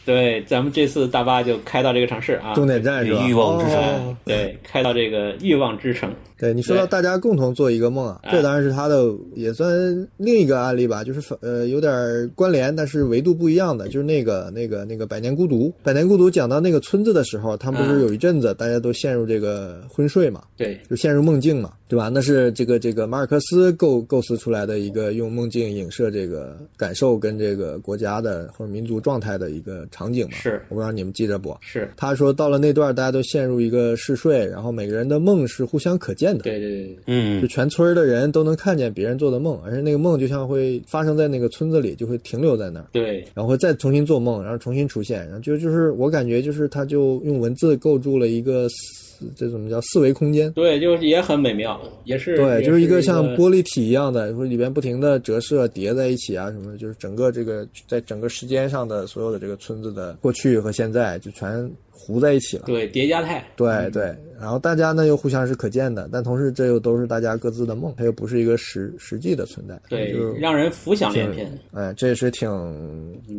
[0.05, 3.27] 对，咱们这次大巴就开到这个城市啊，终点站是吧？
[3.27, 3.77] 欲望之城。
[3.77, 4.17] 哦。
[4.25, 6.11] 对，开到这个欲望之城。
[6.39, 9.05] 对你说到大家共同做一个梦啊，哎这当然是他的
[9.35, 9.71] 也算
[10.17, 11.93] 另一个案例吧，就是反呃有点
[12.35, 15.67] 关联，但是维度不一样的，就是那个那个那个《百年孤独》。
[15.83, 22.09] 《百年孤独》讲到那个村子的时候，他们不是有一阵子大家都陷入这个昏睡嘛，对，就陷入梦境嘛，对吧？
[22.09, 30.37] 那是这个这个马尔克斯构构思出来的一个用梦境影射这个感受跟这个国家的或者民族状态的一个场景嘛。
[30.37, 31.57] 是我不知道你们记着不？
[31.61, 36.45] 是，他说到了那段，大家都陷入一个嗜睡，然后每个人的梦是互相可见的。
[36.45, 50.51] 对对对对，嗯就全村的人都能看见别人做的梦，而且那个梦就像会发生在那个村子里，就会停留在那儿，对然后会再重新做梦，然后重新出现，然后就就是我感觉就是他就用文字构筑了一个四这怎么叫四维空间。
[50.53, 62.65] 对，就是也很美妙，也是对，就是一个个像玻璃体一样的，说里边不停的折射叠在一起啊，什么的，就是整个这个在整个时间上的所有的这个村子的过去和现在就全糊在一起了。
[62.67, 63.45] 对叠加态。
[63.57, 69.79] 对对，然后大家呢又互相是可见的，但同时这又都是大家各自的梦，它又不是一个实实际的存在。
[69.89, 71.51] 对就，让人浮想联翩。
[71.73, 72.49] 哎，这也是挺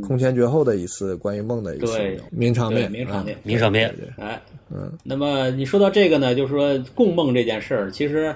[0.02, 1.98] 空前绝后的一次关于梦的一次
[2.30, 3.42] 名场面，名场面啊。
[3.44, 8.34] 名场面，哎，嗯，那么你说到这个呢，就是说共梦这件事儿，其实，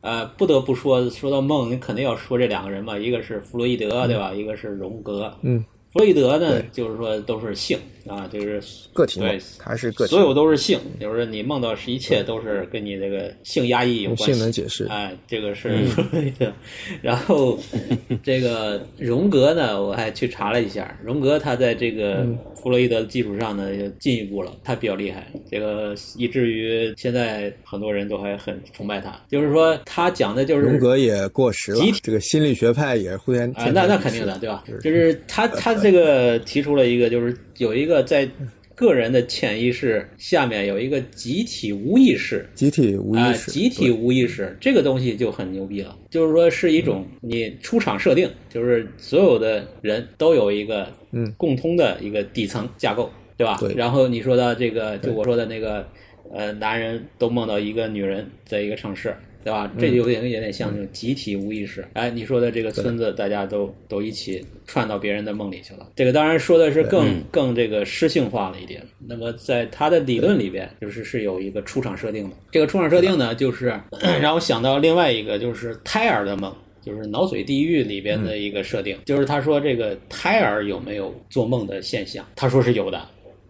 [0.00, 4.34] 呃，不得不说，说到梦，你肯定要说这两个人嘛，一个是弗洛伊德，对吧？
[4.34, 5.32] 一个是荣格。
[5.42, 8.62] 嗯，弗洛伊德呢，就是说都是性啊，就是
[8.92, 14.32] 个体对，还是个体所有都是性，就是你梦到是一切都是跟你这个性压抑有关系。
[14.32, 14.86] 性能解释。
[14.86, 16.52] 哎，这个是弗洛伊德。
[17.02, 17.58] 然后
[18.22, 22.26] 这个荣格呢，我还去查了一下，荣格他在这个
[22.62, 29.18] 弗洛伊德的基础上呢，又进一步了，他比较厉害，这个以至于现在很多人都还很崇拜他。
[29.30, 34.64] 就是说，他讲的就是荣格也过时了，这个心理学派也是互相啊，那那肯定的，对吧？
[34.82, 38.28] 就是他他这个提出了一个，就是有一个在
[38.74, 51.34] 个人的潜意识下面有一个集体无意识，集体无啊、意识，集体无意识这个东西就很牛逼了，就是说是一种你出厂设定，就是所有的人都有一个嗯。
[51.36, 53.56] 共通的一个底层架构，对吧？
[53.58, 53.74] 对。
[53.74, 55.84] 然后你说到这个，就我说的那个，
[56.32, 59.14] 呃，男人都梦到一个女人在一个城市。
[59.44, 59.72] 对吧？
[59.78, 61.82] 这就有点有点像那种集体无意识。
[61.94, 65.88] 哎，你说的这个村子，大家都都一起串到别人的梦里去了。
[65.94, 68.82] 这个当然说的是更更这个诗性化了一点。
[69.06, 72.36] 那么在他的理论里边，就是是有一个出场设定的。
[72.50, 73.72] 这个出场设定呢，就是
[74.20, 76.54] 让我想到另外一个，就是胎儿的梦。
[76.82, 82.26] 就是脑髓地狱里边的一个设定，就是他说这个胎儿有没有做梦的现象？
[82.34, 83.00] 他说是有的，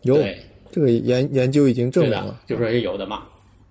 [0.02, 0.36] 有对
[0.70, 3.22] 这个研研究已经证明了，，就说是有的嘛。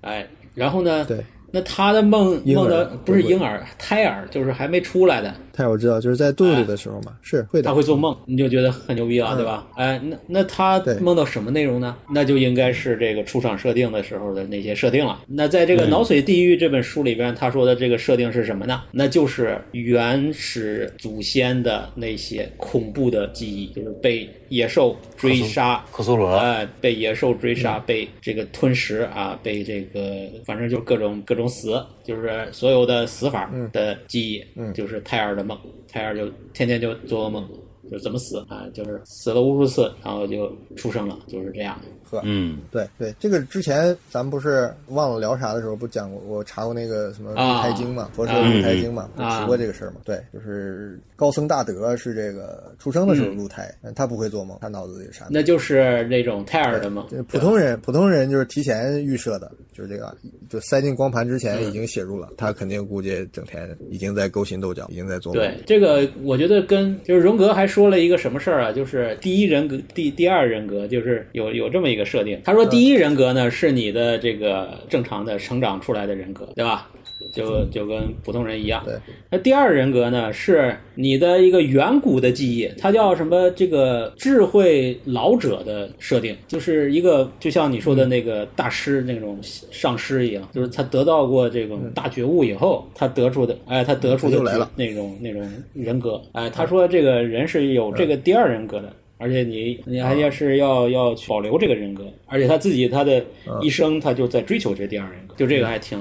[0.02, 7.68] 哎，然后呢，对，那他的梦梦的不是婴儿，胎儿就是还没出来的，太我知道，就是在肚子里的时候嘛，是会的。
[7.68, 9.38] 他，会做梦，你就觉得很牛逼了，嗯。
[9.38, 9.68] 对吧？
[9.76, 11.96] 哎，那那他梦到什么内容呢？
[12.14, 15.24] 那就应该是这个出场设定的时候的那些设定了。
[15.28, 18.84] 那在这个《脑髓地狱》这本书里边，他说的这个设定是什么呢？
[18.92, 34.44] 那就是原始祖先的那些恐怖的记忆，就是被野兽追杀，克苏鲁了，哎，被野兽追杀，被这个吞食啊，被这个反正就各种各种死，就是所有的死法的记忆，
[34.74, 35.58] 就是胎儿的梦，
[35.88, 37.50] 泰尔就天天就做噩梦，
[37.92, 41.80] 就怎么死啊，就是死了无数次，然后就出生了，就是这样。
[42.10, 49.98] 呵，嗯对对，这个之前咱们不是忘了聊啥的时候不讲过，我查过那个什么胎经嘛，佛说嗯入胎经嘛，不啊提过这个事儿嘛。
[50.06, 55.28] 对，就是高僧大德是这个出生的时候入胎，他不会做梦，他脑子里啥？
[55.30, 60.16] 那就是那种胎儿的梦就是，普通人，普通人就是提前预设的，就是这个，
[60.50, 65.44] 就塞进光盘之前已经写入了，他肯定估计整天已经在勾心斗角，已经在做梦。
[65.44, 72.42] 对，这个我觉得跟就是荣格还说了一个什么事儿啊，就是第一人格、第第二人格，就是有有这么一个设定。
[72.46, 76.90] 他说第一人格呢是你的这个正常的成长出来的人格，对吧？
[77.32, 78.84] 就就跟普通人一样。
[78.86, 78.96] 对，
[79.30, 83.50] 那第二人格呢是你的一个远古的记忆，它叫什么？
[83.52, 94.38] 这个智慧老者的设定，就是一个就像你说的那个大师那种上师一样，就是他得到过这种大觉悟以后，他得出的，哎，他得出的
[94.76, 98.92] 那种那种人格，哎，他说这个人是有这个第二人格的。
[99.20, 103.20] 而且你你还要是要要保留这个人格，而且他自己他的
[103.64, 106.00] 一生他就在追求这第二人格，就这个还挺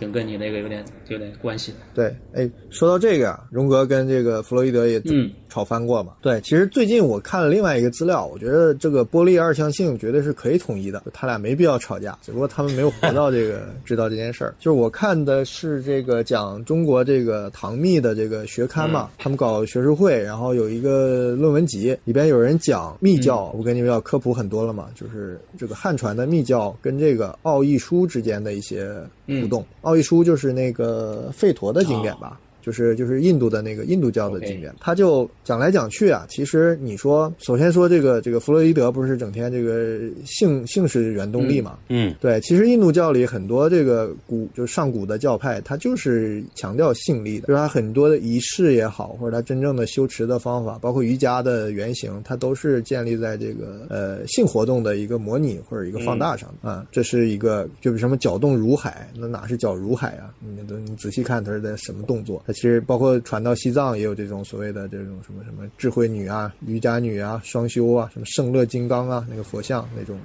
[0.00, 1.78] 挺跟你那个有点有点关系的。
[1.94, 6.14] 对，哎，说到这个啊，荣格跟这个弗洛伊德也嗯吵翻过嘛。
[6.22, 14.54] 对，其实最近我看了另外一个资料，我觉得这个波粒二象性绝对是可以统一的，他俩没必要吵架，只不过他们没有活到这个知道这件事儿。
[14.60, 28.94] 就是我看的是这个讲中国这个唐密的这个学刊嘛，他们搞学术会，然后有一个论文集，里边有人讲密教，我跟你们要科普很多了嘛，就是这个汉传的密教跟这个奥义书之间的一些
[29.26, 29.64] 互动。
[29.82, 32.38] 奥义书就是那个吠陀的经典吧。
[32.60, 41.78] 就是就是印度的那个印度教的经典，他就讲来讲去啊，其实你说，首先说这个这个弗洛伊德不是整天这个性性是原动力嘛？
[41.88, 60.34] 嗯对，其实印度教里很多这个古就是上古的教派，它就是强调性力的，就是它很多的仪式也好，或者它真正的修持的方法，包括瑜伽的原型，它都是建立在这个呃性活动的一个模拟或者一个放大上啊、这是一个就是什么搅动如海，那哪是搅如海啊？
[60.40, 62.42] 你都你仔细看它是在什么动作？
[62.50, 70.18] 它其实包括传到西藏也有这种所谓的这种什么什么智慧女啊、瑜伽女啊、双修啊、什么圣乐金刚啊那个佛像那种，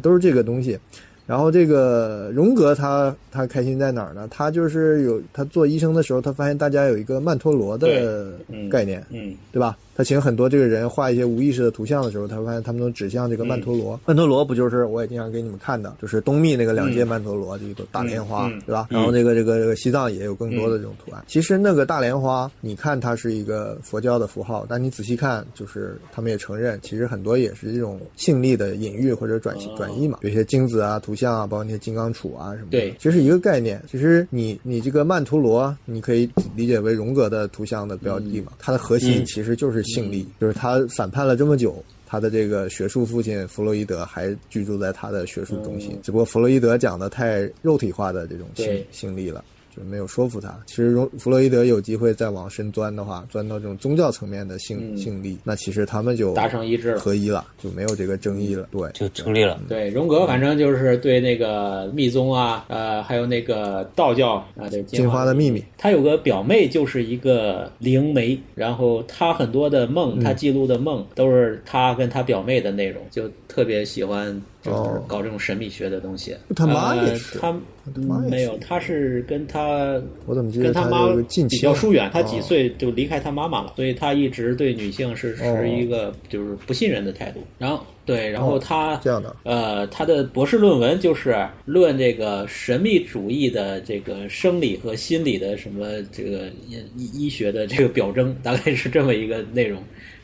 [0.00, 0.78] 都是这个东西。
[1.26, 4.26] 然后这个荣格他他开心在哪儿呢？
[4.30, 8.32] 他就是有他做医生的时候，他发现大家有一个曼陀罗的
[8.70, 9.76] 概念，嗯对吧？
[10.00, 14.00] 他请很多这个人画一些无意识的图像的时候，他发现他们都指向这个曼陀罗。
[14.06, 18.86] 曼陀罗不就是我也经常给你们看的，就是东密那个两界曼陀罗，这个大莲花，对吧？
[18.88, 21.22] 然后那个这个这个西藏也有更多的这种图案。
[21.26, 30.20] 其实那个大莲花，你看它是一个佛教的符号，但你仔细看，就是他们也承认，其实很多也是这种性力的隐喻或者转哦转移嘛。
[30.22, 33.82] 有些精子啊、图像啊，包括那些金刚杵啊什么的，对其实一个概念。
[33.86, 41.84] 其实你你这个曼陀罗，你可以理解为荣格的图像的标的嘛，它的核心嗯其实就是性力，就是他反叛了这么久。
[42.06, 49.44] 他的这个学术父亲弗洛伊德还居住在他的学术中心，只不过弗洛伊德讲的太肉体化的这种性对性力了，
[49.74, 50.58] 就没有说服他。
[50.66, 57.00] 其实荣弗洛伊德有机会再往深钻的话，钻到这种宗教层面的性、嗯性力，那其实他们就达成一致了。
[57.00, 58.68] 合一了，就没有这个争议了。
[58.70, 59.60] 对，就成立了。
[59.68, 76.36] 对，荣格反正就是对那个密宗啊，呃，还有那个道教啊，对进化的秘密，他有个表妹就是一个灵媒，然后他很多的梦，嗯他记录的梦都是他跟他表妹的内容，就特别喜欢就是哦搞这种神秘学的东西。
[76.54, 77.52] 他妈也呃是他
[77.94, 81.08] 他妈没有，他是跟他我怎么记得他妈
[81.48, 87.40] 比较疏远，他几哦岁就离开他妈妈了，所以他一直对女性是哦持一个就是不信任的态度。
[87.58, 99.82] 然后对，然后哦他这样的呃，他的博士论文就是论这个神秘主义的这个生理和心理的什么这个医医医学的这个表征，大概是这么一个内容。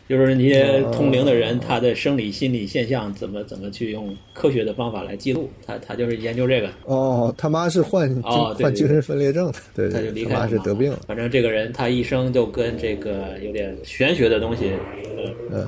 [0.09, 6.69] 就是那些通灵的人，他的生理心理现象怎么怎么去用科学的方法来记录，他他就是研究这个。
[6.85, 11.01] 哦，他妈是患精、哦患精神分裂症的，对他就离开他妈是得病了。
[11.07, 14.71] 反正这个人他一生就跟这个有点玄学的东西，
[15.17, 15.67] 呃，嗯，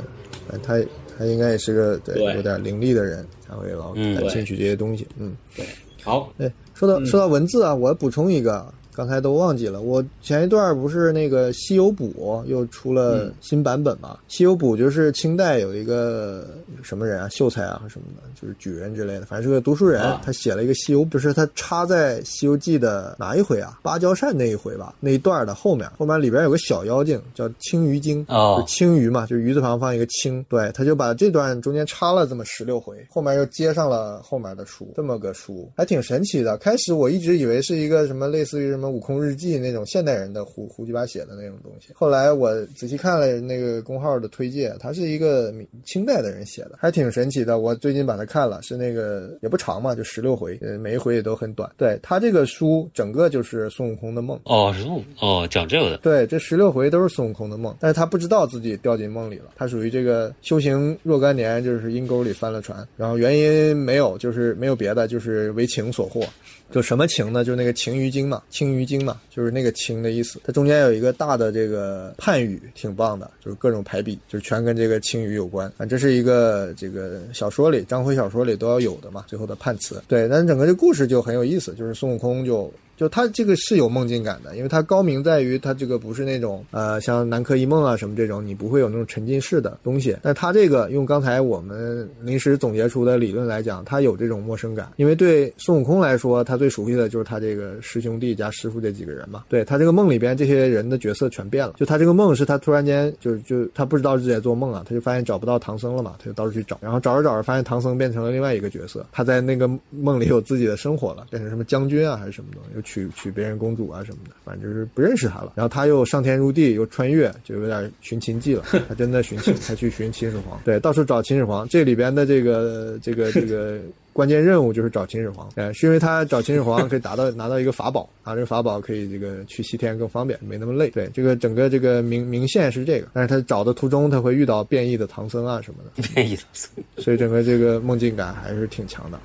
[0.51, 0.81] 呃他
[1.19, 2.01] 他应该也是个
[2.35, 5.07] 有点灵力的人，才会老嗯感兴趣这些东西。
[5.19, 5.67] 嗯，对
[6.05, 9.81] 好，哎，说到说到文字啊，我补充一个，刚才都忘记了。
[9.81, 14.19] 我前一段不是那个《西游补》又出了新版本嘛？
[14.27, 16.45] 西游补》就是清代有一个
[16.83, 23.79] 什么人啊，秀才啊什么的，就是举人之类的，反正是个读书人，啊他写了一个《西游》，就是他插在《西游记》的哪一回啊？
[23.85, 36.57] 芭蕉扇那一回吧，那一段的后面，后面里边有个小妖精叫青鱼精，哦就青鱼嘛，就是鱼字旁放一个青，对，他就把这段中间插了这么十六回，后面又接上了后面的书，这么个书还挺神奇的。
[36.57, 41.93] 开始我一直以为是一个什么类似于什么么悟空日记那种现代人的胡胡鸡巴写的那种东西。
[41.95, 45.53] 后来我仔细看了那个公号的推介，他是一个
[45.85, 47.59] 清代的人写的，还挺神奇的。
[47.59, 51.71] 我最近把它看了，是那个也不长嘛，就十六回，呃，每一回也都很短。
[51.77, 54.39] 对他这个书整个就是孙悟空的梦。
[54.45, 55.99] 哦，是梦哦，讲这个的。
[55.99, 59.51] 对，这十六回都是孙悟空的梦，但是他不知道自己掉进梦里了。
[59.57, 66.25] 他属于这个修行若干年，就是阴沟里翻了船，然后原因没有，就是没有别的，就是为情所惑。
[66.71, 67.45] 就什么情呢？
[67.45, 70.41] 就那个情鱼精嘛，青鱼精嘛，就是那个情的意思。
[70.45, 75.67] 它中间有一个大的这个判语，挺棒的，就是各种排比，就是全跟这个青鱼有关。
[75.79, 80.03] 啊，这是一个这个小说里，章回小说里都要有的嘛，最后的判词。
[80.07, 82.73] 对，但整个这故事就很有意思，就是孙悟空就。
[82.99, 90.17] 就他这个是有梦境感的，因为他高明在于他这个不是那种呃像南柯一梦啊什么这种，你不会有那种沉浸式的东西。
[90.21, 99.45] 但他这个用刚才我们临时总结出的理论来讲，他有这种陌生感，因为对孙悟空来说，他最熟悉的就是他这个师兄弟加师傅这几个人嘛。
[99.49, 115.53] 对他这个梦里边这些人的角色全变了，就他这个梦是他突然间就就他不知道自己在做梦啊，他就发现找不到唐僧了嘛，他就到处去找，然后找着找着发现唐僧变成了另外一个角色，他在那个梦里有自己的生活了，变成什么将军啊还是什么东西，娶娶别人公主啊什么的，反正就是不认识他了。
[115.55, 118.65] 然后他又上天入地，又穿越，就有点寻秦记了。
[118.89, 121.69] 他真的寻秦，他去寻秦始皇，对，到处找秦始皇。
[121.69, 123.79] 这里边的这个这个这个
[124.15, 130.89] 关键任务就是找秦始皇，哎，是因为他找秦始皇可以达到拿到一个法宝，啊，这个法宝可以这个去西天更方便，没那么累。
[130.89, 139.21] 对，这个整个这个明明线是这个，但是他找的途中他会遇到变异的唐僧啊什么的，变异唐僧，所以整个这个梦境感还是挺强的。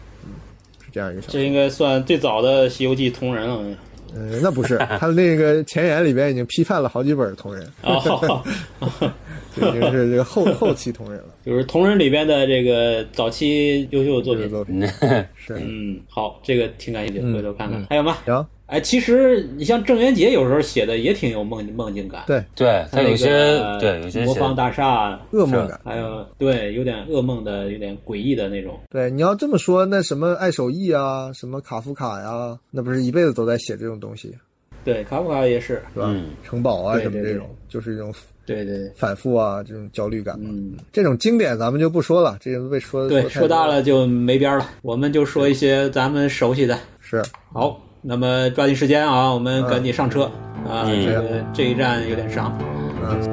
[0.94, 1.34] 这样一个小说。
[1.34, 3.62] 这应该算最早的《西游记》同人了。
[4.16, 8.44] 嗯，那不是，他那个前言里边已经批判了好几本同人，哦，
[9.58, 11.30] 已经是这个后后期同人了。
[11.44, 14.48] 就是同人里边的这个早期优秀作品。
[14.48, 14.80] 作品
[15.36, 17.84] 是，嗯，好，这个挺感兴趣，回头看看。
[17.90, 18.18] 还有吗？
[18.24, 18.46] 行。
[18.66, 22.24] 哎，其实你像郑渊洁有时候写的也挺有梦梦境感。
[22.26, 28.80] 对，对他有些对有些魔方大厦噩梦感，还有对有点噩梦的，有点诡异的那种。
[28.90, 34.34] 对，你要这么说，那什么爱手艺啊，什么卡夫卡呀，那不是一辈子都在写这种东西？
[34.84, 36.16] 对，卡夫卡也是，是吧？
[36.44, 38.12] 城堡啊什么这种，就是一种
[38.46, 40.50] 对对反复啊这种焦虑感嘛。
[40.52, 44.70] 嗯，这种经典咱们就不说了，这个被说对说大了就没边了。
[44.82, 46.80] 我们就说一些咱们熟悉的。
[47.00, 47.22] 是，
[47.52, 47.80] 好。
[48.06, 50.30] 那么抓紧时间啊，我们赶紧上车
[50.70, 50.84] 啊！
[50.86, 52.54] 这个这一站有点长。
[53.22, 53.32] 下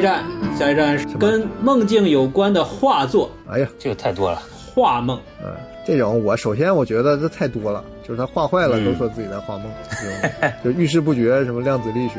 [0.00, 0.24] 一站，
[0.58, 3.30] 下一站是跟梦境有关的画作。
[3.50, 4.40] 哎呀，这个太多了，
[4.74, 5.20] 画梦。
[5.44, 5.52] 嗯，
[5.86, 9.70] 这种我首先我觉得这太多了，就是他画坏了都说自己在画梦，
[10.64, 12.14] 就遇事不决，什么量子力学。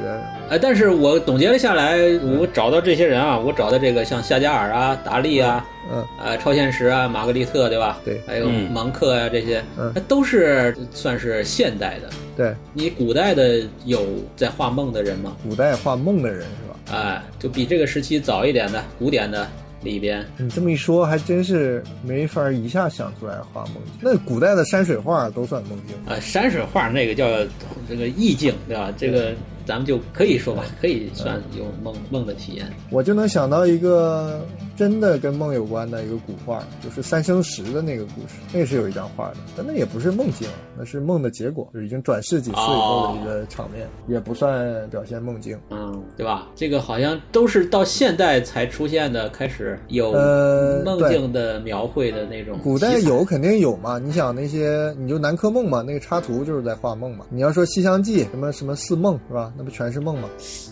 [0.52, 1.98] 哎，但是我总结了下来，
[2.40, 7.98] 我找到这些人啊，我找到这个像夏加尔啊、达利啊，嗯，呃，超现实啊、玛格丽特，对吧？
[8.06, 12.10] 对，还有芒克呀这些，嗯，都是算是现代的。
[12.38, 14.06] 对，你古代的有
[14.36, 15.36] 在画梦的人吗？
[15.42, 16.71] 古代画梦的人是吧？
[16.92, 19.48] 哎，就比这个时期早一点的古典的
[19.84, 23.94] 里边，你这么一说，还真是没法一下想出来画梦境。
[24.02, 26.20] 那古代的山水画都算梦境啊？
[26.20, 27.26] 山水画那个叫
[27.90, 28.94] 这个意境，对吧？
[28.98, 29.34] 这个
[29.72, 32.70] 咱们就可以说吧，可以算有梦梦的体验。
[32.90, 34.46] 我就能想到一个
[34.76, 40.46] 真的跟梦有关的一个古画，就是三生石的那个故事，那是有一张画的，但那也不是梦境，
[40.78, 45.58] 那是梦的结果，就已经转世几次以后的一个场面，也不算表现梦境。
[45.70, 46.50] 嗯，对吧？
[46.54, 50.12] 这个好像都是到现代才出现的，开始有
[50.84, 52.60] 梦境的描绘的那种。
[52.62, 53.98] 古代有肯定有嘛？
[54.00, 57.26] 你想那些，你就南柯梦嘛，那个插图就是在画梦嘛。
[57.30, 59.54] 你要说《西厢记》什么什么四梦是吧？
[59.62, 60.28] 那不全是梦吗？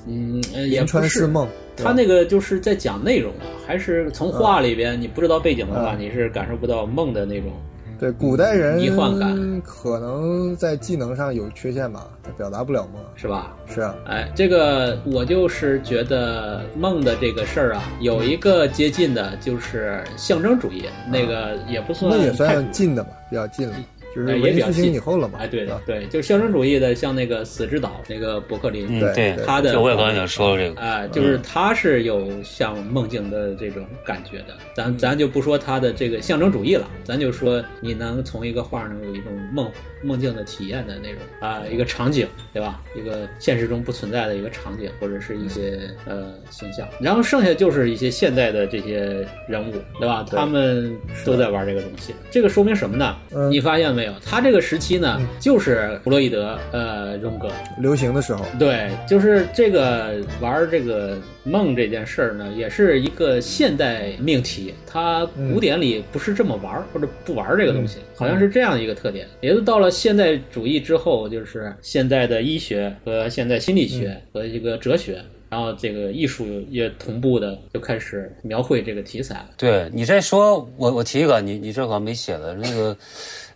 [0.07, 1.47] 嗯，连川是梦。
[1.77, 3.31] 他那个就是在讲内容，
[3.67, 7.51] 还是从画里边，你不知道背景的话，你是感受不到梦的那种
[7.99, 12.99] 对，古代人迷幻感可能在技能上有缺陷吧，他表达不了梦。
[13.15, 13.55] 是吧？
[13.67, 23.75] 是啊，哎，这个我就是觉得梦的这个事儿啊，有一个接近的，就是象征主义，那个也不算那也算近的吧，比较近了，
[24.15, 25.39] 就是哎也文艺复兴比较近以后了嘛。
[25.41, 39.69] 哎，对的对，就是象征主义的，像那个《死之岛》那个伯克林，对嗯对，他的这我也刚才想说这个，啊、就是他是有像梦境的这种感觉的，咱咱就不说他的这个象征主义了，咱就说你能从一个画能有一种梦
[40.03, 42.81] 梦境的体验的那种啊、一个场景，对吧？
[42.95, 50.25] 一个现实中不存在的一个场景，或者是一些呃形象，然后剩下就是一些现代的这些人物，对吧？
[50.29, 50.95] 他们
[51.25, 53.15] 都在玩这个东西，这个说明什么呢？
[53.33, 54.13] 嗯你发现没有？
[54.25, 64.73] 他这个时期呢，就是弗洛伊德呃荣格流行的时候，对，就是这个玩儿这个梦这件事儿呢，也是一个现代命题。
[64.85, 69.27] 它古典里不是这么玩儿，或者不玩儿这个东西，好像是这样一个特点。
[69.41, 75.21] 也就到了现代主义之后，就是现代的医学和现代心理学和一个哲学。
[75.51, 79.49] 然后这个艺术也同步的就开始描绘这个题材了。
[79.57, 82.95] 对你这说，我我提一个，你你这好像没写的那个。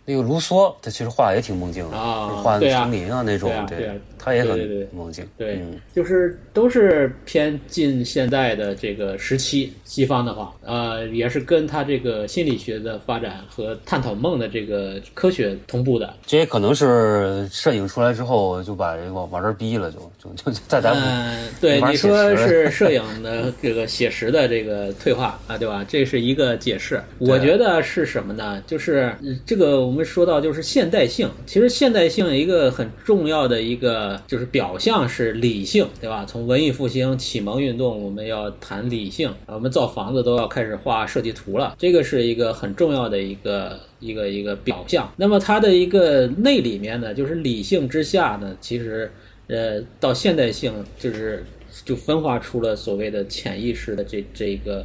[0.06, 5.26] 那个卢梭，他其实画也挺梦境的，啊画丛林啊那种，对他也很对对对梦境。
[5.36, 16.14] 对，嗯就是都是偏近现代的这个时期，西方的话，呃，也是跟他这个心理学的发展和探讨梦的这个科学同步的。
[16.26, 25.84] 这也可能是摄影出来之后就把这个往这儿逼了，就就就再咱嗯，对，你说是摄影的这个写实的这个退化啊，对吧？
[25.86, 27.02] 这是一个解释。
[27.18, 28.62] 我觉得是什么呢？
[28.66, 36.24] 就是呃这个我们说到就是现代性，其实现代性一个很重要的一个就是表象是理性，对吧？
[36.24, 43.78] 从文艺复兴、启蒙运动，我们要谈理性，我们造房子都要开始画设计图了，这个是一个很重要的一个。
[44.00, 49.10] 一个一个表象，那么它的一个内里面呢，就是理性之下呢，其实
[49.46, 51.42] 呃，到现代性就是
[51.86, 54.84] 就分化出了所谓的潜意识的这这个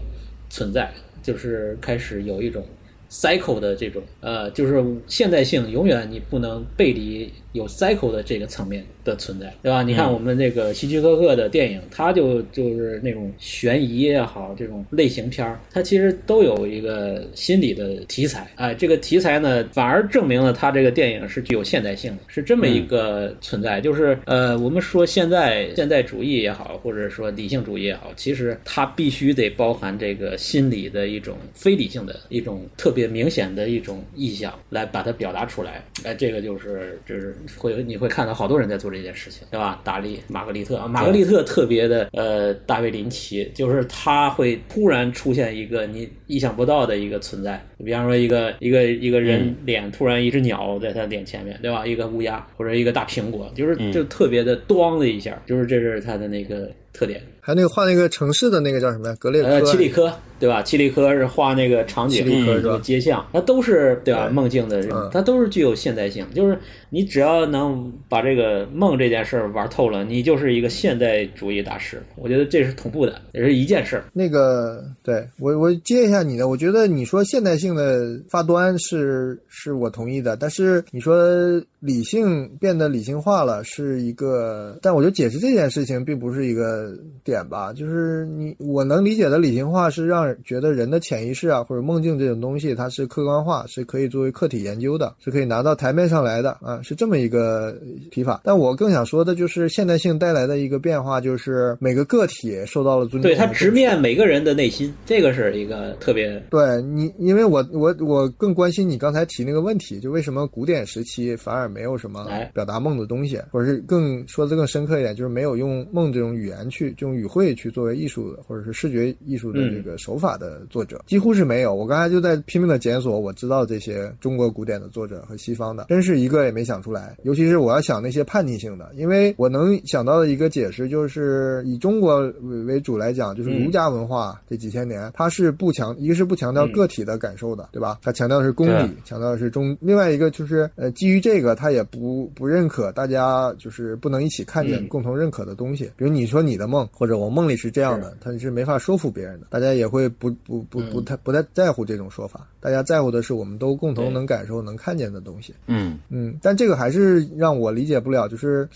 [0.50, 0.90] 存在，
[1.22, 2.64] 就是开始有一种
[3.12, 9.82] cycle 的这种呃，就是现代性永远你不能背离有 cycle 的这个层面的存在，对吧？
[9.82, 18.48] 你看我们这个希区柯克的电影，它就就是那种悬疑也好，这种类型片儿，它其实都有一个心理的题材。
[18.56, 23.82] 哎，这个题材呢，反而证明了它这个电影是具有现代性的，是这么一个存在。
[23.82, 35.84] 就是呃，我们说现在现代主义也好，或者说理性主义也好，其实它必须得包含这个心理的一种非理性的一种特别明显的一种意象，来把它表达出来。
[36.04, 39.80] 哎，这个就是就是会你会看到好多人在做这件事情，对吧？
[39.84, 51.86] 达利、玛格丽特，玛格丽特特别的呃，大卫林奇，就是他会突然出现一个你意想不到的一个存在，比方说一个一个一个人脸突然一只鸟在他脸前面，对吧？
[51.86, 56.70] 一个乌鸦或者一个大苹果，就是就特别的咣的一下，就是这是他的那个
[57.00, 57.22] 特点。
[57.40, 59.16] 还有那个画那个城市的那个叫什么呀？
[59.18, 59.48] 格列科。
[59.48, 60.62] 呃，七里科对吧？
[60.62, 64.26] 七里科是画那个场景，七里科是吧这个街巷，那都是对吧？
[64.28, 66.28] 对梦境的它都是具有现代性。
[66.36, 66.60] 就是
[66.90, 72.04] 你只要能把这个梦这件事儿玩透了，你就是一个现代主义大师。
[72.18, 74.04] 我觉得这是同步的，也是一件事儿。
[74.14, 86.94] 那个，对我我接一下你的，我觉得你说现代性的发端是是我同意的，但是你说理性变得理性化了是一个，但我觉得解释这件事情并不是一个
[87.24, 97.78] 点吧，就是你我能理解的理性化是让人觉得人的潜意识啊或者梦境这种东西它是客观化，是可以作为客体研究的，是可以拿到台面上来的啊，是这么一个
[98.12, 98.42] 提法。
[98.44, 103.36] 但我更想说的就是现代性带来的一个变化，就是每个个体受到了尊重对。
[103.36, 121.74] 它直面每个人的内心，这个是一个特别对你，因为我我我更关心你刚才提那个问题，就为什么古典时期反而没有什么哎表达梦的东西，或者是更说的更深刻一点，就是没有用梦这种语言去这种语汇去作为艺术或者是视觉艺术的这个手法的作者，几乎是没有。
[121.74, 127.16] 我刚才就在拼命的检索我知道这些中国古典的作者和西方的，真是一个也没想出来。
[127.24, 138.00] 尤其是我要想那些叛逆性的，因为我能想到的一个解释就是以中国为为主来讲，就是儒家文化这几千年，它是不强，一个是不强调个体的感受的，对吧？
[138.02, 139.78] 它强调的是公理，强调的是中。
[139.82, 145.92] 另外一个就是呃，基于这个，它也不不认可大家就是不能一起看见嗯共同认可的东西。
[145.98, 152.48] 比如你说你的梦，或者我梦里是这样的，他是没法说服别人的，大家也会不不不不太不太在乎这种说法。
[152.62, 155.54] 大家在乎的是我们都共同能感受、能看见的东西。
[155.68, 158.68] 嗯，嗯，但这个还是让我理解不了，就是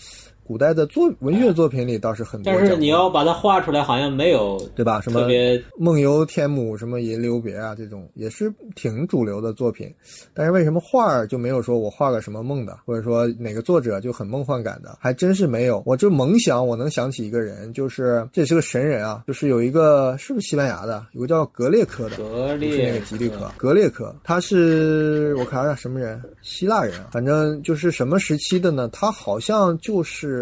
[0.46, 5.00] 古代的作文学作品里倒是很多但是你要把它画出来，好像没有对吧？
[5.00, 9.92] 什么特别梦游天母、什么吟留别啊，这种也是挺主流的作品。
[10.32, 14.96] 但是为什么画儿就没有说我画个什么梦的，或者说哪个作者就很梦幻感的？
[15.00, 15.82] 还真是没有。
[15.86, 28.88] 我就猛想，我能想起一个人，就是这也是个神人啊，就是有一个是不是西班牙的，有个叫格列科的，格列是那个吉利科，格列科，他是我看一下什么人，希腊人啊，反正就是什么时期的呢？
[28.92, 30.33] 他好像就是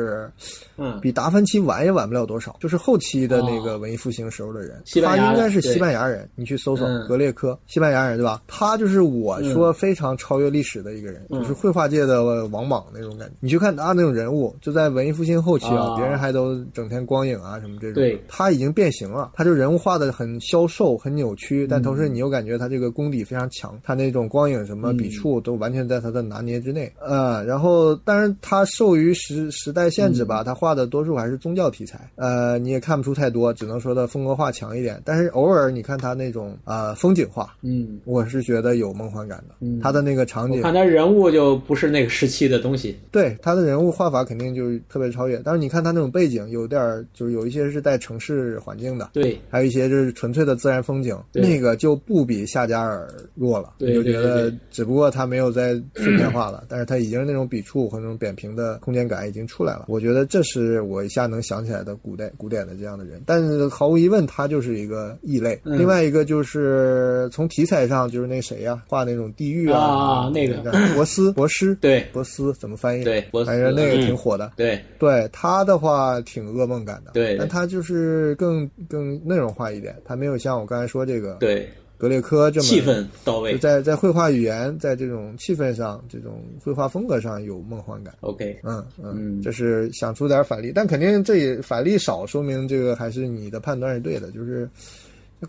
[0.76, 0.98] 嗯。
[1.00, 7.06] 比达芬奇晚也晚不了多少，就是后期的那个文艺复兴时候的人，他应该是西班牙人，你去搜搜嗯。
[7.08, 8.42] 格列科，西班牙人对吧？
[8.46, 13.34] 他就是我说非常超越历史的一个人，嗯就是绘画界的王莽那种感觉。
[13.40, 22.12] 你去看他那种人物，就在文艺复兴后期啊，啊别人还都整天光影啊什么这种，对他已经变形了，他就人物画的很消瘦、很扭曲，但同时嗯。
[22.12, 26.92] 你又感觉他这个功底非常强，他那种光影什么笔触都完全在他的拿捏之内。
[27.00, 35.00] 呃，然后但是他受于时时代限制嗯吧，他画的多数还是宗教题材，呃，你也看不出太多，只能说他风格化强一点。
[35.04, 39.54] 但是偶尔你看他那种呃风景画，嗯，我是觉得有梦幻感的。
[39.60, 42.96] 嗯他的那个场景，我看他人物就不是那个时期的东西。
[43.10, 45.40] 对他的人物画法肯定就是特别超越。
[45.44, 53.74] 但是你看他那种背景，有点就是有一些是带城市环境的，对，还有一些就是纯粹的自然风景，对那个就不比夏加尔弱了。
[53.78, 59.86] 对你就觉得，只不过他没有在碎片 化了，但是他已经是那种笔触和那种扁平的空间感已经出来了。
[59.88, 65.60] 我觉得这是我一下能想起来的古代古典的这样的人，但是毫无疑问，他就是一个异类。
[65.64, 65.78] 嗯。
[65.78, 70.62] 另外一个就是从题材上，就是那谁呀、画那种地狱啊，啊那个。
[70.94, 72.06] 博斯 博斯，对。
[72.12, 73.04] 博斯怎么翻译？
[73.04, 73.50] 对博斯。
[73.50, 74.52] 反正那个挺火的。
[74.56, 77.36] 对，对他的话挺噩梦感的，对。
[77.38, 81.68] 但他就是更更内容化一点，他没有像我刚才说这个对，
[82.02, 83.56] 格列科这么气氛到位。
[83.58, 88.12] 在在绘画语言，在这种气氛上，这种绘画风格上有梦幻感。
[88.22, 94.68] OK，嗯嗯，嗯这是想出点反例，但肯定这也反例少，说明这个还是你的判断是对的，就是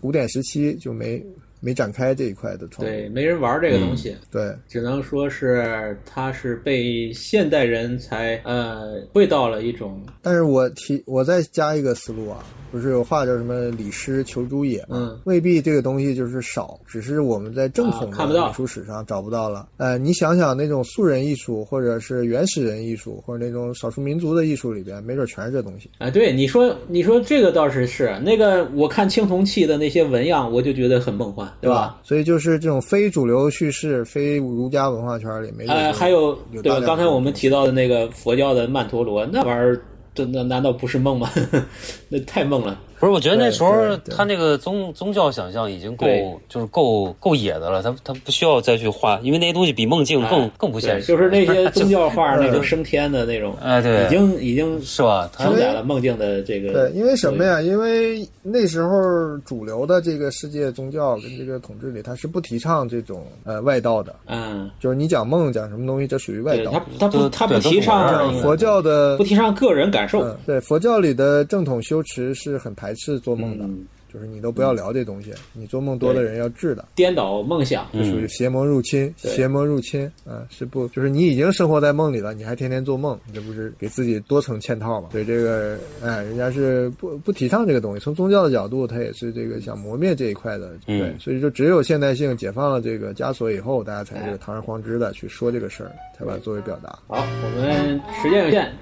[0.00, 1.20] 古典时期就没
[1.64, 2.86] 没展开这一块的创作。
[2.86, 14.96] 对，没人玩这个东西，对只能说是它是被现代人才呃会到了一种但是我提我再加一个思路啊，不是有话叫什么“李师求诸野”吗？
[14.98, 19.68] 嗯未必这个东西就是少，只是我们在正统啊看不到的美术史上找不到了。
[19.78, 25.88] 呃，你想想那种素人艺术，或者是原始人艺术，或者那种少数民族的艺术里边，没准全是这东西。
[25.98, 31.96] 啊，对你说，你说这个倒是是那个，我看青铜器的那些纹样，我就觉得很梦幻，对吧？？
[32.02, 36.80] 所以就是这种非主流叙事、非儒家文化圈里，没准呃，还有对吧？
[36.86, 39.80] 刚才我们提到的那个佛教的曼陀罗，那玩意儿，
[40.14, 41.30] 这那难道不是梦吗？
[42.08, 42.78] 那太梦了。
[42.98, 46.06] 不是，我觉得那时候他那个宗宗教想象已经够，
[46.48, 47.82] 就是够够野的了。
[47.82, 51.06] 他他不需要再去画，因为那些东西比梦境更哎更不现实。
[51.06, 55.30] 就是那些宗教画 那种升天的那种， 哎，对，已经已经是吧？
[55.32, 56.72] 他承载了梦境的这个。
[56.72, 57.60] 对，因为什么呀？
[57.60, 58.98] 因为那时候
[59.44, 66.84] 主流的这个世界宗教跟这个统治里，它是不提倡这种呃外道的，嗯，就是你讲梦讲什么东西，这属于外道对他。
[66.98, 70.20] 他不都他不提倡佛教的不提倡个人感受。
[70.22, 77.86] 嗯，对，佛教里的正统修持是很排斥做梦的，嗯，就是你都不要聊这东西，你做梦多的人要治的，颠倒梦想。
[77.92, 79.32] 就属于邪魔入侵，对。
[79.32, 85.08] 邪魔入侵，啊，是不，就是你已经生活在梦里了，你还天天做梦，你这不是给自己多层嵌套吗？
[85.12, 90.98] 所以这个，哎，人家是不不提倡这个东西，从宗教的角度，他也是这个想磨灭这一块的，嗯。
[90.98, 96.90] 对，所以就只有现代性解放了这个枷锁以后，大家才这个堂而皇之的去说这个事儿，才把它作为表达。
[97.08, 98.72] 好，我们时间有限，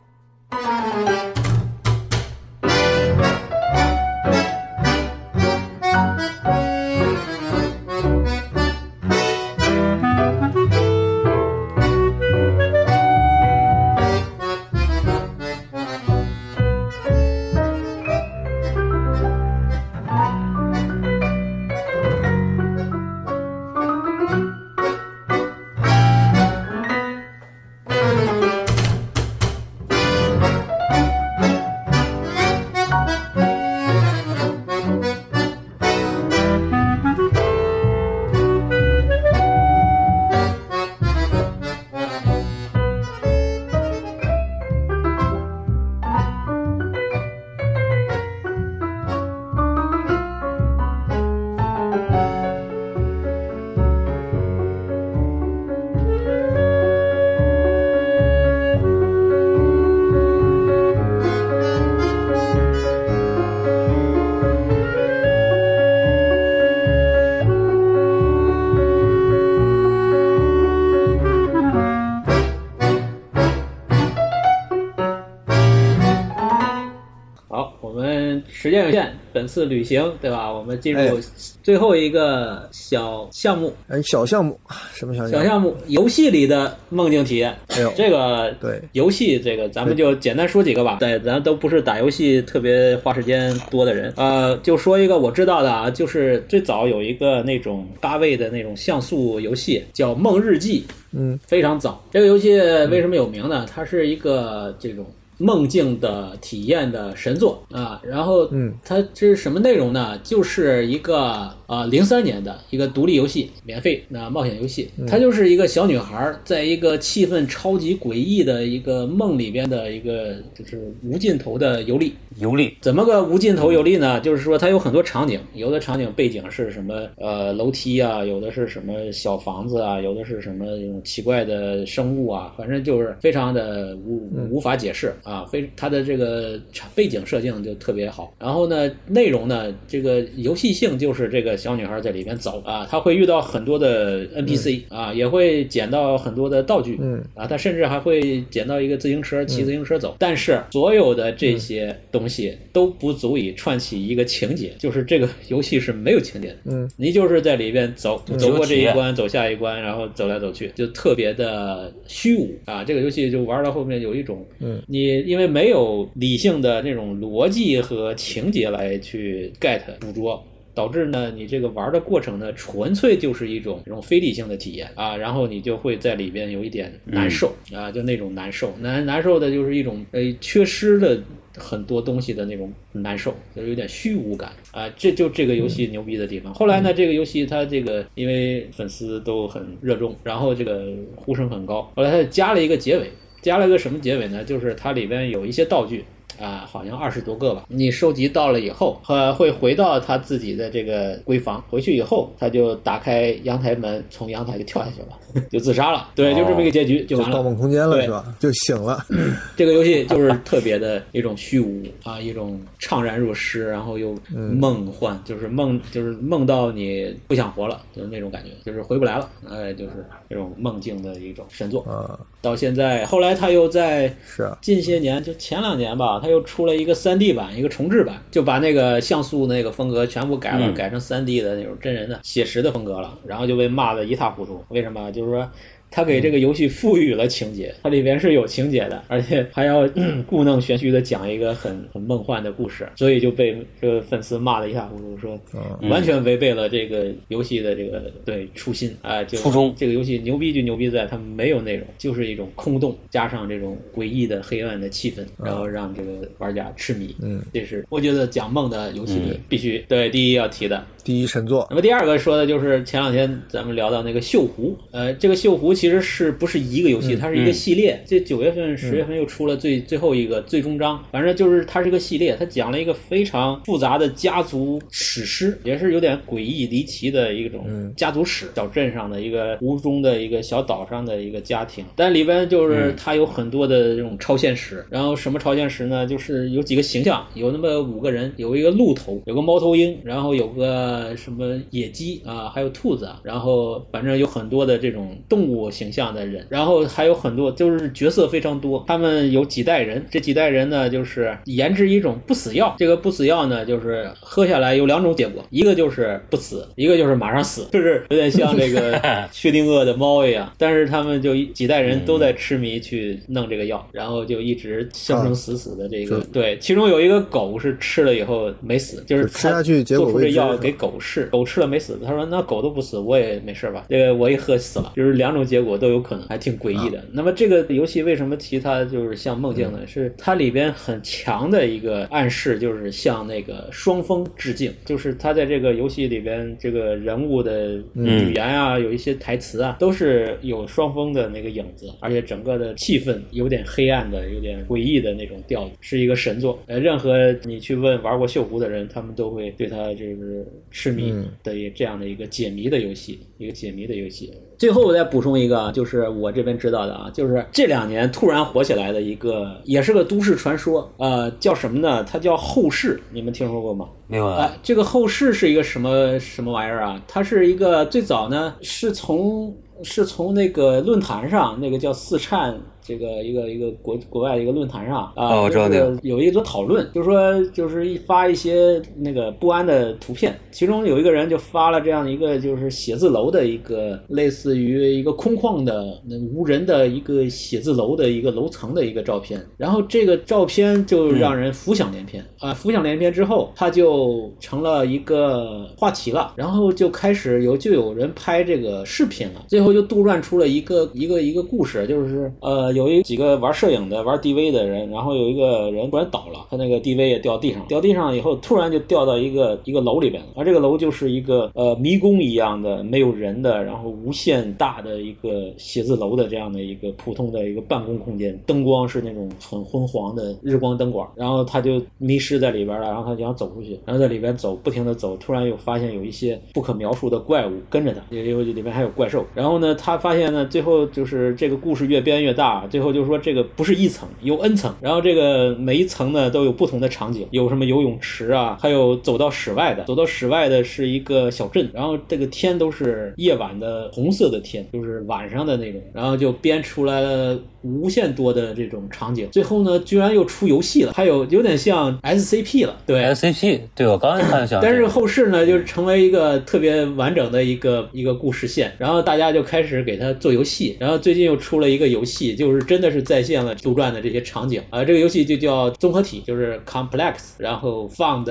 [79.42, 80.52] 本次旅行对吧？
[80.52, 81.18] 我们进哎入
[81.64, 84.56] 最后一个小项目，哎，小项目，
[84.94, 85.36] 什么小项目？
[85.36, 87.52] 小项目游戏里的梦境体验。
[87.70, 90.98] 哎呦，这个对游戏，这个咱们就简单说几个吧。
[91.00, 102.00] 对，咱都不是打游戏特别花时间多的人，呃，就说一个我知道的啊，就是最早有一个那种八位的那种像素游戏叫《梦日记》，嗯，非常早。
[102.12, 102.56] 这个游戏
[102.92, 103.66] 为什么有名呢？
[103.68, 105.04] 它是一个这种。
[105.42, 110.16] 梦境的体验的神作啊，然后，嗯，它这是什么内容呢？
[110.22, 124.20] 就是一个呃零三年的一个独立游戏，免费那冒险游戏，它就是一个小女孩在一个气氛超级诡异的一个梦里边的一个就是无尽头的游历，游历，怎么个无尽头游历呢？
[124.20, 138.34] 就是说它有很多场景，有的场景背景是什么呃楼梯啊，有的是什么小房子啊，有的是什么这种奇怪的生物啊，反正就是非常的无无法解释啊，非它的这个场背景设定就特别好。
[138.38, 150.16] 然后呢，内容呢，这个游戏性就是这个小女孩在里面走啊，她会遇到很多的 NPC 啊，也会捡到很多的道具，嗯啊，她甚至还会捡到一个自行车，骑自行车走。
[150.18, 156.56] 但是所有的这些东西都不足以串起一个情节，就是这个游戏是没有情节的。
[156.64, 162.82] 嗯，你就是在里边走，走过这一关，走下一关，然后走来走去，就特别的虚无啊。
[162.82, 170.42] 这个游戏就玩到后面有一种，嗯，你因为没有理性的那种逻辑和情节来去 get 捕捉。
[170.74, 181.20] 导致呢，你这个玩的过程呢，纯粹就是一种这种非理性的体验啊，然后你就会在里边有一点难受、啊，就那种难受，难难受的就是一种呃缺失的
[181.56, 186.54] 很多东西的那种难受，就是有点虚无感啊，这就这个游戏牛逼的地方。
[186.54, 193.10] 后来呢，这个游戏它这个因为粉丝都很热衷，然后这个呼声很高，后来它加了一个结尾，
[193.42, 194.42] 加了一个什么结尾呢？
[194.42, 196.04] 就是它里边有一些道具。
[196.40, 197.64] 啊，好像二十多个吧。
[197.68, 201.62] 你收集到了以后，呃，会回到他自己的这个闺房。
[201.68, 206.10] 回去以后，他就打开阳台门，从阳台就跳下去了， 就自杀了。
[206.14, 207.36] 对，就这么一个结局就就完了。
[207.36, 208.34] 盗梦空间了对是吧？
[208.38, 209.04] 就醒了，
[209.56, 221.82] 这个游戏就是 特别的一种虚无啊，一种怅然若失，然后又梦幻，就是梦，就是梦到你不想活了，就是那种感觉，就是回不来了，哎，就是这种梦境的一种神作。
[221.82, 234.64] 啊，到现在，后来他又在是啊，近些年，就前两年吧，他又出了一个三 D 版，一个重制版，就把那个像素那个风格全部改了，嗯改成三 D 的那种真人的写实的风格了，然后就被骂得一塌糊涂。
[234.70, 235.12] 为什么？
[235.12, 235.48] 就是说。
[235.92, 245.88] 他给这个游戏赋予了情节，它里边是有情节的，而且还要嗯 故弄玄虚的讲一个很很梦幻的故事，所以就被这个粉丝骂的一塌糊涂，说嗯。
[245.90, 249.74] 完全违背了这个游戏的这个对初心啊、就初衷。
[249.76, 257.14] 这个游戏牛逼就牛逼在它没有内容，就是一种空洞，加上这种诡异的黑暗的气氛，然后让这个玩家痴迷。
[257.20, 260.82] 嗯，这是我觉得讲梦的游戏里必须对第一要提的。
[261.04, 261.66] 第一神作。
[261.68, 268.00] 那么第二个说的就是前两天咱们聊到那个锈湖，呃，这个锈湖其实是不是一个游戏，它是一个系列。
[268.06, 278.46] 这九月份、十月份又出了最最后一个最终章，反正就是它是一个系列，它讲了一个非常复杂的家族史诗，也是有点诡异离奇的一种家族史。
[278.54, 284.86] 小镇上的一个无中的一个小岛上的一个家庭，但里边就是它有很多的这种超现实。
[284.88, 286.06] 然后什么超现实呢？
[286.06, 309.00] 就是有几个形象，有那么五个人，有一个鹿头，有个猫头鹰，然后有个什么野鸡啊，还有兔子啊，然后反正有很多的这种动物形象的人，然后还有很多就是角色非常多，他们有几代人，这几代人呢就是研制一种不死药，这个不死药呢就是喝下来有两种结果，一个就是不死，一个就是马上死，就是有点像这个
[309.32, 316.26] 薛定谔的猫一样，但是他们就几代人都在痴迷去弄这个药，然后就一直生生死死的这个、是。
[316.32, 323.86] 对，其中有一个狗是吃了以后没死，就是就吃下去结做出这药给狗试，狗吃了没死，他说那狗都不死，我也没事吧？
[323.88, 327.04] 这个我一喝死了，就是两种结果都有可能，还挺诡异的。
[327.12, 329.86] 那么这个游戏为什么提它就是像梦境呢？
[329.86, 346.58] 是它里边很强的一个暗示，就是向那个双峰致敬，就是它在这个游戏里边这个人物的语言啊，有一些台词啊，都是有双峰的那个影子，而且整个的气氛有点黑暗的，有点诡异的那种调子，是一个神作。
[346.66, 354.32] 呃，任何你去问玩过锈湖的人，他们都会对它就是痴迷嗯的一这样的一个解谜的游戏，一个解谜的游戏。
[354.58, 362.04] 最后我再补充一个啊，就是我这边知道的啊，就是这两年突然火起来的一个，也是个都市传说，呃，叫什么呢？
[362.04, 363.88] 它叫后世，你们听说过吗？
[364.06, 367.02] 没有哎啊？，这个后世是一个什么什么玩意儿啊？
[367.08, 372.60] 它是一个最早呢是从是从那个论坛上，那个叫四颤。
[372.84, 402.71] 这个一个一个国国外的一个论坛上啊，我知道那个有一组讨论，就是说就是一发一些那个不安的图片，其中有一个人就发了这样一个就是写字楼的一个类似于一个空旷的那无人的一个写字楼的一个楼层的一个照片，然后这个照片就让人浮想联翩啊，浮想联翩之后，它就成了一个话题了，然后就开始有就有人拍这个视频了，最后就杜撰出了一个一个一个故事，就是呃。
[402.74, 410.28] 有一几个玩摄影的、玩 DV 的人，然后有一个人突然倒了，他那个 DV 也掉地上，掉地上以后，突然就掉到一个一个楼里边了。
[410.36, 429.24] 而这个楼就是一个呃迷宫一样的、没有人的，然后无限大的一个写字楼的这样的一个普通的一个办公空间，灯光是那种很昏黄的日光灯管，然后他就迷失在里边了，然后他就想走出去，然后在里边走，不停的走，突然又发现有一些不可描述的怪物跟着他，因为里面还有怪兽。
[429.34, 432.61] 然后呢，他发现呢，最后就是这个故事越编越大。
[432.66, 449.28] 最后就是说，这个不是一层，有 N 层，然后这个每一层呢都有不同的场景，有什么游泳池啊，还有走到室外的，走到室外的是一个小镇，然后这个天都是夜晚的红色的天，就是晚上的那种，然后就编出来了无限多的这种场景。
[449.30, 462.62] 最后呢，居然又出游戏了，还有有点像 SCP 了，对，SCP，对我刚才看想，但是后世呢，就是成为一个特别完整的一个一个故事线，然后大家就开始给它做游戏，然后最近又出了一个游戏，就是。
[462.72, 464.82] 真的是再现了杜撰的这些场景啊！
[464.82, 468.24] 这个游戏就叫综合体，就是 complex，然后 found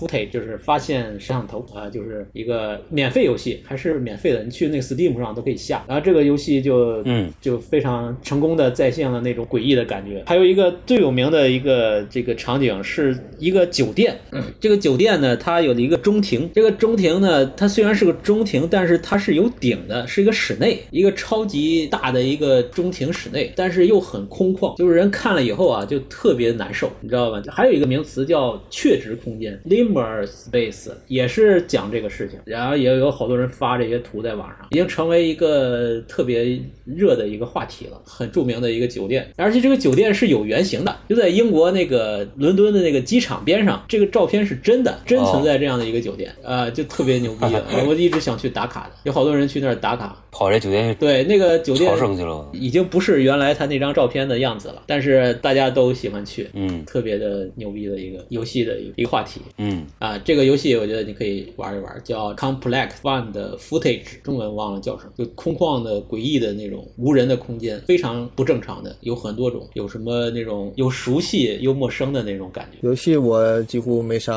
[0.00, 5.84] footage，就是发现摄像头啊，就是一个免费游戏，还是免费的，你去那个 Steam 上都可以下。
[5.86, 10.22] 然后这个游戏就嗯，就非常成功的再现了那种诡异的感觉。
[10.26, 14.18] 还有一个最有名的一个这个场景是一个酒店，
[14.58, 23.74] 这个酒店呢，它有一个中庭，这个中庭呢，它虽然是个中庭，但是它是有顶的，是一个室内，一个超级大的一个中庭室内，但是。
[23.74, 27.42] 是又很空旷，就是人看了以后啊，就特别难受，你知道吧？
[27.50, 32.38] 还有一个名词叫确值空间 （limber space），也是讲这个事情。
[32.44, 38.00] 然后也有好多人发这些图在网上，已经成为一个特别热的一个话题了。
[38.04, 43.84] 很著名的一个酒店，而且这个酒店是有原型的，就在英国那个伦敦的那个机场边上。
[43.88, 47.46] 这个照片是真的，真存在这样的一个酒店啊，就特别牛逼。
[47.86, 53.64] 我一直想去打卡的，有好多人去那儿打卡，跑这酒店对那个酒店朝圣去了，已经不是原来他。
[53.64, 72.78] 那张照片的样子了，但是大家都喜欢去，嗯，特别的牛逼的一个游戏的一个话题，嗯啊，这个游戏我觉得你可以玩一玩，叫 Complex One 的 Footage，中文忘了叫什么，就空旷的诡异的那种无人的空间，非常不正常的，有很多种，有什么那种又熟悉又陌生的那种感觉。
[72.86, 74.34] 游戏我几乎没啥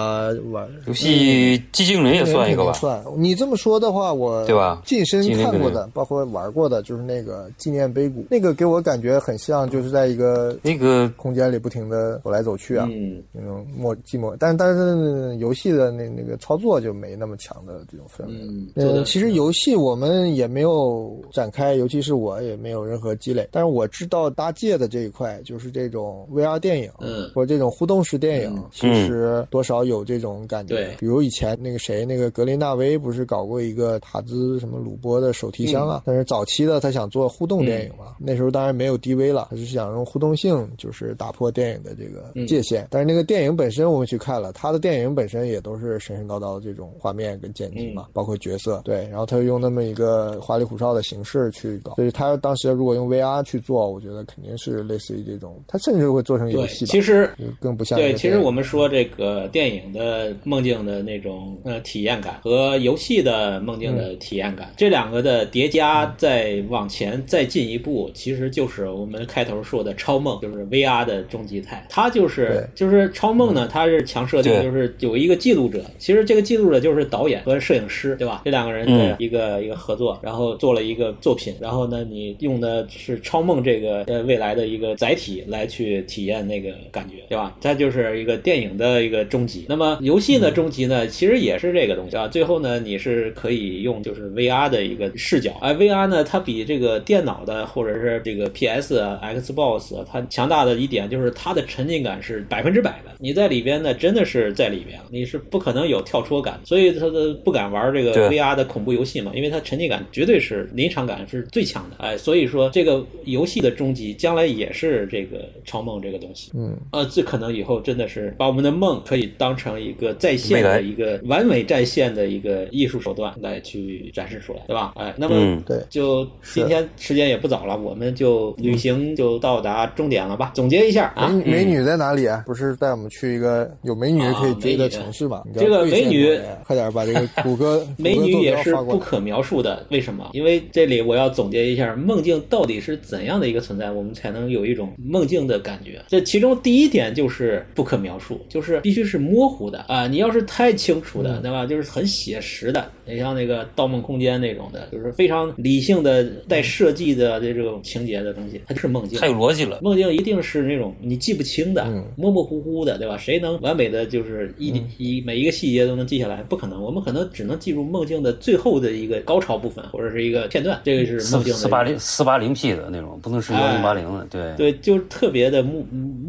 [0.51, 2.71] 玩，游戏寂静岭也算一个吧？
[2.71, 3.03] 算。
[3.17, 4.81] 你这么说的话，我对吧？
[4.85, 9.17] 近身看过的，包括玩过的，就是那个纪念碑谷，那个给我感觉。
[9.19, 14.35] 很像，就是在一个那个空间里不停的走来走去啊，嗯，那种默寂寞。
[14.39, 18.33] 但但是游戏的那那个操作就没那么强的这种氛围。
[18.41, 23.47] 嗯，呃，其实游戏我们也没有展开，尤其是我也没有任何积累。
[23.51, 30.75] 但是我知道搭界的这一块，就是这种 VR 电影，嗯，或者这种互动式电影，其实多少有这种感觉。
[30.75, 36.03] 对，比如以前那个谁，那个格林纳威不是搞过一个塔兹什么鲁波的手提箱啊？
[36.05, 42.87] 但是早期的他想做互动电影嘛，那时候当然没有 DV 了，他是想用互动性，就是打破电影的这个界限。
[42.89, 48.81] 但是那个电影本身，我们去看了，他的电影本身也都是神神叨叨的这种画面跟剪辑嘛，包括角色。
[48.85, 56.85] 对，然后他用那么一个花里胡哨的形式去搞，所以他当时如果用 VR 去做，我觉得肯定是类似于这种，他甚至会做成游戏。
[56.85, 57.29] 其实
[57.59, 69.17] 更不像对，其实我们说这个电影的梦境的那种呃体验感和游戏的梦境的体验感，这两个的叠加再往前再进一步，其实就是我们。
[69.27, 78.43] 开头说的超梦就是 VR 的终极态，它就是就是超梦呢，它是强设定，就是有一个记录者，其实这个记录者就是导演和摄影师，对吧？
[78.45, 87.55] 这两个人的一个一个合作，然后做了一个作品，然后呢，你用的是超梦这个呃未来的一个载体来去体验那个感觉，对吧？
[87.59, 89.65] 它就是一个电影的一个终极。
[89.67, 92.27] 那么游戏的终极呢，其实也是这个东西啊。
[92.27, 99.19] 最后呢，你是可以用就是 VR 的一个视角，哎，VR 呢，它比这个电脑的或者是这个 PS 啊。
[99.27, 124.93] Xbox 它强大的一点就是它的沉浸感是百分之百的，你在里边呢真的是在里边，你是不可能有跳脱感，所以他的不敢玩这个 VR 的恐怖游戏嘛，因为它沉浸感绝对是临场感是最强的，哎，所以说这个游戏的终极将来也是这个超梦这个东西，嗯，呃，这可能以后真的是把我们的梦可以当成一个在线的一个完美在线的一个艺术手段来去展示出来，对吧？
[124.95, 130.51] 哎，那么嗯对，就今天时间也不早了，我们就旅行就到达终点了吧？
[130.55, 132.43] 总结一下啊，美美女在哪里啊？
[132.45, 135.43] 不是带我们去一个有美女可以追的城市吗？
[135.45, 138.75] 你知道这个美女快点把这个谷歌 美女也是。
[138.87, 140.29] 不可描述的，为什么？
[140.33, 145.99] 因为这里我要总结一下，梦境到底是怎样的一个存在，我们才能有一种梦境的感觉。
[146.07, 150.07] 这其中第一点就是不可描述，就是必须是模糊的啊！
[150.07, 151.65] 你要是太清楚嗯的，对吧？
[151.65, 159.19] 就是很写实的，你像那个《盗梦空间》那种的，就是非常理性的带设计的这种情节的东西，它就是梦境。
[159.19, 159.79] 太有逻辑了。
[159.81, 163.17] 梦境一定是那种你记不清的、嗯模模糊糊的，对吧？
[163.17, 166.41] 谁能完美的就是一、一每一个细节都能记下来？
[166.43, 170.79] 不可能，我们可能只能记住梦境的最后的一个高潮部分，或者是一个片段。
[170.83, 174.25] 这个是梦境的四八零四八零 P 的那种，不能是幺零八零的。
[174.29, 175.83] 对对，就是特别的朦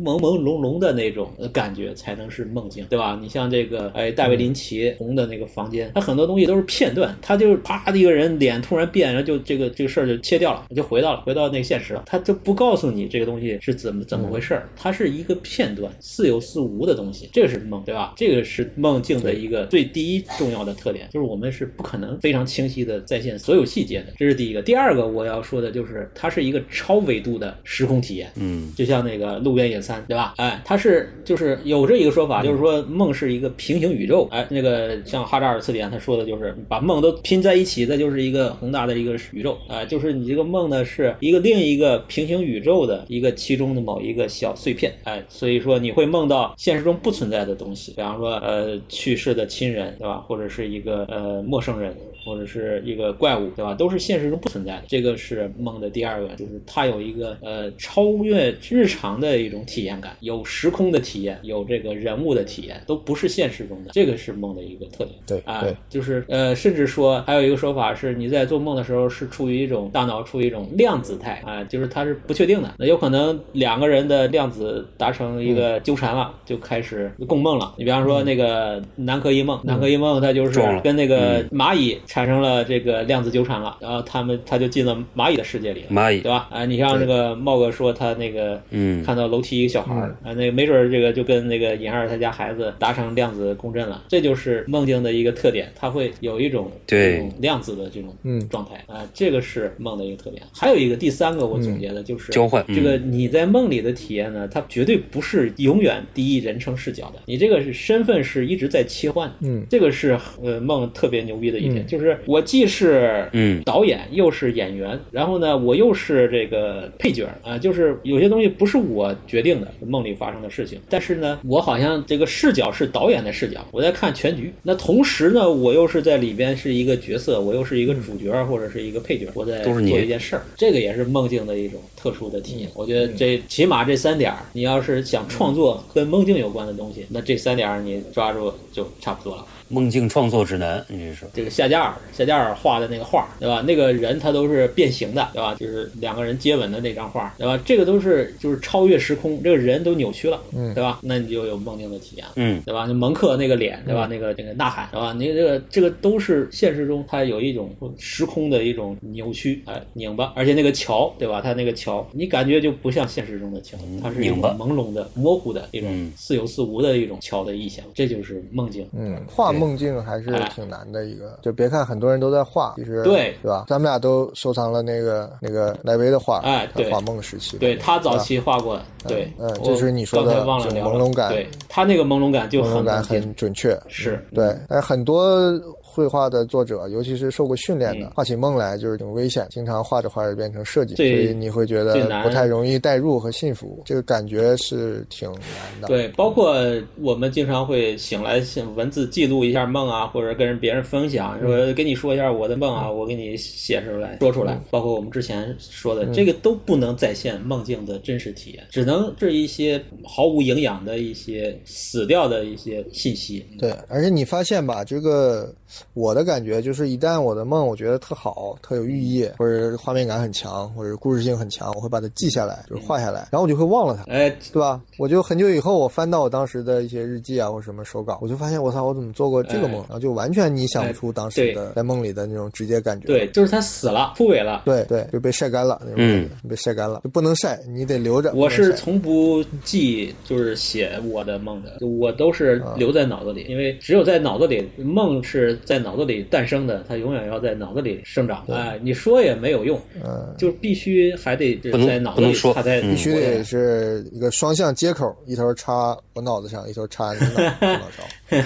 [0.05, 3.19] 朦朦胧胧的那种感觉，才能是梦境，对吧？
[3.21, 18.15] 你像这个，哎，大卫林奇红的那个房间，他很多东西都是片段，他就是啪的一个人脸突然变，然后就这个这个事儿就切掉了，就回到了回到那个现实了，他就不告诉你这个东西是怎么怎么回事儿，它是一个片段，似有似无的东西，这个是梦，对吧？
[18.17, 24.63] 这个是梦境的一个最第一重要的特点，就是我们是不可能非常清晰的再现所有细节的，这是第一个。
[24.63, 30.35] 第二个我要说的就是，它是一个超维度的时空体验，嗯，就像那个路边野餐，对吧？
[30.37, 34.29] 哎，它是就是有这一个说法，就是说梦是一个平行宇宙。
[34.31, 39.59] 哎，那个像哈扎尔词典他说的就是把梦都拼在一起，那就是一个宏大的一个宇宙。
[39.69, 44.93] 啊，就是你这个梦呢是一个另一个平行宇宙的一个其中的某一个小碎片。
[45.05, 50.19] 哎，所以说你会梦到现实中不存在的东西，比方说呃去世的亲人，对吧？
[50.19, 51.95] 或者是一个呃陌生人。
[52.29, 53.75] 或者是一个怪物，对吧？
[53.75, 54.83] 都是现实中不存在的。
[54.87, 63.91] 这个是梦的第二个，就是它有一个呃超越日常的一种体验感，有时空的体验，有这个人物的体验，都不是现实中的。
[63.93, 65.17] 这个是梦的一个特点。
[65.27, 72.75] 对啊对，就是呃，甚至说还有一个说法是，你在做梦的时候是处于一种大脑处于一种量子态啊，就是它是不确定的。
[72.79, 77.75] 那有可能两个人的量子达成一个纠缠了，就开始共梦了。
[77.79, 85.87] 你比方说那个南柯一梦，南柯一梦它就是跟那个蚂蚁产生了这个量子纠缠了，然后他们他就进了蚂蚁的世界里了。
[85.89, 86.21] 蚂蚁。
[86.21, 86.49] 对吧？
[86.51, 89.05] 啊，你像那个茂哥说他那个，嗯。
[89.05, 97.31] 看到楼梯一个小孩儿，啊，那个没准儿这个就跟那个尹二他家孩子达成量子共振了，这就是梦境的一个特点，它会有一种对。
[97.39, 98.49] 量子的这种嗯。
[98.49, 100.43] 状态啊，这个是梦的一个特点。
[100.53, 109.65] 还有一个第三个我总结的就是交换这个你在梦里的体验呢，它绝对不是永远第一人称视角的，你这个是身份是一直在切换，嗯。
[109.71, 124.53] 这个是呃梦特别牛逼的一点，就是我既是嗯导演又是演员，然后呢，我又是这个配角啊、就是有些东西不是我决定的，梦里发生的事情，但是呢，我好像这个视角是导演的视角，我在看全局。
[124.63, 132.69] 那同时呢，我又是在里边是一个角色，我又是一个主角或者是一个配角，我在做一件事儿，这个也是梦境的一种特殊的体验。
[132.75, 139.47] 我觉得这起码这三点，你要是想创作跟梦境有关的东西，那这三点你抓住就差不多了。
[139.69, 143.63] 梦境创作指南，你这是这个夏加尔，夏加尔画的那个画，对吧？
[143.63, 145.55] 那个人他都是变形的，对吧？
[145.59, 147.61] 就是两个人接吻的那张画，对吧？
[147.65, 151.01] 这个都是就是超越时空，这个人都扭曲了，嗯对吧？
[151.03, 152.33] 那你就有梦境的体验了。
[152.37, 152.85] 嗯对吧？
[152.87, 154.07] 那蒙克那个脸，对吧？
[154.11, 155.13] 那个那个呐喊，对吧？
[155.13, 161.41] 你这个这个都是现实中它有一种时空的一种扭曲，哎，拧巴，而且那个桥，对吧？
[161.43, 168.87] 它那个桥，你感觉就不像现实中的桥，它是一种拧巴朦胧的、模糊的一种嗯似有似无的一种桥的意象，这就是梦境。
[168.97, 173.35] 嗯，画梦境还是挺难的一个，就别看很多人都在画，其实对。
[173.43, 173.65] 是吧？
[173.69, 176.85] 咱们俩都收藏了那个那个莱维的画，哎对。
[176.85, 181.31] 他画梦时期，对他早期画过，对，我嗯这是你说的朦胧感。
[181.31, 185.51] 对他那个朦胧感就很很准确，是，对，但很多
[185.99, 188.13] 绘画的作者，尤其是受过训练的，嗯。
[188.15, 195.89] 画起梦来就是挺危险，经常画着画着变成设计，所以你会觉得不太容易代入和信服，这个感觉是挺难的。
[195.89, 196.55] 对，包括
[197.01, 204.57] 我们经常会醒来，像文字记录一下梦啊，或者跟人别人分享，说跟你说一下我的梦啊，我给你写出来说出来。
[204.71, 213.45] 包括我们之前说的，这个都不能再现梦境的真实体验，只能是一些毫无营养的一些死掉的一些信息。
[213.59, 215.53] 对，而且你发现吧，这个
[215.95, 224.11] 我的感觉就是，一旦我的梦我觉得特好、特有寓意，或者画面感很强，或者故事性很强，我会把它记下来，就是画下来，然后我就会忘了它。
[224.13, 224.81] 哎，对吧？
[224.99, 229.81] 我就很久以后，我翻到我当时的一些日记啊，或者什么手稿，我就发现，我操，我怎么做过这个梦？
[229.83, 233.07] 哎然后就完全你想不出当时的在梦里的那种直接感觉。
[233.07, 234.63] 对，就是他死了，枯萎了。
[234.65, 238.33] 对对，就被晒干了那种感觉，被晒干了，就不能晒，你得留着。
[238.35, 248.45] 我是从不记，就是写我的梦的，我都是留在脑子里，因为只有在脑子里，梦是在在脑子里诞生的，它永远要在脑子里生长。
[248.49, 251.55] 哎，你说也没有用，嗯，就必须还得
[251.87, 252.53] 在脑子里不能说。
[252.55, 252.91] 它才嗯。
[252.91, 258.39] 必须得是一个双向接口，一头插我脑子上，一头插你脑 后脑勺。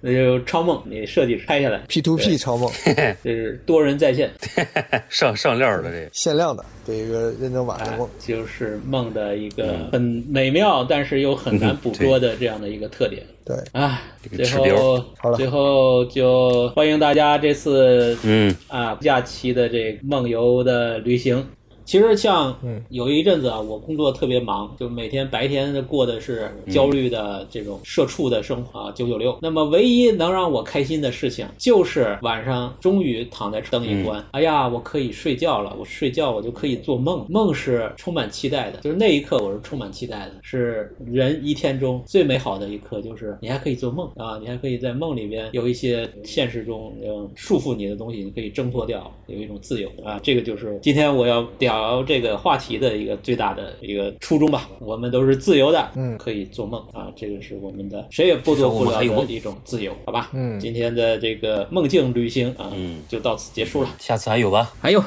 [0.00, 2.70] 那就超梦，你设计拍下来，P to P 超梦，
[3.24, 4.30] 这是多人在线，
[5.10, 8.08] 上上料的这个，限量的，这一个认证版梦。
[8.18, 9.90] 就是梦的一个嗯。
[9.92, 13.22] 很美妙，但是又很难捕捉的这样的一个特点。
[13.44, 14.02] 对，啊，
[14.36, 18.54] 最后好了最后就欢迎大家这次嗯。
[18.68, 21.44] 啊假期的这个梦游的旅行。
[21.88, 22.84] 其实像嗯。
[22.90, 29.38] 有一阵子啊，我工作特别忙，就每天白天过的是焦虑的这种社畜的生活啊，九九六。
[29.40, 44.10] 那么唯一能让我开心的事情，就是晚上终于躺在灯一关，哎呀，我可以睡觉了，我睡觉我就可以做梦，梦是充满期待的，就是那一刻我是充满期待的，是人一天中最美好的一刻，就是你还可以做梦。
[44.16, 49.88] 啊，你还可以在梦里边有一些现实中嗯束缚你的东西，你可以挣脱掉，有一种自由。
[50.04, 51.42] 啊，这个就是今天我要
[51.78, 54.68] 聊这个话题的一个最大的一个初衷吧。
[54.80, 60.30] 我们都是自由的，嗯可以做梦啊，这个是我们的谁也剥夺不了的一种自由，好吧？
[60.32, 63.88] 嗯今天的这个梦境旅行啊，嗯就到此结束了。
[63.98, 64.72] 下次还有吧？
[64.80, 65.02] 还有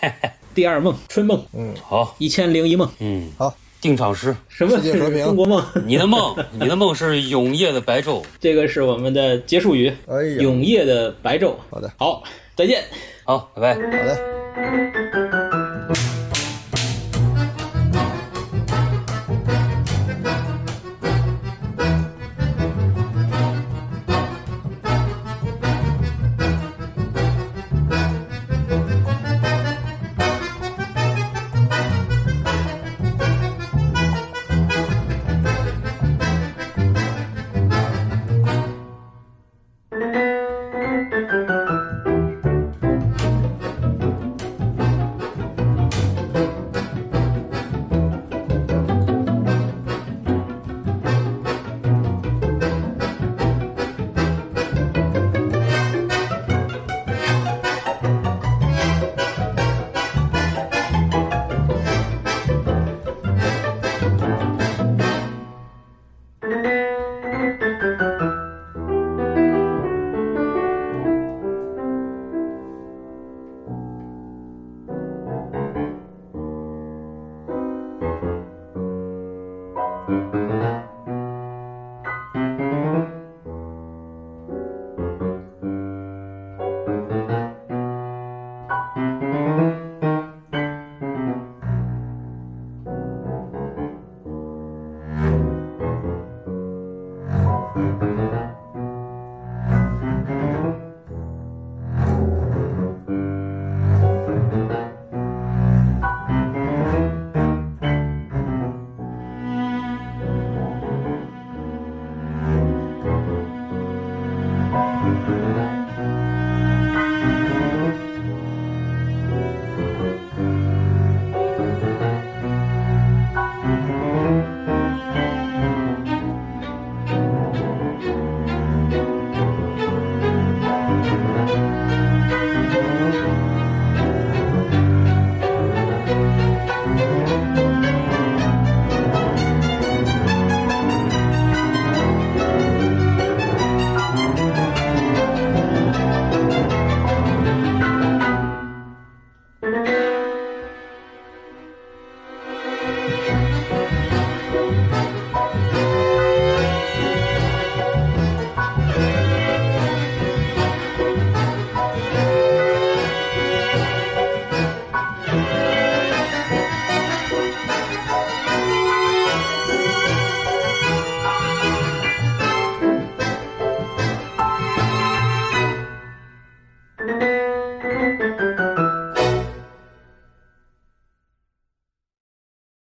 [0.54, 5.62] 第二梦，春梦，嗯好，一千零一梦，嗯，好，定场诗，什么世界和平中国梦？
[5.84, 8.22] 你的梦，你的梦是永夜的白昼。
[8.40, 11.54] 这个是我们的结束语，哎呀，永夜的白昼。
[11.70, 12.22] 好的，好，
[12.54, 12.84] 再见。
[13.24, 13.74] 好，拜拜。
[13.74, 15.63] 好的。